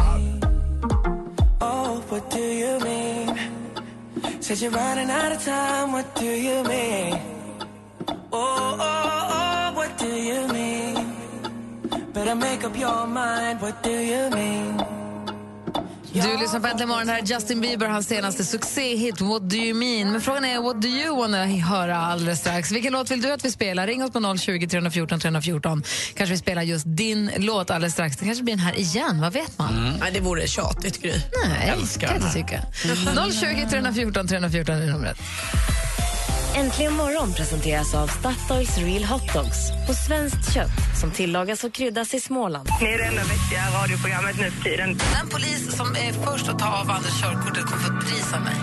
Oh, 1.60 2.00
what 2.08 2.30
do 2.30 2.38
you 2.38 2.80
mean? 2.80 3.38
Said 4.40 4.58
you're 4.58 4.70
running 4.70 5.10
out 5.10 5.32
of 5.32 5.44
time, 5.44 5.92
what 5.92 6.14
do 6.14 6.24
you 6.24 6.64
mean? 6.64 7.18
Oh, 8.30 8.76
oh, 8.78 9.30
oh, 9.30 9.74
what 9.74 9.98
do 9.98 10.06
you 10.06 10.48
mean? 10.48 11.12
Better 12.12 12.34
make 12.34 12.64
up 12.64 12.78
your 12.78 13.06
mind, 13.06 13.60
what 13.60 13.82
do 13.82 13.90
you 13.90 14.30
mean? 14.30 14.95
Du 16.22 16.36
lyssnar 16.36 16.60
på 16.60 16.66
Äntligen 16.66 16.88
morgon. 16.88 17.08
Här 17.08 17.18
är 17.18 17.22
Justin 17.22 17.60
Bieber, 17.60 17.86
hans 17.86 18.06
senaste 18.08 18.44
succéhit 18.44 19.20
What 19.20 19.50
do 19.50 19.56
you 19.56 19.74
mean? 19.74 20.12
Men 20.12 20.20
frågan 20.20 20.44
är 20.44 20.58
what 20.62 20.82
do 20.82 20.88
you 20.88 21.16
wanna 21.16 21.44
höra 21.46 21.96
alldeles 21.96 22.40
strax. 22.40 22.72
Vilken 22.72 22.92
låt 22.92 23.10
vill 23.10 23.22
du 23.22 23.32
att 23.32 23.44
vi 23.44 23.50
spelar? 23.50 23.86
Ring 23.86 24.04
oss 24.04 24.10
på 24.10 24.36
020 24.38 24.68
314 24.68 25.20
314. 25.20 25.82
Kanske 26.14 26.32
vi 26.32 26.38
spelar 26.38 26.62
just 26.62 26.84
din 26.86 27.30
låt 27.36 27.70
alldeles 27.70 27.92
strax. 27.92 28.16
Det 28.16 28.24
kanske 28.24 28.44
blir 28.44 28.56
den 28.56 28.64
här 28.64 28.78
igen, 28.78 29.20
vad 29.20 29.32
vet 29.32 29.58
man? 29.58 29.96
Nej, 30.00 30.12
det 30.12 30.20
vore 30.20 30.46
tjatigt, 30.46 31.02
Gry. 31.02 31.12
Nej, 31.48 31.68
Älskar 31.68 32.08
kan 32.08 32.16
jag 32.16 32.26
inte 32.26 32.38
tycka. 32.38 32.62
020 33.32 33.66
314 33.70 34.28
314 34.28 34.74
är 34.74 34.86
numret. 34.86 35.18
Äntligen 36.56 36.92
morgon 36.92 37.32
presenteras 37.32 37.94
av 37.94 38.06
Statoils 38.06 38.78
Real 38.78 39.04
Hot 39.04 39.32
Dogs 39.32 39.58
på 39.86 39.94
svenskt 39.94 40.54
kött 40.54 40.98
som 41.00 41.10
tillagas 41.10 41.64
och 41.64 41.72
kryddas 41.72 42.14
i 42.14 42.20
Småland. 42.20 42.68
Ni 42.80 42.86
är 42.86 42.98
det 42.98 43.04
enda 43.04 43.22
vettiga 43.22 43.82
radioprogrammet 43.82 44.36
nu 44.40 44.50
för 44.50 44.62
tiden. 44.64 44.88
Den 44.88 45.28
polis 45.28 45.76
som 45.76 45.86
är 45.86 46.12
först 46.12 46.48
att 46.48 46.58
ta 46.58 46.66
av 46.66 46.90
Anders 46.90 47.20
körkortet 47.22 47.64
kommer 47.64 47.82
få 47.82 47.92
ett 47.92 48.04
pris 48.06 48.32
av 48.34 48.40
mig. 48.40 48.54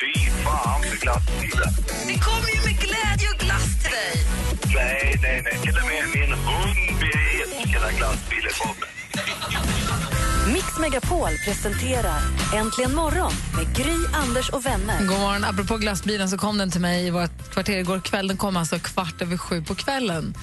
Fy 0.00 0.30
fan 0.44 0.82
för 0.82 0.96
glassbilen. 0.96 1.72
Det 2.06 2.18
kommer 2.26 2.48
ju 2.54 2.60
med 2.66 2.76
glädje 2.86 3.28
och 3.34 3.40
glass 3.44 3.82
till 3.82 3.90
dig. 3.90 4.14
Nej, 4.74 5.18
nej, 5.22 5.42
nej. 5.44 5.58
Till 5.62 5.76
och 5.80 5.86
med 5.92 6.04
min 6.14 6.32
hund 6.32 7.00
vet 7.00 7.50
vilken 7.58 7.96
glassbil 7.96 8.44
är 8.50 8.58
på 8.62 8.68
mig. 8.80 8.88
Mix 10.52 10.78
Megapol 10.78 11.30
presenterar 11.44 12.20
Äntligen 12.56 12.94
morgon 12.94 13.32
med 13.56 13.76
Gry, 13.76 13.96
Anders 14.14 14.50
och 14.50 14.66
vänner. 14.66 14.98
God 15.06 15.18
morgon. 15.20 15.44
Apropå 15.44 15.76
glassbilen 15.76 16.28
så 16.28 16.38
kom 16.38 16.58
den 16.58 16.70
till 16.70 16.80
mig 16.80 17.06
i 17.06 17.10
vårt 17.10 17.50
kvarter 17.52 17.78
igår 17.78 18.00
kväll. 18.00 18.28
Den 18.28 18.36
kom 18.36 18.56
alltså 18.56 18.78
kvart 18.78 19.22
över 19.22 19.36
sju 19.36 19.62
på 19.62 19.74
kvällen. 19.74 20.34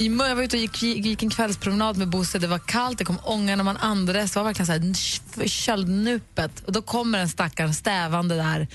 I 0.00 0.08
mö- 0.08 0.28
jag 0.28 0.36
var 0.36 0.42
ute 0.42 0.56
och 0.56 0.60
gick, 0.60 0.82
gick 0.82 1.22
en 1.22 1.30
kvällspromenad 1.30 1.96
med 1.96 2.08
Bosse. 2.08 2.38
Det 2.38 2.46
var 2.46 2.58
kallt, 2.58 2.98
det 2.98 3.04
kom 3.04 3.18
ånga 3.22 3.56
när 3.56 3.64
man 3.64 3.76
andades. 3.76 4.32
Det 4.32 4.38
var 4.38 4.44
verkligen 4.44 4.66
så 4.66 4.72
här 5.40 5.48
köldnupet. 5.48 6.60
Och 6.66 6.72
då 6.72 6.82
kommer 6.82 7.18
en 7.18 7.28
stackaren 7.28 7.74
stävande 7.74 8.36
där 8.36 8.68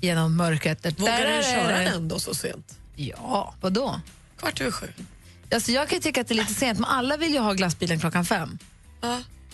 genom 0.00 0.36
mörkret. 0.36 1.00
Vågar 1.00 1.36
du 1.36 1.42
köra 1.42 1.78
den 1.78 2.08
då 2.08 2.18
så 2.18 2.34
sent? 2.34 2.78
Ja, 2.96 3.54
vadå? 3.60 4.00
Kvart 4.38 4.60
över 4.60 4.70
sju. 4.70 4.86
Alltså, 5.54 5.72
jag 5.72 5.88
kan 5.88 6.00
tycka 6.00 6.20
att 6.20 6.28
det 6.28 6.34
är 6.34 6.36
lite 6.36 6.54
sent, 6.54 6.78
men 6.78 6.90
alla 6.90 7.16
vill 7.16 7.32
ju 7.32 7.38
ha 7.38 7.52
glassbilen 7.52 8.00
klockan 8.00 8.24
fem. 8.24 8.58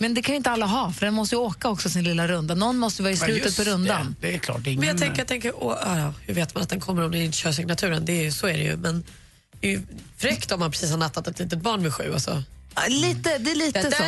Men 0.01 0.13
det 0.13 0.21
kan 0.21 0.33
ju 0.33 0.37
inte 0.37 0.49
alla 0.49 0.65
ha, 0.65 0.91
för 0.91 1.05
den 1.05 1.13
måste 1.13 1.35
ju 1.35 1.39
åka 1.39 1.69
också 1.69 1.89
sin 1.89 2.03
lilla 2.03 2.27
runda. 2.27 2.55
Någon 2.55 2.77
måste 2.77 3.03
vara 3.03 3.13
i 3.13 3.17
slutet 3.17 3.57
på 3.57 3.63
rundan. 3.63 4.15
Det, 4.19 4.27
det 4.27 4.33
är 4.33 4.39
klart, 4.39 4.57
är 4.57 4.61
Men 4.61 4.71
ingen... 4.73 4.87
jag 4.87 4.97
tänker, 4.97 5.17
jag 5.17 5.27
tänker 5.27 5.53
åh, 5.63 5.77
ja, 5.81 6.13
hur 6.27 6.33
vet 6.33 6.55
man 6.55 6.63
att 6.63 6.69
den 6.69 6.79
kommer 6.79 7.05
om 7.05 7.11
den 7.11 7.21
inte 7.21 7.37
kör 7.37 7.51
signaturen? 7.51 8.05
Det 8.05 8.25
är, 8.25 8.31
så 8.31 8.47
är 8.47 8.53
det 8.53 8.63
ju. 8.63 8.77
Men 8.77 9.03
det 9.59 9.67
är 9.67 9.71
ju 9.71 9.81
fräckt 10.17 10.51
om 10.51 10.59
man 10.59 10.71
precis 10.71 10.91
har 10.91 10.97
nattat 10.97 11.27
ett 11.27 11.39
litet 11.39 11.61
barn 11.61 11.83
vid 11.83 11.93
sju. 11.93 12.13
Alltså. 12.13 12.43
Ja, 12.75 12.81
Lite, 12.87 13.37
det 13.37 13.51
är 13.51 13.55
lite 13.55 13.91
så. 13.91 14.03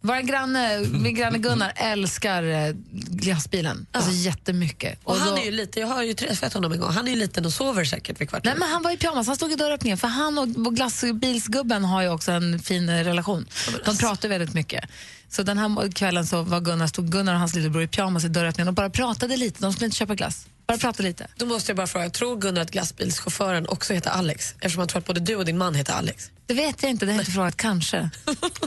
Vår 0.00 0.20
granne, 0.22 0.80
min 0.80 1.14
granne 1.14 1.38
Gunnar 1.38 1.72
älskar 1.76 2.42
eh, 2.42 2.74
glassbilen. 2.90 3.86
Alltså 3.92 4.10
jättemycket. 4.10 4.98
Och 5.04 5.16
han 5.16 5.28
då- 5.28 5.40
är 5.40 5.44
ju 5.44 5.50
lite, 5.50 5.80
jag 5.80 5.86
har 5.86 6.02
ju 6.02 6.14
träffat 6.14 6.52
honom 6.52 6.72
en 6.72 6.80
gång, 6.80 6.90
han 6.90 7.06
är 7.06 7.10
ju 7.10 7.16
liten 7.16 7.46
och 7.46 7.52
sover 7.52 7.84
säkert 7.84 8.20
vid 8.20 8.28
kvart 8.28 8.44
Nej, 8.44 8.54
men 8.58 8.68
han 8.70 8.82
var 8.82 8.90
i 8.90 8.96
pyjamas, 8.96 9.26
han 9.26 9.36
stod 9.36 9.52
i 9.52 9.56
dörröppningen. 9.56 9.98
För 9.98 10.08
han 10.08 10.38
och, 10.38 10.66
och 10.66 10.76
glassbilsgubben 10.76 11.84
har 11.84 12.02
ju 12.02 12.08
också 12.08 12.32
en 12.32 12.58
fin 12.58 12.88
eh, 12.88 13.04
relation. 13.04 13.46
De 13.84 13.96
pratar 13.96 14.28
väldigt 14.28 14.54
mycket. 14.54 14.84
Så 15.28 15.42
den 15.42 15.58
här 15.58 15.92
kvällen 15.92 16.26
så 16.26 16.42
var 16.42 16.60
Gunnar, 16.60 16.86
stod 16.86 17.12
Gunnar 17.12 17.32
och 17.32 17.38
hans 17.38 17.54
lillebror 17.54 17.82
i 17.82 17.88
pyjamas 17.88 18.24
i 18.24 18.28
dörröppningen 18.28 18.68
och 18.68 18.74
bara 18.74 18.90
pratade 18.90 19.36
lite. 19.36 19.60
De 19.60 19.72
skulle 19.72 19.86
inte 19.86 19.96
köpa 19.96 20.14
glass. 20.14 20.46
Bara 20.66 20.78
prata 20.78 21.02
lite. 21.02 21.26
Då 21.36 21.46
måste 21.46 21.70
jag 21.70 21.76
bara 21.76 21.86
fråga, 21.86 22.10
tror 22.10 22.36
Gunnar 22.40 22.60
att 22.62 22.70
glassbilschauffören 22.70 23.68
också 23.68 23.94
heter 23.94 24.10
Alex? 24.10 24.52
Eftersom 24.54 24.78
han 24.78 24.88
tror 24.88 24.98
att 24.98 25.06
både 25.06 25.20
du 25.20 25.36
och 25.36 25.44
din 25.44 25.58
man 25.58 25.74
heter 25.74 25.92
Alex. 25.92 26.30
Det 26.46 26.54
vet 26.54 26.82
jag 26.82 26.90
inte, 26.90 27.06
det 27.06 27.12
har 27.12 27.16
jag 27.16 27.22
inte 27.22 27.32
frågat. 27.32 27.56
Kanske. 27.56 28.10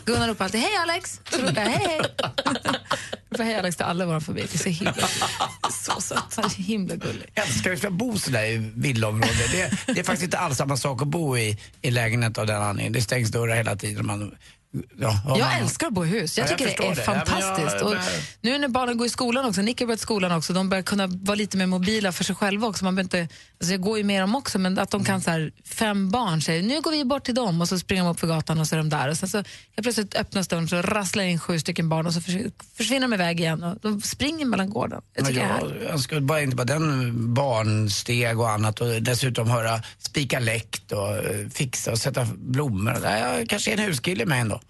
Gunnar 0.06 0.28
ropar 0.28 0.46
alltid 0.46 0.62
hej 0.62 0.76
Alex. 0.82 1.22
Så 1.32 1.38
ropar 1.38 1.62
jag 1.62 1.70
hej 1.70 1.88
hej. 1.88 2.02
Jag 3.30 3.46
hej 3.46 3.56
Alex 3.56 3.78
till 3.78 3.86
alla 3.86 4.06
våra 4.06 4.22
förbi. 4.22 4.42
Det 4.42 4.54
är 4.54 4.58
så 4.58 4.70
himla, 4.70 5.08
så 5.72 6.02
sött. 6.02 6.34
Han 6.36 6.46
är 6.46 6.50
så 6.50 6.62
himla 6.62 6.96
gullig. 6.96 7.32
Jag 7.34 7.48
älskar 7.48 7.88
att 7.88 7.94
bo 7.94 8.18
sådär 8.18 8.46
i 8.46 8.72
villaområde. 8.76 9.48
Det, 9.52 9.94
det 9.94 10.00
är 10.00 10.04
faktiskt 10.04 10.24
inte 10.24 10.38
alls 10.38 10.58
samma 10.58 10.78
sak 10.78 11.02
att 11.02 11.08
bo 11.08 11.38
i, 11.38 11.58
i 11.82 11.92
lägenhet 11.92 12.38
av 12.38 12.48
den 12.48 12.62
anledningen. 12.62 12.94
Det 12.94 13.02
stängs 13.02 13.30
dörrar 13.30 13.56
hela 13.56 13.76
tiden. 13.76 14.06
Man, 14.06 14.36
ja, 15.00 15.22
Jag 15.28 15.40
man- 15.40 15.52
älskar 15.62 15.88
att 15.88 15.94
bo 15.94 16.06
i 16.06 16.08
hus. 16.08 16.38
Jag 16.38 16.46
Ja, 16.48 16.50
jag 16.50 16.58
tycker 16.60 16.78
det 16.84 16.88
är 16.88 16.96
det. 16.96 17.04
Ja, 17.06 17.12
men 17.12 17.18
jag- 17.18 17.28
fantastiskt. 17.28 17.82
och 17.82 17.96
nu 18.42 18.58
när 18.58 18.68
barnen 18.68 18.98
går 18.98 19.08
i 19.08 19.10
skolan 19.10 19.46
också, 19.46 19.62
Nick 19.62 19.80
har 19.80 19.88
börjat 19.88 20.00
skolan 20.00 20.32
också, 20.32 20.54
de 20.54 20.70
börjar 20.70 20.84
kunna 20.84 21.08
vara 21.08 21.36
lite 21.36 21.58
mer 21.58 21.66
mobila 21.66 22.12
för 22.12 22.24
sig 22.24 22.36
själva 22.36 22.68
också. 22.68 22.84
Man 22.86 23.00
inte, 23.00 23.28
alltså 23.60 23.72
jag 23.74 23.82
går 23.82 23.98
ju 23.98 24.04
med 24.04 24.22
dem 24.24 24.36
också, 24.36 24.60
men 24.60 24.80
att 24.80 24.92
de 24.92 25.04
kan 25.04 25.22
så 25.22 25.32
här, 25.32 25.52
fem 25.66 26.10
barn 26.12 26.42
säger 26.42 26.64
nu 26.64 26.82
går 26.82 26.92
vi 26.92 27.06
bort 27.06 27.24
till 27.24 27.36
dem 27.36 27.62
och 27.62 27.68
så 27.70 27.80
springer 27.80 28.04
de 28.04 28.10
upp 28.12 28.20
för 28.20 28.28
gatan 28.28 28.60
och 28.60 28.68
så 28.68 28.76
är 28.76 28.78
de 28.78 28.90
där. 28.90 29.10
Och 29.10 29.18
sen 29.18 29.30
så 29.30 29.38
helt 29.38 29.48
plötsligt 29.84 30.16
öppnas 30.16 30.48
dörren 30.48 30.68
så 30.68 30.82
rasslar 30.82 31.24
in 31.24 31.40
sju 31.40 31.60
stycken 31.60 31.90
barn 31.90 32.08
och 32.08 32.14
så 32.14 32.22
förs- 32.22 32.52
försvinner 32.78 33.08
de 33.08 33.14
iväg 33.14 33.40
igen 33.40 33.64
och 33.64 33.78
de 33.82 34.02
springer 34.02 34.46
mellan 34.46 34.70
gården. 34.70 35.02
Jag 35.16 35.26
tycker 35.28 35.40
det 35.40 35.46
är 35.46 35.82
jag 35.84 35.92
önskar 35.94 36.20
bara 36.20 36.42
inte 36.42 36.56
bara 36.56 36.66
den 36.66 37.34
barnsteg 37.34 38.40
och 38.40 38.50
annat 38.50 38.82
och 38.82 39.02
dessutom 39.02 39.48
höra 39.50 39.82
spika 40.00 40.40
läkt 40.40 40.92
och 40.92 41.16
eh, 41.18 41.50
fixa 41.50 41.92
och 41.92 41.98
sätta 41.98 42.28
blommor. 42.38 42.98
Jag 43.04 43.50
kanske 43.50 43.74
är 43.74 43.78
en 43.78 43.84
huskille 43.86 44.26
med 44.26 44.42
ändå. 44.42 44.62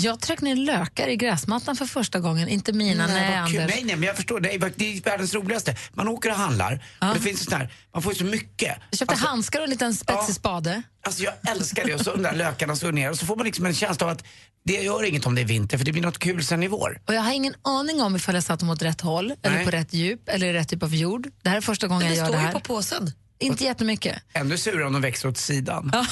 Jag 0.00 0.20
tryckte 0.20 0.44
ner 0.44 0.56
lökar 0.56 1.08
i 1.08 1.16
gräsmattan 1.16 1.76
för 1.76 1.86
första 1.86 2.20
gången, 2.20 2.48
inte 2.48 2.72
mina, 2.72 3.06
nej, 3.06 3.50
kul. 3.50 3.60
Anders. 3.60 3.74
nej, 3.74 3.84
nej, 3.84 3.96
men 3.96 4.06
jag 4.06 4.16
förstår. 4.16 4.40
Det 4.40 4.54
är, 4.54 4.72
det 4.76 4.96
är 4.96 5.00
världens 5.02 5.34
roligaste. 5.34 5.76
Man 5.92 6.08
åker 6.08 6.30
och 6.30 6.36
handlar 6.36 6.84
och 7.00 7.14
det 7.14 7.20
finns 7.20 7.44
sån 7.44 7.58
här, 7.58 7.72
man 7.92 8.02
får 8.02 8.12
ju 8.12 8.18
så 8.18 8.24
mycket. 8.24 8.78
Jag 8.90 8.98
köpte 8.98 9.14
handskar 9.14 9.58
och 9.58 9.64
en 9.64 9.70
liten 9.70 9.94
spetsig 9.94 10.34
spade. 10.34 10.82
Alltså 11.06 11.22
jag 11.22 11.34
älskar 11.48 11.84
det 11.84 11.94
och 11.94 12.00
så 12.00 12.12
de 12.12 12.22
där 12.22 12.34
lökarna 12.34 12.76
slår 12.76 12.92
ner 12.92 13.10
och 13.10 13.18
så 13.18 13.26
får 13.26 13.36
man 13.36 13.46
liksom 13.46 13.66
en 13.66 13.74
känsla 13.74 14.06
av 14.06 14.12
att 14.12 14.24
det 14.64 14.72
gör 14.82 15.04
inget 15.04 15.26
om 15.26 15.34
det 15.34 15.40
är 15.40 15.46
vinter 15.46 15.78
för 15.78 15.84
det 15.84 15.92
blir 15.92 16.02
något 16.02 16.18
kul 16.18 16.44
sen 16.44 16.62
i 16.62 16.68
vår. 16.68 17.00
Och 17.06 17.14
jag 17.14 17.22
har 17.22 17.32
ingen 17.32 17.54
aning 17.62 18.02
om 18.02 18.16
ifall 18.16 18.34
jag 18.34 18.44
satt 18.44 18.60
dem 18.60 18.70
åt 18.70 18.82
rätt 18.82 19.00
håll, 19.00 19.34
eller 19.42 19.56
Nej. 19.56 19.64
på 19.64 19.70
rätt 19.70 19.92
djup, 19.92 20.28
eller 20.28 20.52
rätt 20.52 20.68
typ 20.68 20.82
av 20.82 20.94
jord. 20.94 21.28
Det 21.42 21.48
här 21.48 21.56
är 21.56 21.60
första 21.60 21.86
gången 21.88 22.08
det 22.08 22.14
jag 22.14 22.16
gör 22.16 22.24
står 22.24 22.34
det 22.36 22.40
ju 22.40 22.46
här. 22.46 22.52
på 22.52 22.60
påsen. 22.60 23.12
Inte 23.38 23.64
jättemycket. 23.64 24.22
Ännu 24.32 24.58
surare 24.58 24.86
om 24.86 24.92
de 24.92 25.02
växer 25.02 25.28
åt 25.28 25.36
sidan. 25.36 25.92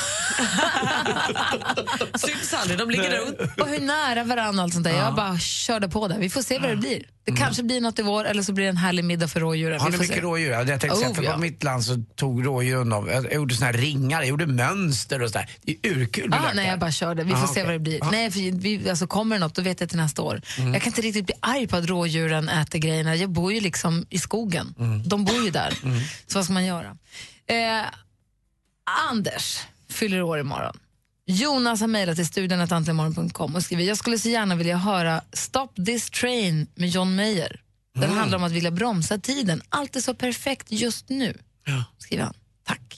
Syns 2.15 2.55
aldrig, 2.55 2.79
de 2.79 2.91
ligger 2.91 3.11
där 3.11 3.19
runt. 3.19 3.61
Och 3.61 3.69
hur 3.69 3.81
nära 3.81 4.25
varandra 4.25 4.61
och 4.61 4.65
allt 4.65 4.73
sånt 4.75 4.85
där. 4.85 4.93
Jag 4.99 5.15
bara 5.15 5.39
körde 5.39 5.89
på 5.89 6.09
det. 6.09 6.17
Vi 6.19 6.31
får 6.31 6.43
se 6.43 6.59
vad 6.59 6.71
det 6.71 6.77
blir. 6.77 7.03
Det 7.27 7.33
kanske 7.33 7.63
blir 7.63 7.81
något 7.81 7.99
i 7.99 8.03
vår 8.03 8.25
eller 8.25 8.43
så 8.43 8.53
blir 8.53 8.65
det 8.65 8.71
en 8.71 8.77
härlig 8.77 9.05
middag 9.05 9.29
för 9.29 9.41
rådjuren. 9.41 9.81
Har 9.81 9.91
ni 9.91 9.99
mycket 9.99 10.15
se. 10.17 10.21
rådjur? 10.23 10.51
Ja, 10.51 10.59
Jag 10.63 10.81
tänkte 10.81 10.99
säga, 10.99 11.11
Oh, 11.11 11.15
för 11.15 11.23
ja. 11.23 11.33
på 11.33 11.39
mitt 11.41 11.63
land 11.63 11.85
så 11.85 12.05
tog 12.17 12.47
rådjuren 12.47 12.93
av, 12.93 13.09
jag 13.09 13.33
gjorde 13.35 13.55
såna 13.55 13.67
här 13.67 13.73
ringar, 13.73 14.21
jag 14.21 14.29
gjorde 14.29 14.47
mönster 14.47 15.23
och 15.23 15.31
sådär. 15.31 15.51
Det 15.63 15.73
är 15.83 15.91
urkul 15.91 16.35
Ah, 16.35 16.53
nej, 16.55 16.69
jag 16.69 16.79
bara 16.79 16.93
körde. 16.93 17.25
Vi 17.25 17.31
får 17.31 17.39
Ah, 17.39 17.47
se 17.47 17.51
okej. 17.51 17.65
vad 17.65 17.73
det 17.75 17.79
blir. 17.79 18.05
Ah. 18.05 18.11
Nej, 18.11 18.31
för 18.31 18.41
vi, 18.61 18.91
alltså, 18.91 19.07
kommer 19.07 19.37
det 19.37 19.41
något, 19.41 19.55
då 19.55 19.63
vet 19.63 19.81
jag 19.81 19.89
till 19.89 19.99
nästa 19.99 20.23
år. 20.23 20.41
Mm. 20.59 20.73
Jag 20.73 20.83
kan 20.83 20.91
inte 20.91 21.01
riktigt 21.03 21.27
bli 21.27 21.35
arg 21.41 21.67
på 21.67 21.77
att 21.77 21.87
rådjuren 21.87 22.49
äter 22.49 22.79
grejerna. 22.79 23.17
Jag 23.17 23.31
bor 23.31 23.53
ju 23.53 23.61
liksom 23.61 24.07
i 24.11 24.19
skogen. 24.19 24.75
Mm. 24.79 25.09
De 25.09 25.25
bor 25.25 25.45
ju 25.45 25.51
där. 25.51 25.75
Så 26.27 26.39
vad 26.39 26.45
ska 26.45 26.53
man 26.53 26.65
göra? 26.65 26.97
Eh, 27.47 27.85
Anders 29.11 29.59
fyller 29.91 30.23
år 30.23 30.39
imorgon. 30.41 30.77
Jonas 31.27 31.81
har 31.81 31.89
mejlat 31.89 32.17
till 32.17 32.27
studion 32.27 32.61
och 33.55 33.63
skriver 33.63 33.83
jag 33.83 33.97
skulle 33.97 34.19
så 34.19 34.29
gärna 34.29 34.55
vilja 34.55 34.77
höra 34.77 35.21
Stop 35.33 35.69
this 35.87 36.11
train 36.11 36.67
med 36.75 36.89
John 36.89 37.17
Mayer. 37.17 37.61
Den 37.95 38.05
Mm. 38.05 38.17
handlar 38.17 38.39
om 38.39 38.45
att 38.45 38.53
vilja 38.53 38.71
bromsa 38.71 39.19
tiden. 39.19 39.63
Allt 39.69 39.97
är 39.97 40.01
så 40.01 40.15
perfekt 40.15 40.67
just 40.73 41.09
nu, 41.09 41.39
skriver 41.99 42.25
han. 42.25 42.35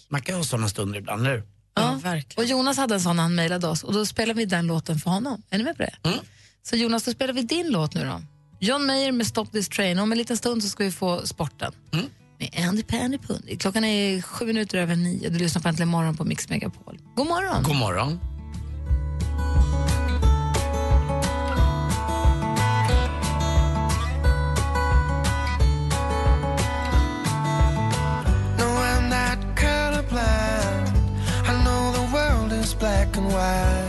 Man 0.09 0.23
kan 0.23 0.35
ha 0.35 0.45
såna 0.45 0.69
stunder 0.69 0.99
ibland, 0.99 1.23
eller 1.27 1.37
hur? 1.37 1.43
Ja, 1.75 2.23
Och 2.37 2.45
Jonas 2.45 2.77
hade 2.77 2.95
en 2.95 3.01
sån 3.01 3.17
när 3.17 3.23
han 3.23 3.35
mejlade 3.35 3.67
oss 3.69 3.85
och 3.85 3.93
då 3.93 4.07
spelade 4.07 4.39
vi 4.39 4.45
den 4.45 4.67
låten 4.67 4.99
för 4.99 5.11
honom. 5.11 5.43
Är 5.51 5.59
ni 5.59 5.65
med 5.65 5.77
på 5.77 5.83
det? 5.83 5.95
Mm. 6.09 6.19
Så 6.62 6.77
Jonas, 6.77 7.05
då 7.05 7.11
spelar 7.11 7.35
vi 7.35 7.43
din 7.43 7.71
låt 7.71 7.95
nu 7.95 8.05
då. 8.05 8.23
John 8.61 8.87
Mayer 8.87 9.12
med 9.12 9.27
Stop 9.27 9.47
this 9.47 9.69
train. 9.69 9.99
Om 9.99 10.12
en 10.12 10.19
liten 10.19 10.37
stund 10.37 10.62
så 10.62 10.69
ska 10.69 10.85
vi 10.85 10.91
få 10.93 11.27
sporten. 11.27 11.73
Mm. 11.93 12.07
Med 12.38 12.66
Andy 12.68 12.83
Pandy 12.83 13.18
Pundy. 13.18 13.57
Klockan 13.57 13.85
är 13.85 14.22
sju 14.22 14.46
minuter 14.46 14.79
över 14.79 14.96
nio. 14.96 15.31
Du 15.31 15.38
lyssnar 15.38 15.62
på 15.62 15.68
Äntligen 15.68 15.88
morgon 15.88 16.16
på 16.16 16.25
Mix 16.25 16.49
Megapol. 16.49 16.99
God 17.14 17.27
morgon! 17.27 17.62
God 17.62 17.77
morgon. 17.77 18.20
No, 28.59 28.66
I'm 28.66 29.09
not 29.09 29.38
colorblind. 29.57 30.96
I 31.46 31.64
know 31.64 31.92
the 31.92 32.07
world 32.12 32.53
is 32.53 32.75
black 32.75 33.16
and 33.16 33.27
white. 33.27 33.86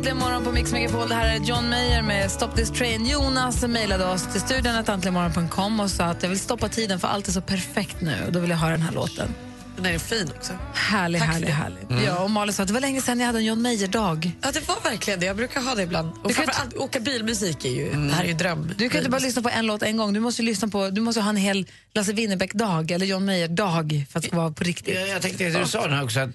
Äntligen 0.00 0.18
morgon 0.18 0.44
på 0.44 0.52
Mix 0.52 0.72
Megapol. 0.72 1.08
Det 1.08 1.14
här 1.14 1.36
är 1.36 1.38
John 1.38 1.68
Mayer 1.68 2.02
med 2.02 2.30
Stop 2.30 2.48
this 2.56 2.70
train. 2.70 3.06
Jonas 3.06 3.62
mejlade 3.62 4.04
oss 4.04 4.32
till 4.32 4.40
studion 4.40 4.74
äntligenmorgon.com 4.74 5.80
och 5.80 5.90
sa 5.90 6.04
att 6.04 6.22
jag 6.22 6.30
vill 6.30 6.38
stoppa 6.38 6.68
tiden 6.68 7.00
för 7.00 7.08
allt 7.08 7.28
är 7.28 7.32
så 7.32 7.40
perfekt 7.40 8.00
nu. 8.00 8.14
Och 8.26 8.32
då 8.32 8.40
vill 8.40 8.50
jag 8.50 8.56
höra 8.56 8.70
den 8.70 8.82
här 8.82 8.92
låten. 8.92 9.34
Den 9.76 9.86
är 9.86 9.98
fin 9.98 10.30
också. 10.36 10.52
Härlig, 10.74 11.20
Tack 11.20 11.30
härlig, 11.30 11.48
det. 11.48 11.52
härlig. 11.52 11.82
Mm. 11.90 12.04
Ja, 12.04 12.18
och 12.18 12.30
Malin 12.30 12.52
sa 12.52 12.62
att 12.62 12.66
det 12.68 12.74
var 12.74 12.80
länge 12.80 13.02
sedan 13.02 13.20
jag 13.20 13.26
hade 13.26 13.38
en 13.38 13.44
John 13.44 13.62
Mayer-dag. 13.62 14.32
Ja, 14.42 14.50
det 14.52 14.68
var 14.68 14.76
verkligen 14.90 15.20
det. 15.20 15.26
Jag 15.26 15.36
brukar 15.36 15.60
ha 15.60 15.74
det 15.74 15.82
ibland. 15.82 16.12
Och 16.22 16.28
Du 16.28 16.34
kan 16.34 16.48
åka 16.76 17.00
bilmusik 17.00 17.64
är 17.64 17.70
ju, 17.70 17.90
det 17.90 18.12
här 18.14 18.24
är 18.24 18.28
ju 18.28 18.34
dröm. 18.34 18.72
Du 18.78 18.88
kan 18.88 18.98
inte 18.98 19.10
bara 19.10 19.20
lyssna 19.20 19.42
på 19.42 19.48
en 19.48 19.66
låt 19.66 19.82
en 19.82 19.96
gång. 19.96 20.12
Du 20.12 20.20
måste, 20.20 20.42
ju 20.42 20.46
lyssna 20.48 20.68
på, 20.68 20.90
du 20.90 21.00
måste 21.00 21.20
ha 21.20 21.30
en 21.30 21.36
hel 21.36 21.66
Lasse 21.94 22.12
Winnerbäck-dag 22.12 22.90
eller 22.90 23.06
John 23.06 23.24
Mayer-dag 23.24 24.06
för 24.10 24.18
att 24.18 24.22
det 24.22 24.28
ska 24.28 24.36
vara 24.36 24.50
på 24.52 24.64
riktigt. 24.64 24.94
Jag, 24.94 25.08
jag 25.08 25.22
tänkte, 25.22 25.48
du 25.48 25.66
sa 25.66 25.82
den 25.82 25.92
här 25.96 26.04
också, 26.04 26.20
att 26.20 26.30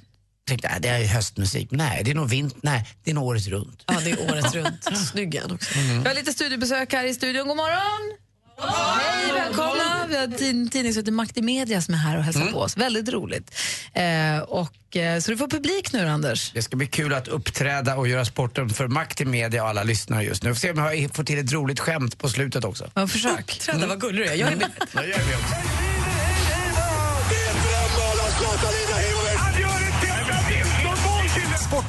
tänkte, 0.47 0.67
äh, 0.67 0.75
det 0.79 0.87
är 0.89 0.99
ju 0.99 1.05
höstmusik. 1.05 1.67
Nej, 1.71 2.01
det 2.05 2.11
är 2.11 2.15
nog 2.15 2.29
vint, 2.29 2.55
nej, 2.63 2.87
det 3.03 3.11
är 3.11 3.15
nog 3.15 3.23
året 3.25 3.47
runt. 3.47 3.83
Ja, 3.85 3.99
det 4.03 4.11
är 4.11 4.31
året 4.31 4.53
runt. 4.55 4.97
Snygg 5.11 5.41
också. 5.51 5.69
Vi 5.79 6.07
har 6.07 6.13
lite 6.15 6.33
studiebesök 6.33 6.93
här 6.93 7.05
i 7.05 7.13
studion. 7.13 7.47
God 7.47 7.57
morgon! 7.57 8.17
Hej, 8.59 9.31
välkomna! 9.33 10.05
Vi 10.09 10.17
har 10.17 10.27
tid- 10.27 10.71
tidningsutgivare 10.71 11.15
Makt 11.15 11.37
i 11.37 11.41
Media 11.41 11.81
som 11.81 11.93
är 11.93 11.97
här 11.97 12.17
och 12.17 12.23
hälsar 12.23 12.41
Mm. 12.41 12.53
på 12.53 12.59
oss. 12.59 12.77
Väldigt 12.77 13.09
roligt. 13.09 13.55
Eh, 13.93 14.37
och, 14.39 14.97
eh, 14.97 15.19
så 15.19 15.31
du 15.31 15.37
får 15.37 15.47
publik 15.47 15.93
nu, 15.93 16.07
Anders. 16.07 16.51
Det 16.51 16.61
ska 16.61 16.75
bli 16.75 16.87
kul 16.87 17.13
att 17.13 17.27
uppträda 17.27 17.95
och 17.95 18.07
göra 18.07 18.25
sporten 18.25 18.69
för 18.69 18.87
makt 18.87 19.21
i 19.21 19.25
media 19.25 19.63
och 19.63 19.69
alla 19.69 19.83
lyssnare 19.83 20.23
just 20.23 20.43
nu. 20.43 20.49
Vi 20.49 20.55
får 20.55 20.59
se 20.59 20.71
om 20.71 20.77
jag 20.77 21.15
får 21.15 21.23
till 21.23 21.39
ett 21.39 21.51
roligt 21.51 21.79
skämt 21.79 22.17
på 22.17 22.29
slutet 22.29 22.63
också. 22.65 22.91
Ja, 22.93 23.07
försök. 23.07 23.59
Träda, 23.59 23.87
vad 23.87 24.01
gullig 24.01 24.25
du 24.25 24.31
är. 24.31 24.35
Jag 24.35 24.51
är 24.51 24.55
med. 24.55 24.69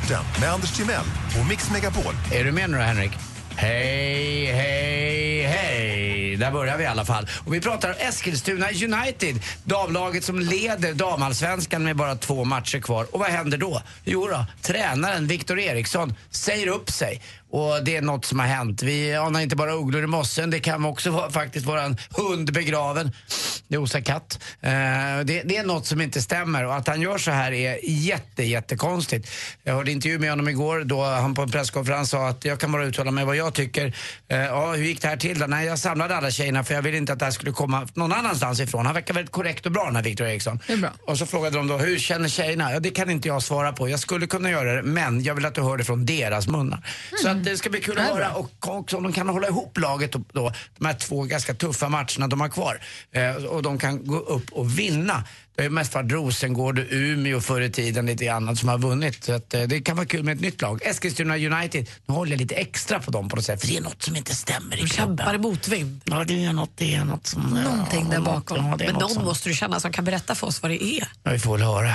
Sporten 0.06 0.40
med 0.40 0.52
Anders 0.52 0.72
Timell 0.76 1.04
och 1.40 1.46
Mix 1.48 1.70
Megapol. 1.70 2.14
Är 2.32 2.44
du 2.44 2.52
med 2.52 2.70
nu 2.70 2.76
Henrik? 2.76 3.10
Hej, 3.56 4.46
hej, 4.46 5.42
hej. 5.42 6.36
Där 6.36 6.50
börjar 6.50 6.76
vi 6.76 6.84
i 6.84 6.86
alla 6.86 7.04
fall. 7.04 7.28
Och 7.46 7.54
vi 7.54 7.60
pratar 7.60 7.88
om 7.88 7.94
Eskilstuna 7.98 8.66
United. 8.68 9.40
Damlaget 9.64 10.24
som 10.24 10.40
leder 10.40 10.94
damallsvenskan 10.94 11.84
med 11.84 11.96
bara 11.96 12.16
två 12.16 12.44
matcher 12.44 12.80
kvar. 12.80 13.06
Och 13.12 13.20
vad 13.20 13.28
händer 13.28 13.58
då? 13.58 13.82
Jo 14.04 14.26
då, 14.26 14.46
tränaren 14.62 15.26
Viktor 15.26 15.58
Eriksson 15.58 16.14
säger 16.30 16.66
upp 16.66 16.90
sig. 16.90 17.22
Och 17.50 17.84
det 17.84 17.96
är 17.96 18.02
något 18.02 18.24
som 18.24 18.38
har 18.38 18.46
hänt. 18.46 18.82
Vi 18.82 19.14
anar 19.14 19.40
inte 19.40 19.56
bara 19.56 19.72
ugglor 19.72 20.04
i 20.04 20.06
mossen, 20.06 20.50
det 20.50 20.60
kan 20.60 20.84
också 20.84 21.10
vara, 21.10 21.30
faktiskt 21.30 21.66
vara 21.66 21.82
en 21.82 21.96
hund 22.10 22.52
begraven. 22.52 23.12
Det 23.68 23.78
osar 23.78 24.00
katt. 24.00 24.38
Eh, 24.60 24.70
det, 25.24 25.42
det 25.44 25.56
är 25.56 25.64
något 25.64 25.86
som 25.86 26.00
inte 26.00 26.22
stämmer 26.22 26.64
och 26.64 26.76
att 26.76 26.88
han 26.88 27.00
gör 27.00 27.18
så 27.18 27.30
här 27.30 27.52
är 27.52 27.78
jätte, 27.82 28.42
jättekonstigt. 28.42 29.30
Jag 29.64 29.74
hörde 29.74 29.92
intervju 29.92 30.18
med 30.18 30.30
honom 30.30 30.48
igår 30.48 30.80
då 30.84 31.04
han 31.04 31.34
på 31.34 31.42
en 31.42 31.50
presskonferens 31.50 32.10
sa 32.10 32.28
att 32.28 32.44
jag 32.44 32.60
kan 32.60 32.72
bara 32.72 32.84
uttala 32.84 33.10
mig 33.10 33.24
vad 33.24 33.36
jag 33.36 33.54
tycker. 33.54 33.96
Eh, 34.28 34.38
ja, 34.38 34.72
hur 34.72 34.84
gick 34.84 35.02
det 35.02 35.08
här 35.08 35.16
till 35.16 35.38
då? 35.38 35.46
Nej, 35.46 35.66
jag 35.66 35.78
samlade 35.78 36.16
alla 36.16 36.30
tjejerna 36.30 36.64
för 36.64 36.74
jag 36.74 36.82
ville 36.82 36.96
inte 36.96 37.12
att 37.12 37.18
det 37.18 37.24
här 37.24 37.32
skulle 37.32 37.52
komma 37.52 37.88
någon 37.94 38.12
annanstans 38.12 38.60
ifrån. 38.60 38.86
Han 38.86 38.94
verkar 38.94 39.14
väldigt 39.14 39.32
korrekt 39.32 39.66
och 39.66 39.72
bra 39.72 39.84
den 39.84 39.96
här 39.96 40.02
Victor 40.02 40.26
Eriksson. 40.26 40.60
Det 40.66 40.72
är 40.72 40.76
bra. 40.76 40.90
Och 41.06 41.18
så 41.18 41.26
frågade 41.26 41.56
de 41.56 41.68
då, 41.68 41.78
hur 41.78 41.98
känner 41.98 42.28
tjejerna? 42.28 42.72
Ja, 42.72 42.80
det 42.80 42.90
kan 42.90 43.10
inte 43.10 43.28
jag 43.28 43.42
svara 43.42 43.72
på. 43.72 43.88
Jag 43.88 44.00
skulle 44.00 44.26
kunna 44.26 44.50
göra 44.50 44.74
det, 44.74 44.82
men 44.82 45.22
jag 45.22 45.34
vill 45.34 45.46
att 45.46 45.54
du 45.54 45.62
hör 45.62 45.76
det 45.76 45.84
från 45.84 46.06
deras 46.06 46.48
munnar. 46.48 46.82
Så 47.22 47.28
att 47.38 47.44
det 47.44 47.56
ska 47.56 47.70
bli 47.70 47.80
kul 47.80 47.98
att 47.98 48.04
höra 48.04 48.34
och 48.34 48.68
också 48.68 48.96
om 48.96 49.02
de 49.02 49.12
kan 49.12 49.28
hålla 49.28 49.48
ihop 49.48 49.78
laget 49.78 50.12
då, 50.12 50.52
de 50.78 50.86
här 50.86 50.94
två 50.94 51.22
ganska 51.22 51.54
tuffa 51.54 51.88
matcherna 51.88 52.26
de 52.26 52.40
har 52.40 52.48
kvar. 52.48 52.80
Eh, 53.12 53.34
och 53.34 53.62
de 53.62 53.78
kan 53.78 54.06
gå 54.06 54.18
upp 54.18 54.52
och 54.52 54.78
vinna. 54.78 55.24
Det 55.56 55.62
har 55.62 55.70
mest 55.70 55.94
varit 55.94 56.12
Rosengård 56.12 56.78
och 56.78 56.84
Umeå 56.90 57.40
förr 57.40 57.60
i 57.60 57.70
tiden 57.70 58.06
lite 58.06 58.32
annat 58.32 58.58
som 58.58 58.68
har 58.68 58.78
vunnit. 58.78 59.24
Så 59.24 59.32
att, 59.32 59.54
eh, 59.54 59.62
det 59.62 59.80
kan 59.80 59.96
vara 59.96 60.06
kul 60.06 60.22
med 60.24 60.34
ett 60.34 60.40
nytt 60.40 60.62
lag. 60.62 60.80
Eskilstuna 60.84 61.36
United, 61.36 61.86
nu 62.06 62.14
håller 62.14 62.32
jag 62.32 62.40
lite 62.40 62.54
extra 62.54 63.00
på 63.00 63.10
dem 63.10 63.28
på 63.28 63.36
något 63.36 63.44
sätt 63.44 63.60
för 63.60 63.68
det 63.68 63.76
är 63.76 63.80
något 63.80 64.02
som 64.02 64.16
inte 64.16 64.34
stämmer 64.34 64.76
i 64.76 64.80
De 64.80 64.86
klubben. 64.88 65.16
kämpar 65.16 65.34
i 65.34 65.38
motvind. 65.38 66.00
Ja, 66.04 66.24
det 66.24 66.44
är 66.44 66.52
något, 66.52 66.70
det 66.76 66.94
är 66.94 67.04
något 67.04 67.26
som... 67.26 67.42
Någonting 67.42 68.08
där 68.08 68.14
ja, 68.14 68.20
bakom. 68.20 68.66
Ja, 68.66 68.76
det 68.76 68.84
är 68.84 68.86
Men 68.86 68.92
något 68.94 69.00
någon 69.02 69.10
som- 69.10 69.24
måste 69.24 69.48
du 69.48 69.54
känna 69.54 69.80
som 69.80 69.92
kan 69.92 70.04
berätta 70.04 70.34
för 70.34 70.46
oss 70.46 70.62
vad 70.62 70.70
det 70.70 70.84
är. 70.84 71.08
Ja, 71.22 71.30
vi 71.32 71.38
får 71.38 71.58
väl 71.58 71.66
höra. 71.66 71.94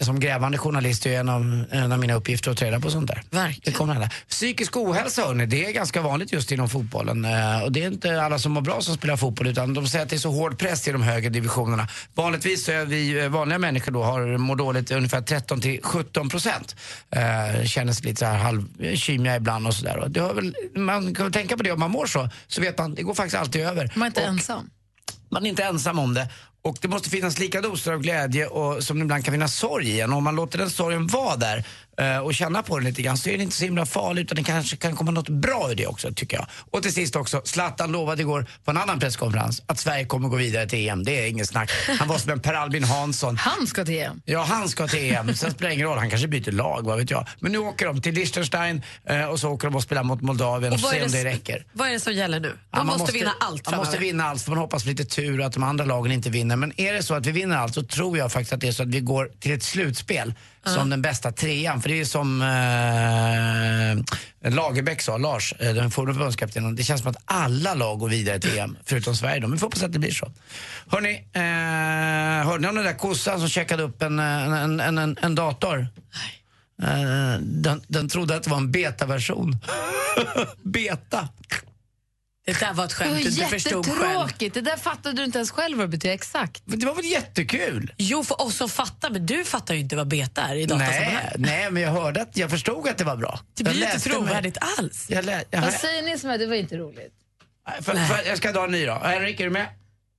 Som 0.00 0.20
grävande 0.20 0.58
journalist 0.58 1.06
är 1.06 1.20
en 1.20 1.28
av, 1.28 1.64
en 1.70 1.92
av 1.92 1.98
mina 1.98 2.14
uppgifter 2.14 2.50
att 2.50 2.56
ta 2.58 2.64
reda 2.66 2.80
på 2.80 2.90
sånt 2.90 3.08
där. 3.08 3.22
Verkligen. 3.30 3.60
Det 3.64 3.72
kommer 3.72 3.92
hända. 3.92 4.10
Psykisk 4.28 4.76
ohälsa, 4.76 5.22
hörni, 5.22 5.46
det 5.46 5.66
är 5.66 5.72
ganska 5.72 6.02
vanligt 6.02 6.32
just 6.32 6.52
inom 6.52 6.68
fotbollen. 6.68 7.24
Eh, 7.24 7.62
Och 7.62 7.72
det 7.72 7.82
är 7.82 7.86
inte 7.86 8.22
alla 8.22 8.38
som 8.38 8.52
mår 8.52 8.60
bra 8.60 8.80
som 8.80 8.94
spelar 8.94 9.16
fotboll 9.16 9.46
utan 9.46 9.74
de 9.74 9.86
säger 9.88 10.04
att 10.04 10.10
det 10.10 10.16
är 10.16 10.20
så 10.20 10.30
hård 10.30 10.58
press 10.58 10.88
i 10.88 10.92
de 10.92 11.02
högre 11.02 11.28
divisionerna. 11.28 11.88
Vanligtvis 12.14 12.64
så 12.64 12.72
är 12.72 12.84
vi 12.84 12.97
eh, 13.18 13.28
vanliga 13.28 13.58
människor 13.58 13.92
då 13.92 14.02
har 14.02 14.38
mår 14.38 14.56
dåligt 14.56 14.90
ungefär 14.90 15.20
13 15.20 15.60
till 15.60 15.80
17 15.82 16.28
procent. 16.28 16.76
Eh, 17.10 17.64
känner 17.64 17.92
sig 17.92 18.06
lite 18.06 18.18
så 18.18 18.26
här 18.26 18.38
halvkymiga 18.38 19.36
ibland 19.36 19.66
och 19.66 19.74
sådär. 19.74 20.78
Man 20.78 21.14
kan 21.14 21.32
tänka 21.32 21.56
på 21.56 21.62
det 21.62 21.72
om 21.72 21.80
man 21.80 21.90
mår 21.90 22.06
så, 22.06 22.28
så 22.46 22.60
vet 22.60 22.78
man 22.78 22.94
det 22.94 23.02
går 23.02 23.14
faktiskt 23.14 23.36
alltid 23.36 23.62
över. 23.62 23.92
Man 23.94 24.02
är 24.02 24.06
inte 24.06 24.20
Och- 24.20 24.26
ensam. 24.28 24.70
man 25.30 25.46
är 25.46 25.50
inte 25.50 25.64
ensam 25.64 25.98
om 25.98 26.14
det. 26.14 26.28
Och 26.62 26.76
det 26.80 26.88
måste 26.88 27.10
finnas 27.10 27.38
lika 27.38 27.60
doser 27.60 27.92
av 27.92 28.00
glädje 28.00 28.46
och 28.46 28.84
som 28.84 28.98
det 28.98 29.02
ibland 29.02 29.24
kan 29.24 29.32
finnas 29.34 29.54
sorg 29.54 29.88
i 29.90 30.00
en. 30.00 30.12
Om 30.12 30.24
man 30.24 30.36
låter 30.36 30.58
den 30.58 30.70
sorgen 30.70 31.06
vara 31.06 31.36
där 31.36 31.64
eh, 31.98 32.18
och 32.18 32.34
känna 32.34 32.62
på 32.62 32.78
den 32.78 32.84
lite 32.88 33.02
grann 33.02 33.18
så 33.18 33.28
är 33.30 33.36
det 33.36 33.42
inte 33.42 33.56
så 33.56 33.64
himla 33.64 33.86
farligt 33.86 34.22
utan 34.24 34.36
det 34.36 34.42
kanske 34.44 34.76
kan 34.76 34.96
komma 34.96 35.10
något 35.10 35.28
bra 35.28 35.68
i 35.72 35.74
det 35.74 35.86
också 35.86 36.12
tycker 36.14 36.36
jag. 36.36 36.46
Och 36.70 36.82
till 36.82 36.92
sist 36.92 37.16
också, 37.16 37.42
Zlatan 37.44 37.92
lovade 37.92 38.22
igår 38.22 38.46
på 38.64 38.70
en 38.70 38.76
annan 38.76 39.00
presskonferens 39.00 39.62
att 39.66 39.78
Sverige 39.78 40.04
kommer 40.04 40.28
gå 40.28 40.36
vidare 40.36 40.66
till 40.68 40.88
EM. 40.88 41.04
Det 41.04 41.24
är 41.24 41.28
inget 41.28 41.48
snack. 41.48 41.70
Han 41.98 42.08
var 42.08 42.18
som 42.18 42.32
en 42.32 42.40
Per 42.40 42.54
Albin 42.54 42.84
Hansson. 42.84 43.36
Han 43.40 43.66
ska 43.66 43.84
till 43.84 43.98
EM. 43.98 44.22
Ja, 44.24 44.42
han 44.42 44.68
ska 44.68 44.86
till 44.88 45.14
EM. 45.14 45.26
Sen 45.34 45.50
spelar 45.50 45.68
det 45.68 45.74
ingen 45.74 45.86
roll, 45.86 45.98
han 45.98 46.10
kanske 46.10 46.28
byter 46.28 46.52
lag, 46.52 46.82
vad 46.84 46.98
vet 46.98 47.10
jag. 47.10 47.26
Men 47.40 47.52
nu 47.52 47.58
åker 47.58 47.86
de 47.86 48.02
till 48.02 48.14
Liechtenstein 48.14 48.82
eh, 49.08 49.24
och 49.24 49.40
så 49.40 49.48
åker 49.50 49.68
de 49.68 49.74
och 49.76 49.82
spelar 49.82 50.02
mot 50.02 50.20
Moldavien 50.20 50.72
och, 50.72 50.78
Och 50.78 50.82
vad 50.82 50.90
se 50.92 50.98
är 50.98 51.04
om 51.04 51.10
det- 51.12 51.24
räcker. 51.24 51.64
Vad 51.72 51.88
är 51.88 51.92
det 51.92 52.00
som 52.00 52.12
gäller 52.12 52.40
nu? 52.40 52.48
De 52.48 52.56
Ja, 52.72 52.84
man 52.84 52.98
måste, 52.98 53.12
vinna 53.12 53.32
allt 53.40 53.70
Man 53.70 53.76
måste 53.76 53.92
framöver. 53.92 53.98
vinna 54.12 54.24
allt 54.24 54.42
för 54.42 54.50
man 54.50 54.58
hoppas 54.58 54.82
på 54.82 54.88
lite 54.88 55.04
tur 55.04 55.42
att 55.42 55.52
de 55.52 55.62
andra 55.62 55.84
lagen 55.84 56.12
inte 56.12 56.30
vinner. 56.30 56.47
Men 56.56 56.80
är 56.80 56.92
det 56.92 57.02
så 57.02 57.14
att 57.14 57.26
vi 57.26 57.32
vinner 57.32 57.56
allt 57.56 57.74
så 57.74 57.82
tror 57.82 58.18
jag 58.18 58.32
faktiskt 58.32 58.52
att 58.52 58.60
det 58.60 58.68
är 58.68 58.72
så 58.72 58.82
att 58.82 58.88
vi 58.88 59.00
går 59.00 59.30
till 59.40 59.52
ett 59.52 59.62
slutspel 59.62 60.34
som 60.64 60.90
den 60.90 61.02
bästa 61.02 61.32
trean. 61.32 61.82
För 61.82 61.88
det 61.88 62.00
är 62.00 62.04
som 62.04 62.42
eh, 62.42 64.48
Lagerbäck 64.54 65.02
sa, 65.02 65.16
Lars, 65.16 65.54
eh, 65.58 65.74
den 65.74 65.90
forna 65.90 66.12
förbundskaptenen. 66.12 66.76
Det 66.76 66.82
känns 66.82 67.00
som 67.00 67.10
att 67.10 67.22
alla 67.24 67.74
lag 67.74 67.98
går 67.98 68.08
vidare 68.08 68.38
till 68.38 68.58
EM, 68.58 68.76
förutom 68.84 69.16
Sverige 69.16 69.40
då. 69.40 69.46
Men 69.46 69.52
vi 69.52 69.58
får 69.58 69.66
hoppas 69.66 69.82
att 69.82 69.92
det 69.92 69.98
blir 69.98 70.10
så. 70.10 70.32
Hörni, 70.86 71.24
eh, 71.32 72.48
hörde 72.48 72.62
ni 72.62 72.68
om 72.68 72.74
den 72.74 72.84
där 72.84 72.98
kossan 72.98 73.40
som 73.40 73.48
checkade 73.48 73.82
upp 73.82 74.02
en, 74.02 74.18
en, 74.18 74.52
en, 74.52 74.80
en, 74.80 74.98
en, 74.98 75.16
en 75.22 75.34
dator? 75.34 75.86
Eh, 76.82 77.40
den, 77.40 77.82
den 77.86 78.08
trodde 78.08 78.36
att 78.36 78.42
det 78.42 78.50
var 78.50 78.56
en 78.56 78.72
betaversion. 78.72 79.56
Beta. 80.62 81.28
Det 82.48 82.60
där 82.60 82.72
var 82.72 82.84
ett 82.84 82.90
Det 82.90 82.96
skämt 82.96 83.22
du 83.22 83.28
inte 83.28 83.44
förstod 83.46 83.86
själv. 83.86 84.52
Det 84.52 84.60
där 84.60 84.76
fattade 84.76 85.16
du 85.16 85.24
inte 85.24 85.38
ens 85.38 85.50
själv 85.50 85.78
vad 85.78 85.86
det 85.86 85.90
betyder 85.90 86.14
exakt. 86.14 86.62
Det 86.64 86.86
var 86.86 86.94
väl 86.94 87.04
jättekul? 87.04 87.92
Jo, 87.96 88.24
för 88.24 88.40
oss 88.42 88.56
som 88.56 88.68
fattar, 88.68 89.10
men 89.10 89.26
du 89.26 89.44
fattar 89.44 89.74
ju 89.74 89.80
inte 89.80 89.96
vad 89.96 90.08
beta 90.08 90.42
är 90.42 90.54
i 90.56 90.66
datasammanhang. 90.66 91.14
Nej, 91.14 91.32
nej, 91.38 91.70
men 91.70 91.82
jag 91.82 91.90
hörde 91.90 92.22
att 92.22 92.36
jag 92.36 92.50
förstod 92.50 92.88
att 92.88 92.98
det 92.98 93.04
var 93.04 93.16
bra. 93.16 93.40
Det 93.54 93.62
blir 93.64 93.72
Jag 93.72 93.78
ju 93.78 93.84
inte 93.84 93.94
läste 93.94 94.08
mig- 94.08 94.18
trovärdigt 94.18 94.58
alls. 94.78 95.06
Jag, 95.10 95.24
lä, 95.24 95.44
jag, 95.50 95.60
Vad 95.60 95.72
säger 95.72 96.02
ni 96.02 96.18
som 96.18 96.30
är 96.30 96.38
det 96.38 96.46
var 96.46 96.54
inte 96.54 96.76
roligt? 96.76 97.12
för, 97.82 97.94
för, 97.94 98.28
jag 98.28 98.38
ska 98.38 98.52
dra 98.52 98.64
en 98.64 98.70
ny 98.70 98.86
då. 98.86 98.94
Henrik, 99.04 99.40
är 99.40 99.44
du 99.44 99.50
med? 99.50 99.66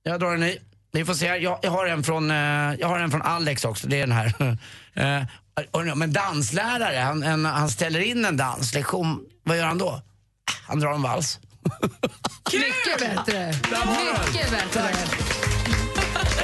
Jag 0.02 0.20
drar 0.20 0.34
en 0.34 0.40
ny. 0.40 0.56
Ni 0.92 1.04
får 1.04 1.14
se 1.14 1.28
här. 1.28 1.36
Jag, 1.36 1.58
jag, 1.62 1.70
har 1.70 1.86
en 1.86 2.02
från, 2.04 2.30
eh, 2.30 2.36
jag 2.78 2.88
har 2.88 2.98
en 2.98 3.10
från 3.10 3.22
Alex 3.22 3.64
också, 3.64 3.86
det 3.86 3.96
är 3.96 4.00
den 4.06 4.12
här. 4.12 4.58
Eh, 5.74 5.94
men 5.94 6.12
danslärare, 6.12 6.96
han, 6.96 7.22
en, 7.22 7.44
han 7.44 7.68
ställer 7.70 8.00
in 8.00 8.24
en 8.24 8.36
danslektion. 8.36 9.20
Vad 9.44 9.56
gör 9.56 9.64
han 9.64 9.78
då? 9.78 10.02
Han 10.66 10.80
drar 10.80 10.92
en 10.94 11.02
vals. 11.02 11.38
Mycket 12.52 12.98
bättre. 12.98 13.46
Mycket 13.46 14.50
bättre. 14.50 14.82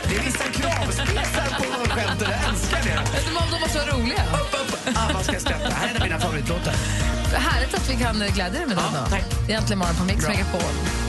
Det 0.09 0.17
är 0.17 0.23
vissa 0.25 0.45
kravspetsar 0.45 1.59
på 1.59 1.65
skämten, 1.91 2.31
jag 2.31 2.49
älskar 2.51 2.79
det. 2.85 3.01
De, 3.27 3.51
de 3.51 3.61
måste 3.61 3.79
vara 3.79 3.91
roliga. 3.91 4.23
Ah, 4.95 5.13
man 5.13 5.25
ska 5.25 5.41
skratta. 5.41 5.69
Här 5.69 5.87
är 5.87 5.91
en 5.91 5.97
av 5.97 6.03
mina 6.03 6.19
favoritlåtar. 6.21 6.75
Härligt 7.35 7.75
att 7.75 7.91
vi 7.91 7.97
kan 7.97 8.15
glädja 8.17 8.49
dig 8.49 8.67
med 8.67 8.77
den 8.77 8.93
då. 8.93 9.11
tack. 9.11 9.25
Det 9.47 9.53
är 9.53 9.57
Äntligen 9.59 9.79
morgon 9.79 9.97
på 9.97 10.05
Mix 10.05 10.21
Bra. 10.27 10.31
Megapol. 10.35 11.06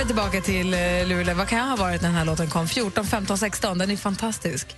Mig 0.00 0.06
tillbaka 0.06 0.40
till 0.40 0.74
eh, 0.74 1.06
Luleå. 1.06 1.34
Vad 1.34 1.48
kan 1.48 1.58
jag 1.58 1.66
ha 1.66 1.76
varit 1.76 2.02
när 2.02 2.08
den 2.08 2.18
här 2.18 2.24
låten 2.24 2.50
kom? 2.50 2.68
14, 2.68 3.06
15, 3.06 3.38
16. 3.38 3.78
Den 3.78 3.90
är 3.90 3.96
fantastisk. 3.96 4.66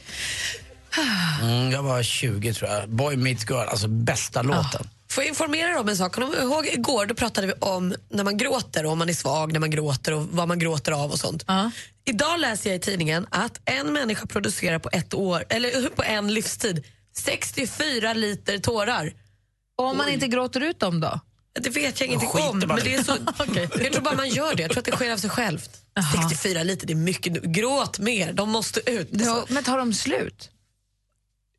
Mm, 1.43 1.71
jag 1.71 1.83
var 1.83 2.03
20 2.03 2.55
tror 2.55 2.71
jag. 2.71 2.89
Boy 2.89 3.17
Meets 3.17 3.51
Girl, 3.51 3.69
alltså 3.69 3.89
bästa 3.89 4.43
låten. 4.43 4.89
Får 5.11 5.25
jag 5.25 5.29
informera 5.29 5.69
er 5.71 5.79
om 5.79 5.89
en 5.89 5.97
sak? 5.97 6.13
Kommer 6.13 6.43
ihåg 6.43 6.67
igår 6.67 7.07
då 7.07 7.15
pratade 7.15 7.47
vi 7.47 7.53
om 7.53 7.95
när 8.09 8.25
man 8.25 8.37
gråter 8.37 8.87
och 8.87 8.93
om 8.93 8.99
man 8.99 9.09
är 9.09 9.13
svag 9.13 9.53
när 9.53 9.61
man 9.61 9.71
gråter 9.71 10.15
och 10.15 10.27
vad 10.31 10.49
man 10.49 10.59
gråter 10.59 10.93
av 10.93 11.11
och 11.11 11.19
sånt. 11.19 11.45
Idag 12.05 12.41
läser 12.41 12.71
jag 12.71 12.77
i 12.77 12.81
tidningen 12.81 13.27
att 13.31 13.61
en 13.65 13.93
människa 13.93 14.27
producerar 14.27 14.79
på 14.79 14.89
ett 14.93 15.15
år, 15.15 15.45
eller 15.49 15.89
på 15.89 16.03
en 16.03 16.35
livstid 16.35 16.85
64 17.17 18.15
liter 18.15 18.59
tårar. 18.59 19.13
Och 19.79 19.85
om 19.85 19.97
man 19.97 20.09
inte 20.09 20.27
gråter 20.27 20.61
ut 20.61 20.81
dem 20.81 21.01
då? 21.01 21.21
Det 21.53 21.71
vet 21.71 22.01
jag 22.01 22.07
ingenting 22.07 22.29
om. 22.29 22.61
bara 22.61 22.77
Men 22.77 22.85
det 22.85 22.95
är 22.95 23.03
så, 23.03 23.13
Jag 23.83 23.93
tror 23.93 24.01
bara 24.03 24.15
man 24.15 24.29
gör 24.29 24.55
det. 24.55 24.63
Jag 24.63 24.71
tror 24.71 24.79
att 24.81 24.85
det 24.85 24.93
sker 24.93 25.13
av 25.13 25.17
sig 25.17 25.31
självt. 25.31 25.71
64 26.29 26.63
liter, 26.63 26.87
det 26.87 26.93
är 26.93 26.95
mycket. 26.95 27.43
Gråt 27.43 27.99
mer, 27.99 28.33
de 28.33 28.51
måste 28.51 28.91
ut. 28.91 29.09
Ja, 29.11 29.45
men 29.49 29.65
tar 29.65 29.79
de 29.79 29.93
slut? 29.95 30.51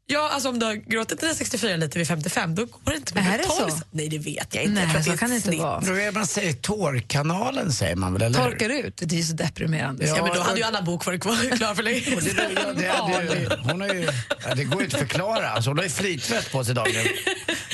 Ja, 0.06 0.30
alltså 0.34 0.50
om 0.50 0.60
du 0.60 0.66
har 0.66 0.74
gråtit 0.74 1.20
dina 1.22 1.34
64 1.34 1.76
liter 1.76 2.00
vid 2.00 2.08
55, 2.08 2.56
då 2.56 2.66
går 2.66 2.92
det 2.92 2.96
inte 2.98 3.20
Är 3.20 3.24
med 3.24 3.40
det 3.40 3.44
12. 3.46 3.70
så? 3.70 3.78
Nej, 3.92 4.10
det 4.10 4.18
vet 4.18 4.56
jag 4.56 4.64
inte. 4.64 4.86
Nej, 4.86 4.90
jag 4.96 5.06
så 5.06 5.12
är 5.12 5.18
kan 5.18 5.30
det 5.30 5.36
inte 5.36 5.52
vara. 5.52 5.80
Då 5.80 5.94
är 5.94 6.12
man 6.12 6.28
säger 6.28 6.54
tårkanalen 6.54 7.72
säger 7.72 7.96
man 7.96 8.14
väl, 8.14 8.22
eller? 8.22 8.40
Torkar 8.40 8.70
ut? 8.70 8.98
Det 8.98 9.16
är 9.16 9.18
ju 9.18 9.24
så 9.24 9.34
deprimerande. 9.34 10.06
Ja, 10.08 10.16
Ja, 10.18 10.24
men 10.24 10.34
då 10.34 10.40
och- 10.40 10.46
hade 10.46 10.58
ju 10.58 10.64
Anna 10.64 10.82
Bok 10.82 11.06
varit 11.06 11.22
kvar, 11.22 11.58
klar 11.58 11.76
för 11.76 11.84
länge 11.84 12.00
det, 12.00 12.16
det, 12.16 12.34
det, 12.78 13.34
det, 13.34 13.58
hon 13.72 13.82
har 13.82 13.94
ju, 13.94 14.08
ja, 14.46 14.56
det 14.56 14.64
går 14.64 14.80
ju 14.80 14.86
inte 14.86 14.98
att 14.98 15.02
förklara. 15.10 15.50
Alltså, 15.50 15.70
hon 15.70 15.78
har 15.78 15.84
ju 15.84 15.90
flytväst 15.90 16.52
på 16.52 16.64
sig 16.64 16.76
dagligen. 16.76 17.06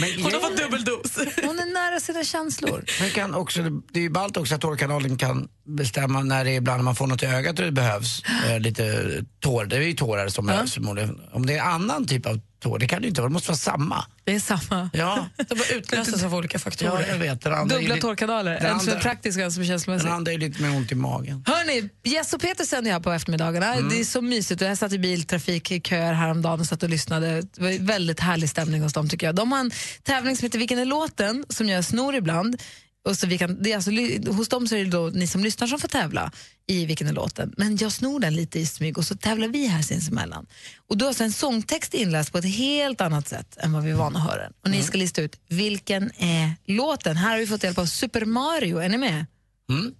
Men 0.01 0.23
Hon 0.23 0.33
har 0.33 0.39
fått 0.39 0.57
dubbeldos. 0.57 1.17
Hon 1.43 1.59
är 1.59 1.73
nära 1.73 1.99
sina 1.99 2.23
känslor. 2.23 2.85
Men 3.01 3.09
kan 3.09 3.35
också, 3.35 3.61
det 3.93 3.99
är 3.99 4.03
ju 4.03 4.09
ballt 4.09 4.37
också 4.37 4.55
att 4.55 4.61
tårkanalen 4.61 5.17
kan 5.17 5.47
bestämma 5.67 6.21
när 6.23 6.45
det 6.45 6.51
är 6.51 6.55
ibland 6.55 6.83
man 6.83 6.95
får 6.95 7.07
något 7.07 7.23
i 7.23 7.25
ögat 7.25 7.59
och 7.59 7.65
det 7.65 7.71
behövs 7.71 8.23
eh, 8.49 8.59
lite 8.59 9.11
tår. 9.39 9.65
Det 9.65 9.75
är 9.75 9.81
ju 9.81 9.93
tårar 9.93 10.27
som 10.27 10.45
behövs 10.45 10.73
förmodligen. 10.73 11.21
Om 11.31 11.45
det 11.45 11.53
är 11.57 11.61
annan 11.61 12.07
typ 12.07 12.18
av 12.25 12.39
tår, 12.59 12.79
det 12.79 12.87
kan 12.87 13.01
det 13.01 13.07
inte 13.07 13.21
vara. 13.21 13.29
Det 13.29 13.33
måste 13.33 13.49
vara 13.49 13.57
samma. 13.57 14.05
Det 14.23 14.35
är 14.35 14.39
samma. 14.39 14.89
Ja, 14.93 15.27
De 15.37 15.55
bara 15.55 15.67
utlöses 15.77 16.23
av 16.23 16.35
olika 16.35 16.55
ja 16.55 16.59
faktorer. 16.59 17.05
jag 17.09 17.17
vet. 17.17 17.41
Den 17.41 17.53
andra 17.53 17.77
Dubbla 17.77 17.97
tårkanaler. 17.97 18.51
den 18.59 18.65
En 18.65 18.79
som 18.79 18.89
är 18.89 18.93
andra- 18.93 19.03
praktisk 19.03 19.37
och 19.39 19.45
en 19.45 19.51
som 19.51 19.61
är 19.63 19.65
Den 19.67 19.71
känslomässig. 19.73 20.07
andra 20.07 20.31
är 20.33 20.37
lite 20.37 20.61
mer 20.61 20.77
ont 20.77 20.91
i 20.91 20.95
magen. 20.95 21.43
Hörni, 21.47 21.89
Jess 22.03 22.33
och 22.33 22.41
Peter 22.41 22.63
sänder 22.65 22.91
jag 22.91 23.03
på 23.03 23.11
eftermiddagarna. 23.11 23.73
Mm. 23.73 23.89
Det 23.89 23.99
är 23.99 24.03
så 24.03 24.21
mysigt. 24.21 24.61
Jag 24.61 24.77
satt 24.77 24.93
i 24.93 24.99
biltrafik 24.99 25.87
köer 25.87 26.13
häromdagen 26.13 26.59
och 26.59 26.65
satt 26.65 26.83
och 26.83 26.89
lyssnade. 26.89 27.41
Det 27.41 27.61
var 27.61 27.85
väldigt 27.85 28.19
härlig 28.19 28.49
stämning 28.49 28.81
hos 28.81 28.93
dem 28.93 29.09
tycker 29.09 29.25
jag. 29.27 29.35
De 29.35 29.51
har 29.51 29.59
en 29.59 29.71
tävling 30.03 30.37
som 30.37 30.45
heter 30.45 30.59
Vilken 30.59 30.79
är 30.79 30.85
låten? 30.85 31.45
som 31.49 31.69
jag 31.69 31.85
snor 31.85 32.15
ibland. 32.15 32.61
Och 33.05 33.17
så 33.17 33.27
vi 33.27 33.37
kan, 33.37 33.63
det 33.63 33.71
är 33.71 33.75
alltså, 33.75 33.91
hos 34.31 34.49
dem 34.49 34.67
så 34.67 34.75
är 34.75 34.83
det 34.85 34.91
då 34.91 35.09
ni 35.13 35.27
som 35.27 35.43
lyssnar 35.43 35.67
som 35.67 35.79
får 35.79 35.87
tävla 35.87 36.31
i 36.67 36.85
Vilken 36.85 37.07
är 37.07 37.13
låten? 37.13 37.53
Men 37.57 37.77
jag 37.77 37.91
snor 37.91 38.19
den 38.19 38.35
lite 38.35 38.59
i 38.59 38.65
smyg 38.65 38.97
och 38.97 39.05
så 39.05 39.15
tävlar 39.15 39.47
vi 39.47 39.67
här 39.67 39.81
sinsemellan. 39.81 40.45
Och 40.87 40.97
då 40.97 41.05
är 41.05 41.07
alltså 41.07 41.23
en 41.23 41.31
sångtext 41.31 41.93
inläst 41.93 42.31
på 42.31 42.37
ett 42.37 42.55
helt 42.55 43.01
annat 43.01 43.27
sätt 43.27 43.57
än 43.57 43.73
vad 43.73 43.83
vi 43.83 43.91
är 43.91 43.95
vana 43.95 44.19
att 44.19 44.25
höra 44.25 44.41
den. 44.41 44.53
Och 44.63 44.69
ni 44.69 44.83
ska 44.83 44.97
lista 44.97 45.21
ut 45.21 45.39
vilken 45.47 46.11
är 46.17 46.55
låten. 46.65 47.17
Här 47.17 47.31
har 47.31 47.37
vi 47.37 47.47
fått 47.47 47.63
hjälp 47.63 47.77
av 47.77 47.85
Super 47.85 48.25
Mario. 48.25 48.77
Är 48.77 48.89
ni 48.89 48.97
med? 48.97 49.25
Mm. 49.69 49.93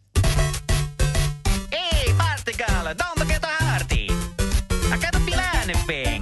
Hey, 1.71 2.17
partygala, 2.17 2.93
don't 2.93 3.29
get 3.29 3.43
a 3.43 3.63
hearty. 3.63 4.05
I 4.05 4.95
gotta 4.95 5.19
be 5.87 6.18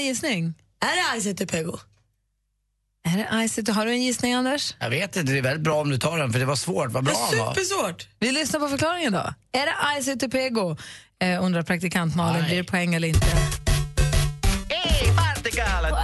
en 0.00 0.06
gissning. 0.06 0.54
Är 0.80 1.14
det 1.16 1.20
Ice 1.20 1.38
Tupego? 1.38 1.78
Är 3.08 3.16
det 3.16 3.48
Ice 3.48 3.68
Har 3.68 3.86
du 3.86 3.92
en 3.92 4.02
gissning, 4.02 4.34
Anders? 4.34 4.74
Jag 4.78 4.90
vet 4.90 5.16
inte, 5.16 5.32
det 5.32 5.38
är 5.38 5.42
väldigt 5.42 5.62
bra 5.64 5.80
om 5.80 5.90
du 5.90 5.98
tar 5.98 6.18
den 6.18 6.32
för 6.32 6.38
det 6.38 6.44
var 6.44 6.56
svårt. 6.56 6.90
Vad 6.90 7.04
bra 7.04 7.14
han 7.30 7.38
var. 7.38 7.54
Supersvårt. 7.54 8.08
Vi 8.18 8.32
lyssnar 8.32 8.60
på 8.60 8.68
förklaringen 8.68 9.12
då. 9.12 9.34
Är 9.52 9.66
det 9.66 10.02
Ice 10.02 10.20
Tupego? 10.20 10.76
Eh, 11.22 11.44
undrar 11.44 11.62
praktikant 11.62 12.16
Malin, 12.16 12.44
blir 12.44 12.56
det 12.56 12.64
poäng 12.64 12.94
eller 12.94 13.08
inte? 13.08 13.26
Hej, 14.68 15.12
partygalet! 15.16 15.94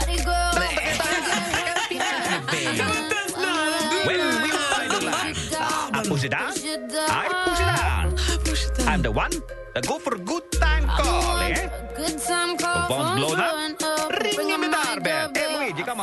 When 4.06 4.18
will 4.42 4.54
I 4.54 4.88
do 4.90 5.06
land? 5.06 5.36
I 5.94 6.08
push 6.08 6.24
it 6.24 6.30
down, 6.30 6.52
I 7.10 7.28
push 7.46 7.60
it 7.60 7.66
down. 7.66 8.86
I'm 8.88 9.02
the 9.02 9.10
one 9.10 9.32
go 9.82 9.98
for 10.04 10.16
good 10.16 10.42
time 10.52 10.86
call, 10.98 11.42
eh? 11.52 11.58
Och 11.98 12.88
bombs 12.88 13.14
blown 13.16 13.40
up, 13.40 13.80
ring 14.10 14.60
med 14.60 14.70
darbel. 14.70 15.30
Hey, 15.34 15.58
Luigi, 15.58 15.82
come. 15.82 16.02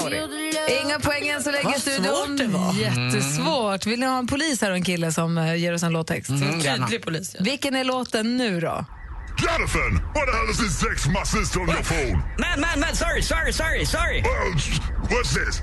Inga 0.84 1.00
poäng 1.00 1.28
än 1.28 1.44
så 1.44 1.52
länge 1.52 1.62
i 1.70 1.72
Vad 1.72 1.82
studion. 1.82 2.04
svårt 2.06 2.38
det 2.38 2.48
var. 2.48 2.74
Jättesvårt. 2.74 3.86
Vill 3.86 4.00
ni 4.00 4.06
ha 4.06 4.18
en 4.18 4.28
polis 4.28 4.62
här 4.62 4.70
och 4.70 4.76
en 4.76 4.84
kille 4.84 5.12
som 5.12 5.38
eh, 5.38 5.56
ger 5.56 5.74
oss 5.74 5.84
en 5.84 5.92
låttext? 5.94 6.30
Mm, 6.30 6.60
gärna. 6.60 6.86
Tydlig 6.88 7.04
polis. 7.04 7.36
Vilken 7.40 7.76
är 7.76 7.84
låten 7.84 8.38
nu 8.38 8.60
då? 8.60 8.86
Jonathan, 9.38 9.94
what 10.14 10.26
the 10.26 10.32
hell 10.38 10.50
is 10.52 10.58
this 10.58 10.80
text 10.80 11.04
from 11.04 11.14
my 11.14 11.26
sister 11.26 11.60
on 11.62 11.68
your 11.70 11.84
phone? 11.84 12.12
Man, 12.40 12.60
man, 12.60 12.80
man, 12.80 12.96
sorry, 12.96 13.22
sorry, 13.22 13.52
sorry, 13.54 13.86
sorry. 13.86 14.22
Well, 14.22 14.54
what's 15.10 15.34
this? 15.34 15.62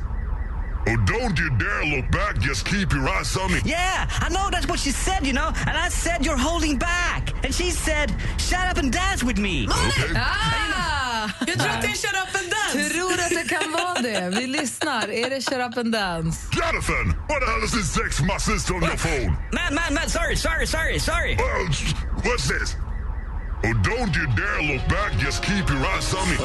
Oh, 0.91 0.97
don't 1.07 1.39
you 1.39 1.51
dare 1.51 1.85
look 1.85 2.11
back. 2.11 2.39
Just 2.39 2.67
keep 2.67 2.93
your 2.93 3.09
eyes 3.09 3.37
on 3.37 3.53
me. 3.53 3.61
Yeah, 3.65 4.09
I 4.11 4.29
know 4.29 4.51
that's 4.51 4.67
what 4.67 4.81
she 4.81 4.91
said, 4.91 5.25
you 5.27 5.33
know, 5.33 5.53
and 5.67 5.77
I 5.77 5.89
said 5.89 6.27
you're 6.27 6.37
holding 6.37 6.79
back. 6.79 7.33
And 7.45 7.55
she 7.55 7.71
said, 7.71 8.13
shut 8.39 8.67
up 8.69 8.77
and 8.77 8.93
dance 8.93 9.23
with 9.23 9.39
me. 9.39 9.69
Ah! 9.71 11.35
Jag 11.47 11.59
tror 11.59 11.71
att 11.71 11.83
det 11.83 11.89
är 11.89 11.95
Shut 11.95 12.13
Up 12.13 12.35
and 12.35 12.51
Dance. 12.51 12.95
Tror 12.95 13.13
att 13.13 13.31
det 13.31 13.49
kan 13.49 13.73
vara 13.73 14.03
det. 14.03 14.31
Vi 14.41 14.47
lyssnar. 14.47 15.11
Är 15.11 15.31
det 15.31 15.41
Shut 15.41 15.61
Up 15.61 15.79
and 15.79 15.93
Dance? 15.93 16.49
Jonathan, 16.53 17.15
what 17.29 17.41
the 17.41 17.47
hell 17.47 17.65
is 17.65 17.73
this 17.73 17.95
text 17.95 18.19
from 18.19 18.27
my 18.27 18.39
sister 18.39 18.75
on 18.75 18.83
your 18.83 18.97
phone? 18.97 19.37
Man, 19.53 19.75
man, 19.75 19.95
man, 19.95 20.09
sorry, 20.09 20.37
sorry, 20.37 20.67
sorry, 20.67 20.99
sorry. 20.99 21.37
Well, 21.37 21.67
what's 22.25 22.49
this? 22.49 22.77
Oh, 23.65 23.75
don't 23.83 24.17
you 24.17 24.27
dare 24.37 24.63
look 24.63 24.89
back. 24.89 25.13
Just 25.19 25.43
keep 25.43 25.69
your 25.69 25.85
eyes 25.87 26.15
on 26.15 26.29
me. 26.31 26.37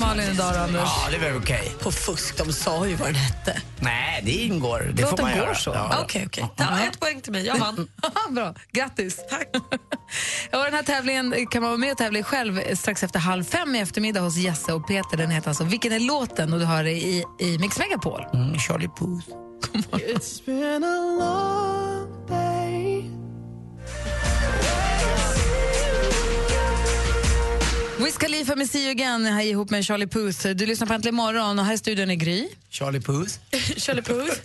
Malin 0.00 0.30
idag 0.30 0.54
då, 0.54 0.60
Anders. 0.60 0.82
Ja, 0.82 1.18
det 1.18 1.30
var 1.30 1.38
okej. 1.40 1.72
På 1.82 1.92
fusk, 1.92 2.36
de 2.36 2.52
sa 2.52 2.86
ju 2.86 2.94
vad 2.94 3.08
den 3.08 3.14
hette. 3.14 3.62
Nej, 3.80 4.22
det 4.24 4.30
ingår. 4.32 4.90
Det 4.94 5.02
får 5.02 5.10
Låten 5.10 5.24
man 5.24 5.34
går 5.34 5.44
göra. 5.44 5.54
så. 5.54 5.70
Ja. 5.70 5.98
Okej, 6.02 6.24
okej. 6.26 6.44
Ett 6.88 7.00
poäng 7.00 7.20
till 7.20 7.32
mig, 7.32 7.46
jag 7.46 7.58
vann. 7.58 7.88
Bra, 8.30 8.54
grattis. 8.72 9.20
Tack. 9.30 9.48
ja, 10.50 10.64
den 10.64 10.74
här 10.74 10.82
tävlingen 10.82 11.46
kan 11.46 11.62
man 11.62 11.70
vara 11.70 11.78
med 11.78 11.92
och 11.92 11.98
tävla 11.98 12.18
i 12.18 12.22
själv 12.22 12.74
strax 12.74 13.02
efter 13.02 13.18
halv 13.18 13.44
fem 13.44 13.74
i 13.74 13.80
eftermiddag 13.80 14.20
hos 14.20 14.36
Jesse 14.36 14.72
och 14.72 14.88
Peter. 14.88 15.16
Den 15.16 15.30
heter 15.30 15.48
alltså 15.48 15.64
Vilken 15.64 15.92
är 15.92 16.00
låten? 16.00 16.52
och 16.52 16.58
du 16.58 16.64
hör 16.64 16.84
det 16.84 16.92
i, 16.92 17.24
i 17.40 17.58
Mix 17.58 17.78
Megapol. 17.78 18.24
Mm, 18.34 18.58
Charlie 18.58 18.88
Puth. 18.98 19.28
It's 19.92 20.44
been 20.46 20.84
a 20.84 20.96
long 21.20 21.89
Wiz 28.04 28.16
Khalifa 28.18 28.56
med 28.56 28.70
See 28.70 28.82
you 28.82 28.90
again 28.90 29.26
här 29.26 29.42
ihop 29.42 29.70
med 29.70 29.84
Charlie 29.84 30.06
Puth. 30.06 30.46
Du 30.48 30.66
lyssnar 30.66 30.86
på 30.86 30.92
Äntligen 30.92 31.14
morgon 31.14 31.58
och 31.58 31.64
här 31.64 31.74
i 31.74 31.78
studion 31.78 32.10
är 32.10 32.14
Gry. 32.14 32.48
Charlie 32.70 33.00
Puth. 33.00 33.34
Charlie 33.76 34.02
Puth. 34.02 34.40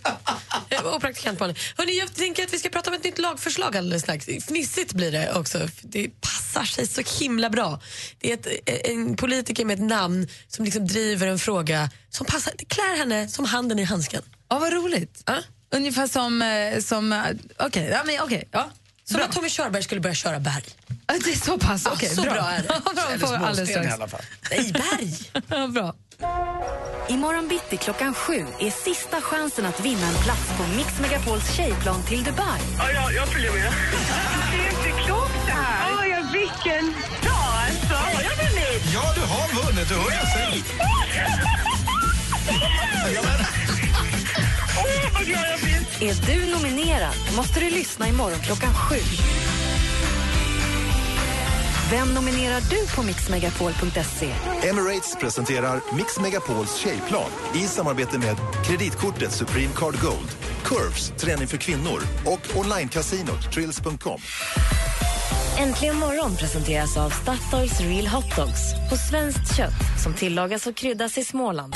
Eh, 0.69 0.81
och 0.81 1.01
praktikant 1.01 1.39
Malin. 1.39 1.55
Hörrni, 1.77 1.99
jag 1.99 2.15
tänker 2.15 2.43
att 2.43 2.53
vi 2.53 2.59
ska 2.59 2.69
prata 2.69 2.89
om 2.89 2.95
ett 2.95 3.03
nytt 3.03 3.17
lagförslag 3.17 3.77
alldeles 3.77 4.01
strax. 4.01 4.25
Fnissigt 4.27 4.93
blir 4.93 5.11
det 5.11 5.33
också. 5.33 5.67
Det 5.81 6.21
passar 6.21 6.63
sig 6.63 6.87
så 6.87 7.01
himla 7.19 7.49
bra. 7.49 7.81
Det 8.19 8.29
är 8.29 8.33
ett, 8.33 8.47
eh, 8.65 8.91
en 8.91 9.15
politiker 9.15 9.65
med 9.65 9.73
ett 9.79 9.85
namn 9.85 10.27
som 10.47 10.65
liksom 10.65 10.87
driver 10.87 11.27
en 11.27 11.39
fråga 11.39 11.89
som 12.09 12.25
passar, 12.25 12.53
det 12.57 12.65
klär 12.65 12.97
henne 12.97 13.27
som 13.27 13.45
handen 13.45 13.79
i 13.79 13.83
handsken. 13.83 14.21
Ja, 14.49 14.59
vad 14.59 14.73
roligt. 14.73 15.29
Ungefär 15.75 16.07
som... 16.07 16.41
eh, 16.41 16.79
som 16.81 17.13
eh, 17.13 17.19
Okej, 17.59 17.89
ja, 17.91 18.01
men 18.05 18.15
okej. 18.21 18.49
ja. 18.51 18.69
Som 19.09 19.21
att 19.21 19.31
Tommy 19.31 19.49
Körberg 19.49 19.83
skulle 19.83 20.01
börja 20.01 20.15
köra 20.15 20.39
berg. 20.39 20.63
Det 21.05 21.13
är 21.31 21.35
så 21.45 21.57
pass? 21.57 21.85
Okej, 21.85 22.09
så 22.09 22.21
bra. 22.21 22.33
bra 22.33 22.49
är 22.51 22.57
det. 22.61 22.67
bra, 22.95 23.03
Eller 23.09 23.27
får 23.27 23.35
alldeles 23.35 23.57
småsten 23.57 23.83
i 23.83 23.91
alla 23.91 24.07
fall. 24.07 24.21
Nej, 24.51 24.73
berg. 24.73 25.71
Bra. 25.73 25.93
Imorgon 27.09 27.47
bitti 27.47 27.77
klockan 27.77 28.13
sju 28.13 28.45
är 28.59 28.71
sista 28.71 29.21
chansen 29.21 29.65
att 29.65 29.79
vinna 29.79 30.07
en 30.07 30.15
plats 30.15 30.49
på 30.57 30.63
Mix 30.77 30.99
Megapols 31.01 31.55
tjejplan 31.55 32.03
till 32.03 32.23
Dubai. 32.23 32.61
Ja, 32.77 32.91
jag, 32.91 33.13
jag 33.13 33.27
följer 33.27 33.51
med. 33.51 33.61
Det 34.51 34.57
är 34.57 34.69
inte 34.69 35.01
klokt 35.05 35.45
det 35.45 35.51
här. 35.51 35.93
Åh, 35.93 36.07
ja, 36.07 36.17
vilken 36.33 36.85
dag 37.23 37.55
alltså. 37.67 37.95
Har 37.95 38.21
jag 38.23 38.35
vunnit? 38.35 38.93
Ja, 38.93 39.13
du 39.15 39.21
har 39.21 39.65
vunnit, 39.65 39.89
du 39.89 39.95
hör 39.95 40.11
jag 40.11 40.27
säga. 40.33 40.63
Vad 45.25 45.33
glad 45.33 45.45
jag 45.51 45.59
blir. 45.59 46.09
Är 46.09 46.35
du 46.35 46.51
nominerad 46.51 47.13
måste 47.35 47.59
du 47.59 47.69
lyssna 47.69 48.07
imorgon 48.07 48.39
klockan 48.39 48.73
sju. 48.73 48.95
Vem 51.91 52.13
nominerar 52.13 52.61
du 52.69 52.95
på 52.95 53.03
mixmegapol.se? 53.03 54.33
Emirates 54.69 55.15
presenterar 55.19 55.81
Mix 55.95 56.19
Megapols 56.19 56.75
tjejplan 56.75 57.29
i 57.55 57.59
samarbete 57.59 58.19
med 58.19 58.37
kreditkortet 58.65 59.31
Supreme 59.31 59.73
Card 59.75 60.01
Gold, 60.01 60.29
Curves, 60.63 61.13
träning 61.17 61.47
för 61.47 61.57
kvinnor 61.57 62.01
och 62.25 62.57
onlinekasinot 62.57 63.51
Trills.com. 63.53 64.19
Äntligen 65.57 65.95
morgon 65.95 66.35
presenteras 66.35 66.97
av 66.97 67.09
Statoils 67.09 67.79
Real 67.81 68.07
Hot 68.07 68.35
Dogs 68.35 68.89
på 68.89 68.95
svenskt 68.95 69.57
kött 69.57 70.01
som 70.03 70.13
tillagas 70.13 70.67
och 70.67 70.75
kryddas 70.75 71.17
i 71.17 71.23
Småland. 71.23 71.75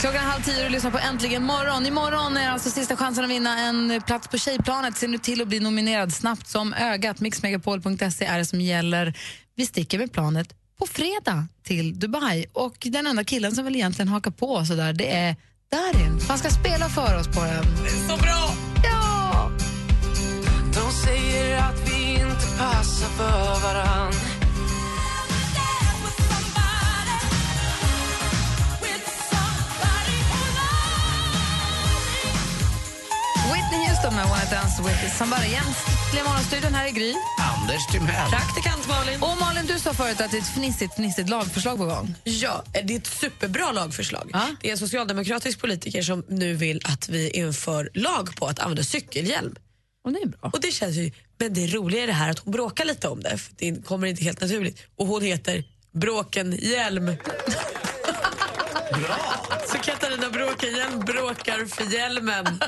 Klockan 0.00 0.20
är 0.20 0.28
halv 0.28 0.42
tio 0.42 0.56
och 0.56 0.62
du 0.64 0.68
lyssnar 0.68 0.90
på 0.90 0.98
Äntligen 0.98 1.44
morgon. 1.44 1.86
Imorgon 1.86 2.36
är 2.36 2.50
alltså 2.50 2.70
sista 2.70 2.96
chansen 2.96 3.24
att 3.24 3.30
vinna 3.30 3.58
en 3.58 4.02
plats 4.06 4.28
på 4.28 4.38
Tjejplanet. 4.38 4.96
Se 4.96 5.06
nu 5.06 5.18
till 5.18 5.42
att 5.42 5.48
bli 5.48 5.60
nominerad 5.60 6.12
snabbt 6.12 6.46
som 6.46 6.74
ögat. 6.74 7.20
Mixmegapol.se 7.20 8.24
är 8.24 8.38
det 8.38 8.44
som 8.44 8.60
gäller. 8.60 9.14
Vi 9.56 9.66
sticker 9.66 9.98
med 9.98 10.12
planet 10.12 10.54
på 10.78 10.86
fredag 10.86 11.46
till 11.64 11.98
Dubai. 11.98 12.46
Och 12.52 12.76
den 12.80 13.06
enda 13.06 13.24
killen 13.24 13.52
som 13.52 13.64
väl 13.64 13.76
egentligen 13.76 14.08
hakar 14.08 14.30
på 14.30 14.64
så 14.64 14.74
där, 14.74 14.92
det 14.92 15.12
är 15.12 15.36
Darin. 15.70 16.20
Han 16.28 16.38
ska 16.38 16.50
spela 16.50 16.88
för 16.88 17.20
oss 17.20 17.26
på 17.26 17.40
den. 17.40 17.64
Så 18.08 18.16
bra! 18.16 18.39
Dance 34.50 34.82
With 34.82 35.16
Somebody. 35.18 35.46
Egentligen 35.46 36.26
morgonstudion 36.26 36.74
här 36.74 36.88
i 36.88 36.90
Gry. 36.90 37.14
Anders 37.38 37.86
Timell. 37.86 38.30
Praktikant 38.30 38.88
Malin. 38.88 39.22
Och 39.22 39.36
Malin, 39.40 39.66
du 39.66 39.78
sa 39.78 39.94
förut 39.94 40.20
att 40.20 40.30
det 40.30 40.36
är 40.36 40.40
ett 40.40 40.54
fnissigt, 40.54 40.94
fnissigt 40.94 41.28
lagförslag 41.28 41.78
på 41.78 41.84
gång. 41.84 42.14
Ja, 42.24 42.64
det 42.72 42.94
är 42.94 42.98
ett 42.98 43.06
superbra 43.06 43.72
lagförslag. 43.72 44.30
Det 44.60 44.68
är 44.68 44.72
en 44.72 44.78
socialdemokratisk 44.78 45.60
politiker 45.60 46.02
som 46.02 46.24
nu 46.28 46.54
vill 46.54 46.80
att 46.84 47.08
vi 47.08 47.30
inför 47.30 47.90
lag 47.94 48.36
på 48.36 48.46
att 48.46 48.58
använda 48.58 48.82
cykelhjälm. 48.82 49.54
Och 50.04 50.12
det 50.12 50.18
är 50.18 50.26
bra. 50.26 50.50
Och 50.52 50.60
det 50.60 50.72
känns 50.72 50.96
ju, 50.96 51.10
men 51.38 51.54
det 51.54 51.66
roliga 51.66 52.02
är 52.02 52.06
det 52.06 52.12
här 52.12 52.30
att 52.30 52.38
hon 52.38 52.52
bråkar 52.52 52.84
lite 52.84 53.08
om 53.08 53.22
det, 53.22 53.38
för 53.38 53.52
det 53.56 53.86
kommer 53.86 54.06
inte 54.06 54.24
helt 54.24 54.40
naturligt. 54.40 54.82
Och 54.96 55.06
hon 55.06 55.22
heter 55.22 55.64
Bråken 55.92 56.52
Hjälm. 58.92 59.04
Så 59.66 59.78
Katarina 59.78 60.30
Bråkenhielm 60.30 61.00
bråkar 61.00 61.66
för 61.66 61.94
hjälmen. 61.94 62.60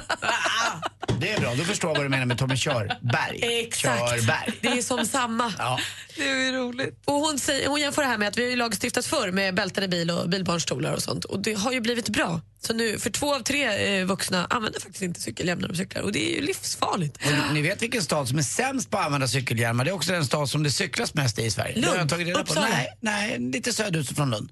Det 1.20 1.32
är 1.32 1.40
bra, 1.40 1.54
då 1.54 1.64
förstår 1.64 1.90
jag 1.90 1.94
vad 1.94 2.04
du 2.04 2.08
menar 2.08 2.26
med 2.26 2.38
Tommy 2.38 2.56
Körberg. 2.56 3.60
Exakt. 3.60 3.98
Körberg. 3.98 4.58
Det 4.60 4.68
är 4.68 4.82
som 4.82 5.06
samma. 5.06 5.52
Ja. 5.58 5.78
Det 6.16 6.30
är 6.30 6.52
roligt. 6.52 7.02
Och 7.04 7.14
hon, 7.14 7.38
säger, 7.38 7.68
hon 7.68 7.80
jämför 7.80 8.02
det 8.02 8.08
här 8.08 8.18
med 8.18 8.28
att 8.28 8.38
vi 8.38 8.42
har 8.42 8.50
ju 8.50 8.56
lagstiftat 8.56 9.06
förr 9.06 9.32
med 9.32 9.54
bälten 9.54 9.84
i 9.84 9.88
bil 9.88 10.10
och 10.10 10.28
bilbarnstolar 10.28 10.92
och 10.92 11.02
sånt. 11.02 11.24
Och 11.24 11.42
det 11.42 11.54
har 11.54 11.72
ju 11.72 11.80
blivit 11.80 12.08
bra. 12.08 12.40
Så 12.60 12.74
nu, 12.74 12.98
för 12.98 13.10
två 13.10 13.34
av 13.34 13.40
tre 13.40 13.98
eh, 13.98 14.04
vuxna 14.04 14.46
använder 14.50 14.80
faktiskt 14.80 15.02
inte 15.02 15.20
cykelhjälm 15.20 15.60
när 15.60 15.68
de 15.68 15.76
cyklar. 15.76 16.02
Och 16.02 16.12
det 16.12 16.32
är 16.32 16.40
ju 16.40 16.46
livsfarligt. 16.46 17.16
Och 17.16 17.54
ni 17.54 17.62
vet 17.62 17.82
vilken 17.82 18.02
stad 18.02 18.28
som 18.28 18.38
är 18.38 18.42
sämst 18.42 18.90
på 18.90 18.98
att 18.98 19.06
använda 19.06 19.28
cykelhjälmar? 19.28 19.84
Det 19.84 19.90
är 19.90 19.94
också 19.94 20.12
den 20.12 20.24
stad 20.26 20.50
som 20.50 20.62
det 20.62 20.70
cyklas 20.70 21.14
mest 21.14 21.38
i 21.38 21.42
i 21.42 21.50
Sverige. 21.50 21.74
Lund. 21.74 21.84
Det 21.84 21.90
har 21.90 21.96
jag 21.96 22.08
tagit 22.08 22.26
reda 22.26 22.38
på. 22.38 22.42
Uppsala. 22.42 22.68
Nej, 22.68 22.88
nej, 23.00 23.38
lite 23.38 23.72
söderut 23.72 24.16
från 24.16 24.30
Lund. 24.30 24.50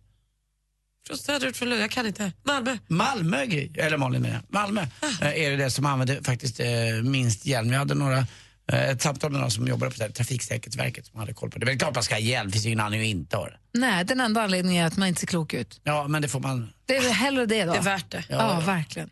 Från 1.10 1.18
söderut 1.18 1.56
från 1.56 1.68
Lund, 1.68 1.82
jag 1.82 1.90
kan 1.90 2.06
inte. 2.06 2.32
Malmö. 2.42 2.78
Malmö, 2.88 3.36
eller 3.74 3.96
Malin 3.96 4.22
menar 4.22 4.34
jag. 4.34 4.42
Malmö 4.60 4.86
Ah. 5.00 5.24
eh, 5.24 5.42
är 5.44 5.50
det 5.50 5.56
det 5.56 5.70
som 5.70 5.86
använder 5.86 6.22
faktiskt 6.22 6.60
eh, 6.60 6.66
minst 7.04 7.46
hjälm. 7.46 7.72
Jag 7.72 7.78
hade 7.78 7.94
några 7.94 8.26
Eh, 8.72 8.88
Ett 8.90 9.02
samtal 9.02 9.30
med 9.32 9.40
någon 9.40 9.50
som 9.50 9.66
jobbar 9.68 9.86
på 9.90 9.94
det 9.98 10.04
här 10.04 10.10
Trafiksäkerhetsverket 10.10 11.06
som 11.06 11.20
hade 11.20 11.32
koll 11.34 11.50
på 11.50 11.58
det. 11.58 11.66
Men 11.66 11.72
det 11.74 11.76
är 11.76 11.78
klart 11.78 11.94
man 11.94 12.02
ska 12.04 12.14
ha 12.14 12.20
hjälm, 12.20 12.46
det 12.48 12.52
finns 12.52 12.64
ju 12.64 12.68
ingen 12.68 12.80
anledning 12.80 13.10
att 13.10 13.16
inte 13.16 13.36
ha 13.36 13.46
det. 13.46 13.56
Nej, 13.74 14.04
den 14.04 14.20
enda 14.20 14.42
anledningen 14.42 14.82
är 14.84 14.86
att 14.86 14.96
man 14.96 15.08
inte 15.08 15.20
ser 15.20 15.26
klok 15.26 15.54
ut. 15.54 15.80
Ja, 15.84 16.08
men 16.08 16.22
det 16.22 16.28
får 16.28 16.40
man... 16.40 16.70
Det 16.86 16.96
är 16.96 17.02
väl 17.02 17.12
hellre 17.12 17.46
det 17.46 17.64
då. 17.64 17.72
Det 17.72 17.78
är 17.78 17.82
värt 17.82 18.10
det. 18.10 18.24
Ja, 18.28 18.36
Ja. 18.36 18.60
verkligen. 18.66 19.10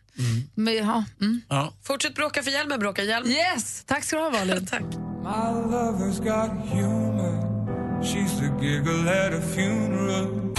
Men, 0.55 0.75
ja, 0.77 1.05
mm. 1.21 1.41
Ja. 1.49 1.73
Fortsätt 1.83 2.15
bråka 2.15 2.43
för 2.43 2.51
hjälmen, 2.51 2.81
bråka 2.81 3.03
hjälm. 3.03 3.27
Yes! 3.27 3.85
Tack 3.87 4.05
ska 4.05 4.17
du 4.17 4.23
ha, 4.23 4.31
Malin. 4.31 4.67
Tack. 4.71 4.83
My 4.83 5.75
lover's 5.75 6.19
got 6.19 6.69
humor. 6.73 7.59
She's 8.03 8.39
the 8.41 8.67
giggle 8.67 9.27
at 9.27 9.35
a 9.35 9.41
funeral. 9.55 10.55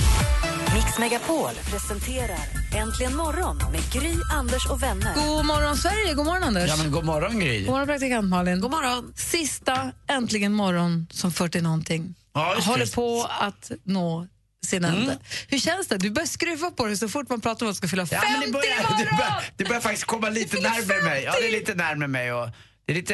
Megapol 1.00 1.52
presenterar 1.72 2.40
Äntligen 2.76 3.16
morgon 3.16 3.58
med 3.72 3.82
Gry, 3.94 4.16
Anders 4.32 4.66
och 4.66 4.84
vänner. 4.84 5.16
God 5.16 5.46
morgon, 5.46 5.78
Sverige. 5.78 6.14
God 6.14 6.26
morgon, 6.26 6.44
Anders. 6.44 6.70
Ja, 6.70 6.76
men 6.78 6.92
god 6.92 7.06
morgon 7.06 7.40
Gry. 7.40 7.60
God 7.60 7.72
morgon, 7.72 7.88
praktikant 7.88 8.30
Malin. 8.30 8.62
God 8.62 8.72
morgon. 8.72 9.14
Sista 9.16 9.92
Äntligen 10.08 10.54
morgon 10.54 11.08
som 11.12 11.32
40 11.32 11.62
någonting. 11.62 12.16
Ja, 12.34 12.56
just 12.56 12.68
det. 12.68 12.72
Håller 12.72 12.86
på 12.86 13.30
att 13.40 13.72
nå 13.84 14.28
sin 14.66 14.86
ände. 14.86 15.02
Mm. 15.02 15.18
Hur 15.48 15.60
känns 15.60 15.88
det? 15.88 15.98
Du 15.98 16.10
börjar 16.10 16.28
skruva 16.28 16.72
på 16.72 16.86
det 16.86 16.98
så 16.98 17.10
fort 17.10 17.30
man 17.30 17.42
pratar 17.42 17.66
om 17.66 17.70
att 17.70 17.74
man 17.74 17.76
ska 17.76 17.88
fylla 17.88 18.06
50 18.06 18.26
Ja, 18.26 18.32
men 18.32 18.42
det, 18.42 18.52
börjar, 18.52 18.98
det, 18.98 19.18
börjar, 19.18 19.44
det 19.58 19.64
börjar 19.64 19.82
faktiskt 19.82 20.06
komma 20.06 20.30
lite 20.30 20.60
närmare 20.62 21.04
mig. 21.04 21.24
Ja, 21.24 21.32
det 21.32 21.38
är 21.38 21.52
50. 21.52 21.60
lite 21.60 21.76
närmare 21.76 22.08
mig. 22.08 22.34
Och 22.34 22.50
det 22.90 22.94
är 22.94 22.96
lite, 22.96 23.14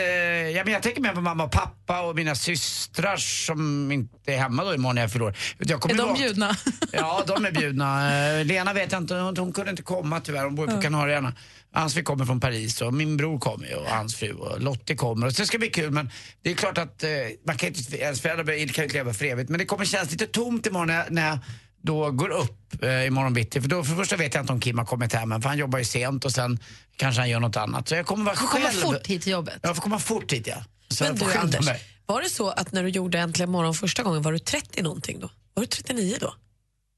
ja, 0.58 0.64
men 0.64 0.74
jag 0.74 0.84
tänker 0.84 1.02
mer 1.02 1.14
på 1.14 1.22
mamma 1.22 1.44
och 1.44 1.52
pappa 1.52 2.02
och 2.02 2.16
mina 2.16 2.36
systrar 2.36 3.18
som 3.18 3.92
inte 3.92 4.34
är 4.34 4.38
hemma 4.38 4.64
då 4.64 4.74
imorgon 4.74 4.96
när 4.96 5.02
jag 5.02 5.12
fyller 5.12 5.26
Är 5.60 5.66
de 5.66 6.00
ihåg- 6.00 6.18
bjudna? 6.18 6.56
Ja, 6.92 7.24
de 7.28 7.46
är 7.46 7.52
bjudna. 7.52 8.10
Lena 8.44 8.74
vet 8.74 8.92
jag 8.92 9.02
inte, 9.02 9.16
hon, 9.16 9.38
hon 9.38 9.54
kunde 9.54 9.72
inte 9.72 9.84
komma 9.84 10.20
tyvärr. 10.20 10.44
Hon 10.44 10.56
bor 10.56 10.68
på 10.68 10.82
Kanarieöarna. 10.82 11.34
Ansvi 11.74 12.04
kommer 12.04 12.26
från 12.26 12.40
Paris 12.40 12.82
och 12.82 12.94
min 12.94 13.18
bror 13.18 13.40
kommer 13.40 13.68
ju 13.68 13.76
och 13.76 13.90
hans 13.90 14.16
fru 14.16 14.34
och 14.34 14.62
Lottie 14.62 14.96
kommer. 14.96 15.28
Och 15.28 15.34
så 15.34 15.42
det 15.42 15.46
ska 15.46 15.58
bli 15.58 15.70
kul 15.70 15.92
men 15.92 16.10
det 16.42 16.52
är 16.52 16.56
klart 16.56 16.78
att 16.78 17.04
eh, 17.04 17.10
man 17.48 17.58
kan 17.58 17.68
inte, 17.70 17.98
ens 17.98 18.22
föräldrar 18.22 18.46
kan 18.46 18.56
ju 18.56 18.62
inte 18.64 18.88
leva 18.88 19.14
för 19.14 19.26
evigt. 19.26 19.50
Men 19.50 19.60
det 19.60 19.66
kommer 19.66 19.86
kännas 19.86 20.12
lite 20.12 20.28
tomt 20.28 20.68
imorgon 20.68 21.02
när 21.10 21.28
jag 21.28 21.38
då 21.86 22.12
går 22.12 22.30
upp 22.30 22.84
eh, 22.84 23.08
imorgon 23.08 23.34
bitti. 23.34 23.62
För 23.62 23.70
då 23.70 23.84
för 23.84 23.92
det 23.92 23.98
första 23.98 24.16
vet 24.16 24.34
jag 24.34 24.44
inte 24.44 24.54
om 24.54 24.60
Kim 24.60 24.78
har 24.78 24.86
kommit 24.86 25.14
hem 25.14 25.32
än, 25.32 25.42
för 25.42 25.50
han 25.50 25.58
jobbar 25.58 25.80
ju 25.80 25.86
sent 25.86 26.26
och 26.26 26.32
sen 26.32 26.60
kanske 26.96 27.22
han 27.22 27.30
gör 27.30 27.40
något 27.40 27.58
annat. 27.58 27.88
Så 27.88 27.96
jag 27.96 28.06
kommer 28.06 28.26
vara 28.26 28.36
själv. 28.36 28.64
kommer 28.64 28.82
fort 28.82 29.08
hit 29.08 29.22
till 29.22 29.32
jobbet. 29.32 29.60
Jag 29.62 29.76
får 29.76 29.84
komma 29.84 30.00
fort 30.00 30.34
hit 30.34 30.48
ja. 30.48 30.64
Så 30.88 31.04
Men 31.04 31.16
du, 31.16 31.34
Anders, 31.34 31.66
mig. 31.66 31.82
var 32.06 32.22
det 32.22 32.30
så 32.30 32.50
att 32.50 32.72
när 32.72 32.84
du 32.84 32.90
gjorde 32.90 33.20
Äntligen 33.20 33.52
morgon 33.52 33.74
första 33.74 34.04
gången 34.04 34.22
var 34.22 34.32
du 34.32 34.40
30 34.40 34.82
någonting 34.82 35.20
då? 35.20 35.30
Var 35.54 35.62
du 35.62 35.68
39 35.68 36.18
då? 36.20 36.34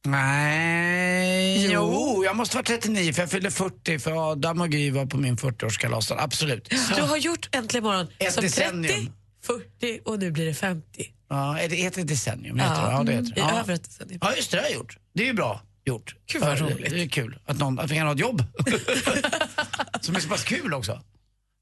Nej, 0.05 1.71
jo. 1.71 2.23
jag 2.25 2.35
måste 2.35 2.55
vara 2.55 2.65
39 2.65 3.13
för 3.13 3.21
jag 3.21 3.29
fyllde 3.29 3.51
40 3.51 3.99
för 3.99 4.31
Adam 4.31 4.61
och 4.61 4.69
Gry 4.69 4.91
var 4.91 5.05
på 5.05 5.17
min 5.17 5.37
40-årskalas. 5.37 6.15
Absolut. 6.17 6.69
Du 6.95 7.01
har 7.01 7.17
gjort 7.17 7.49
Äntligen 7.51 7.83
morgon 7.83 8.07
Ett 8.19 8.33
som 8.33 8.41
30, 8.41 8.59
decennium. 8.59 9.13
40 9.45 9.99
och 10.05 10.19
nu 10.19 10.31
blir 10.31 10.45
det 10.45 10.53
50. 10.53 11.11
Ja, 11.29 11.59
är 11.59 11.69
det 11.69 11.75
heter 11.75 12.01
det 12.01 12.07
decennium? 12.07 12.59
Heter 12.59 12.81
det? 12.81 12.91
Ja, 12.91 13.03
det 13.03 13.11
heter 13.11 13.35
det. 13.35 13.39
Ja. 13.39 13.59
över 13.59 13.73
ett 13.73 13.83
decennium. 13.83 14.19
ja, 14.21 14.35
just 14.35 14.51
det, 14.51 14.57
det 14.57 14.61
har 14.61 14.69
jag 14.69 14.77
gjort. 14.77 14.97
Det 15.13 15.23
är 15.23 15.27
ju 15.27 15.33
bra 15.33 15.61
gjort. 15.87 16.15
Gud, 16.31 16.41
vad 16.41 16.59
roligt. 16.59 16.89
Det 16.89 17.01
är 17.01 17.07
kul 17.07 17.39
att, 17.45 17.57
någon, 17.57 17.79
att 17.79 17.91
vi 17.91 17.95
kan 17.95 18.07
ha 18.07 18.13
ett 18.13 18.19
jobb. 18.19 18.43
Som 20.01 20.15
är 20.15 20.19
så 20.19 20.29
pass 20.29 20.43
kul 20.43 20.73
också. 20.73 21.01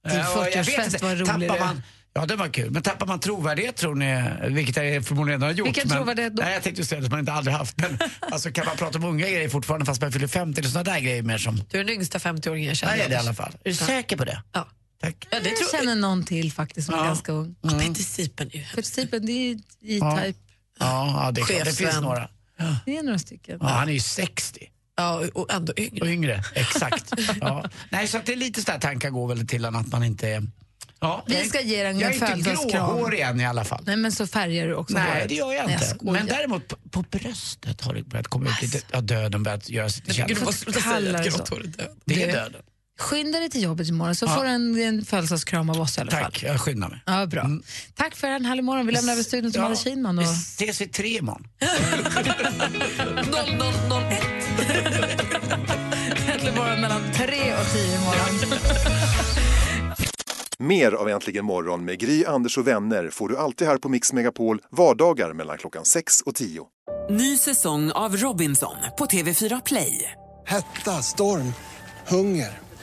Din 0.09 0.19
Eh, 0.19 0.37
och 0.37 0.45
jag 0.45 0.63
vet 0.63 0.67
40-årsfest 0.67 0.85
inte, 0.85 1.05
var 1.05 1.15
rolig 1.15 1.49
tappar 1.49 1.65
man, 1.65 1.81
Ja, 2.13 2.25
det 2.25 2.35
var 2.35 2.47
kul. 2.47 2.71
Men 2.71 2.81
tappar 2.81 3.05
man 3.05 3.19
trovärdighet 3.19 3.75
tror 3.75 3.95
ni, 3.95 4.23
vilket 4.49 4.75
jag 4.75 5.05
förmodligen 5.05 5.41
redan 5.41 5.49
har 5.49 5.57
gjort. 5.57 5.67
Vilken 5.67 5.87
men, 5.87 5.97
trovärdighet 5.97 6.35
då? 6.35 6.43
Nej, 6.43 6.53
jag 6.53 6.63
tänkte 6.63 6.85
säga 6.85 6.99
det 6.99 7.05
som 7.05 7.11
man 7.11 7.19
inte 7.19 7.33
aldrig 7.33 7.55
haft. 7.55 7.77
Men 7.77 7.97
alltså, 8.19 8.51
kan 8.51 8.65
man 8.65 8.77
prata 8.77 8.97
om 8.97 9.03
unga 9.03 9.29
grejer 9.29 9.49
fortfarande 9.49 9.85
fast 9.85 10.01
man 10.01 10.11
fyller 10.11 10.27
50 10.27 10.59
eller 10.59 10.69
sådana 10.69 10.91
där 10.93 10.99
grejer 10.99 11.23
mer 11.23 11.37
som... 11.37 11.63
Du 11.69 11.79
är 11.79 11.83
den 11.83 11.93
yngsta 11.93 12.17
50-åringen 12.17 12.67
jag 12.67 12.77
känner. 12.77 12.97
Nej, 12.97 12.99
det 12.99 13.05
är 13.05 13.09
det 13.09 13.15
i 13.15 13.17
alla 13.17 13.33
fall. 13.33 13.51
Är 13.63 13.69
du 13.69 13.75
säker 13.75 14.17
på 14.17 14.25
det? 14.25 14.41
Ja. 14.51 14.67
Tack. 15.05 15.27
Ja, 15.31 15.39
det 15.39 15.49
Jag 15.49 15.57
tror 15.57 15.79
känner 15.79 15.95
någon 15.95 16.23
till 16.25 16.51
faktiskt 16.51 16.85
som 16.85 16.95
är 16.95 16.99
Ja. 16.99 17.05
ganska 17.05 17.31
ung. 17.31 17.55
Ja, 17.61 17.69
Peter 17.69 18.03
Sipen 18.03 18.49
är 18.53 18.57
ju 18.57 18.63
För 18.65 18.81
typen, 18.81 19.25
det 19.25 19.31
är 19.31 19.59
Ja. 19.79 20.19
E-Type. 20.21 20.39
Ja, 20.79 21.23
ja 21.25 21.31
det, 21.31 21.41
är 21.41 21.45
klart. 21.45 21.65
det 21.65 21.73
finns 21.73 22.01
några. 22.01 22.29
Det 22.85 22.97
är 22.97 23.03
några 23.03 23.19
stycken. 23.19 23.57
Ja, 23.61 23.67
han 23.67 23.89
är 23.89 23.93
ju 23.93 23.99
60. 23.99 24.59
Ja, 24.97 25.21
och 25.33 25.53
ändå 25.53 25.73
yngre. 25.77 26.01
Och 26.01 26.07
yngre, 26.07 26.43
exakt. 26.53 27.13
Ja. 27.41 27.69
Nej, 27.89 28.07
så 28.07 28.17
att 28.17 28.25
det 28.25 28.31
är 28.33 28.37
lite 28.37 28.61
sådär 28.61 28.79
tankar 28.79 29.09
går 29.09 29.27
väl 29.27 29.47
till 29.47 29.65
att 29.65 29.87
man 29.87 30.03
inte 30.03 30.29
är... 30.29 30.43
Ja, 30.99 31.23
Vi 31.27 31.33
jag 31.33 31.43
är- 31.43 31.47
ska 31.49 31.61
ge 31.61 31.83
dig 31.83 31.91
en 31.91 31.99
Jag 31.99 32.15
är 32.15 32.35
inte 32.37 32.55
gråhårig 32.71 33.19
än 33.19 33.41
i 33.41 33.45
alla 33.45 33.63
fall. 33.63 33.83
Nej, 33.85 33.95
men 33.97 34.11
så 34.11 34.27
färgar 34.27 34.67
du 34.67 34.73
också 34.75 34.93
Nej, 34.93 35.07
håret. 35.13 35.29
det 35.29 35.35
gör 35.35 35.53
jag 35.53 35.65
Nej, 35.65 35.73
inte. 35.73 35.85
skojar. 35.85 36.13
men 36.13 36.25
däremot 36.27 36.67
på, 36.67 36.75
på 36.89 37.01
bröstet 37.01 37.81
har 37.81 37.93
det 37.93 38.03
börjat 38.03 38.27
komma 38.27 38.49
ut 38.49 38.61
lite... 38.61 38.81
Ja, 38.91 39.01
döden 39.01 39.43
börjat 39.43 39.69
göra 39.69 39.89
sig 39.89 40.03
till 40.03 40.25
Gud, 40.27 40.41
måste 40.43 40.61
sluta 40.63 40.79
säga 40.81 41.19
att 41.19 41.25
grått 41.25 41.49
hår 41.49 41.59
är 41.59 41.67
död. 41.67 41.89
Det 42.05 42.23
är 42.23 42.33
döden. 42.33 42.61
Skynda 42.99 43.39
dig 43.39 43.49
till 43.49 43.63
jobbet 43.63 43.87
imorgon 43.89 44.15
så 44.15 44.25
Ja. 44.25 44.35
får 44.35 44.43
du 44.43 44.49
en, 44.49 44.79
en 44.81 45.05
födelsedagskram 45.05 45.69
av 45.69 45.81
oss 45.81 45.97
i 45.97 46.01
alla 46.01 46.11
fall. 46.11 46.23
Tack, 46.23 46.43
jag 46.43 46.61
skyndar 46.61 46.89
mig. 46.89 47.01
Ja, 47.05 47.25
bra. 47.25 47.49
Tack 47.95 48.15
för 48.15 48.27
en 48.27 48.45
härlig 48.45 48.63
morgon. 48.63 48.85
Vi 48.87 48.93
lämnar 48.93 49.13
över 49.13 49.23
studion 49.23 49.51
till 49.51 49.61
Ja, 49.61 49.69
Madde 49.69 49.75
Kihlman. 49.81 50.17
Och... 50.19 50.23
Vi 50.23 50.27
ses 50.29 50.81
vid 50.81 50.93
tre 50.93 51.17
imorgon. 51.17 51.47
0001. 51.59 51.65
Äntligen 56.33 56.55
morgon 56.55 56.81
mellan 56.81 57.01
tre 57.13 57.53
och 57.55 57.67
tio 57.73 57.95
imorgon. 57.95 58.59
Mer 60.59 60.91
av 60.91 61.09
Äntligen 61.09 61.45
morgon 61.45 61.85
med 61.85 61.99
Gry, 61.99 62.25
Anders 62.25 62.57
och 62.57 62.67
vänner 62.67 63.09
får 63.09 63.29
du 63.29 63.37
alltid 63.37 63.67
här 63.67 63.77
på 63.77 63.89
Mix 63.89 64.13
Megapol 64.13 64.61
vardagar 64.71 65.33
mellan 65.33 65.57
klockan 65.57 65.85
6 65.85 66.21
och 66.21 66.35
10. 66.35 66.65
Ny 67.09 67.37
säsong 67.37 67.91
av 67.91 68.17
Robinson 68.17 68.75
på 68.97 69.05
TV4 69.05 69.61
Play. 69.65 70.11
Hetta, 70.47 70.91
storm, 71.01 71.53
hunger. 72.07 72.59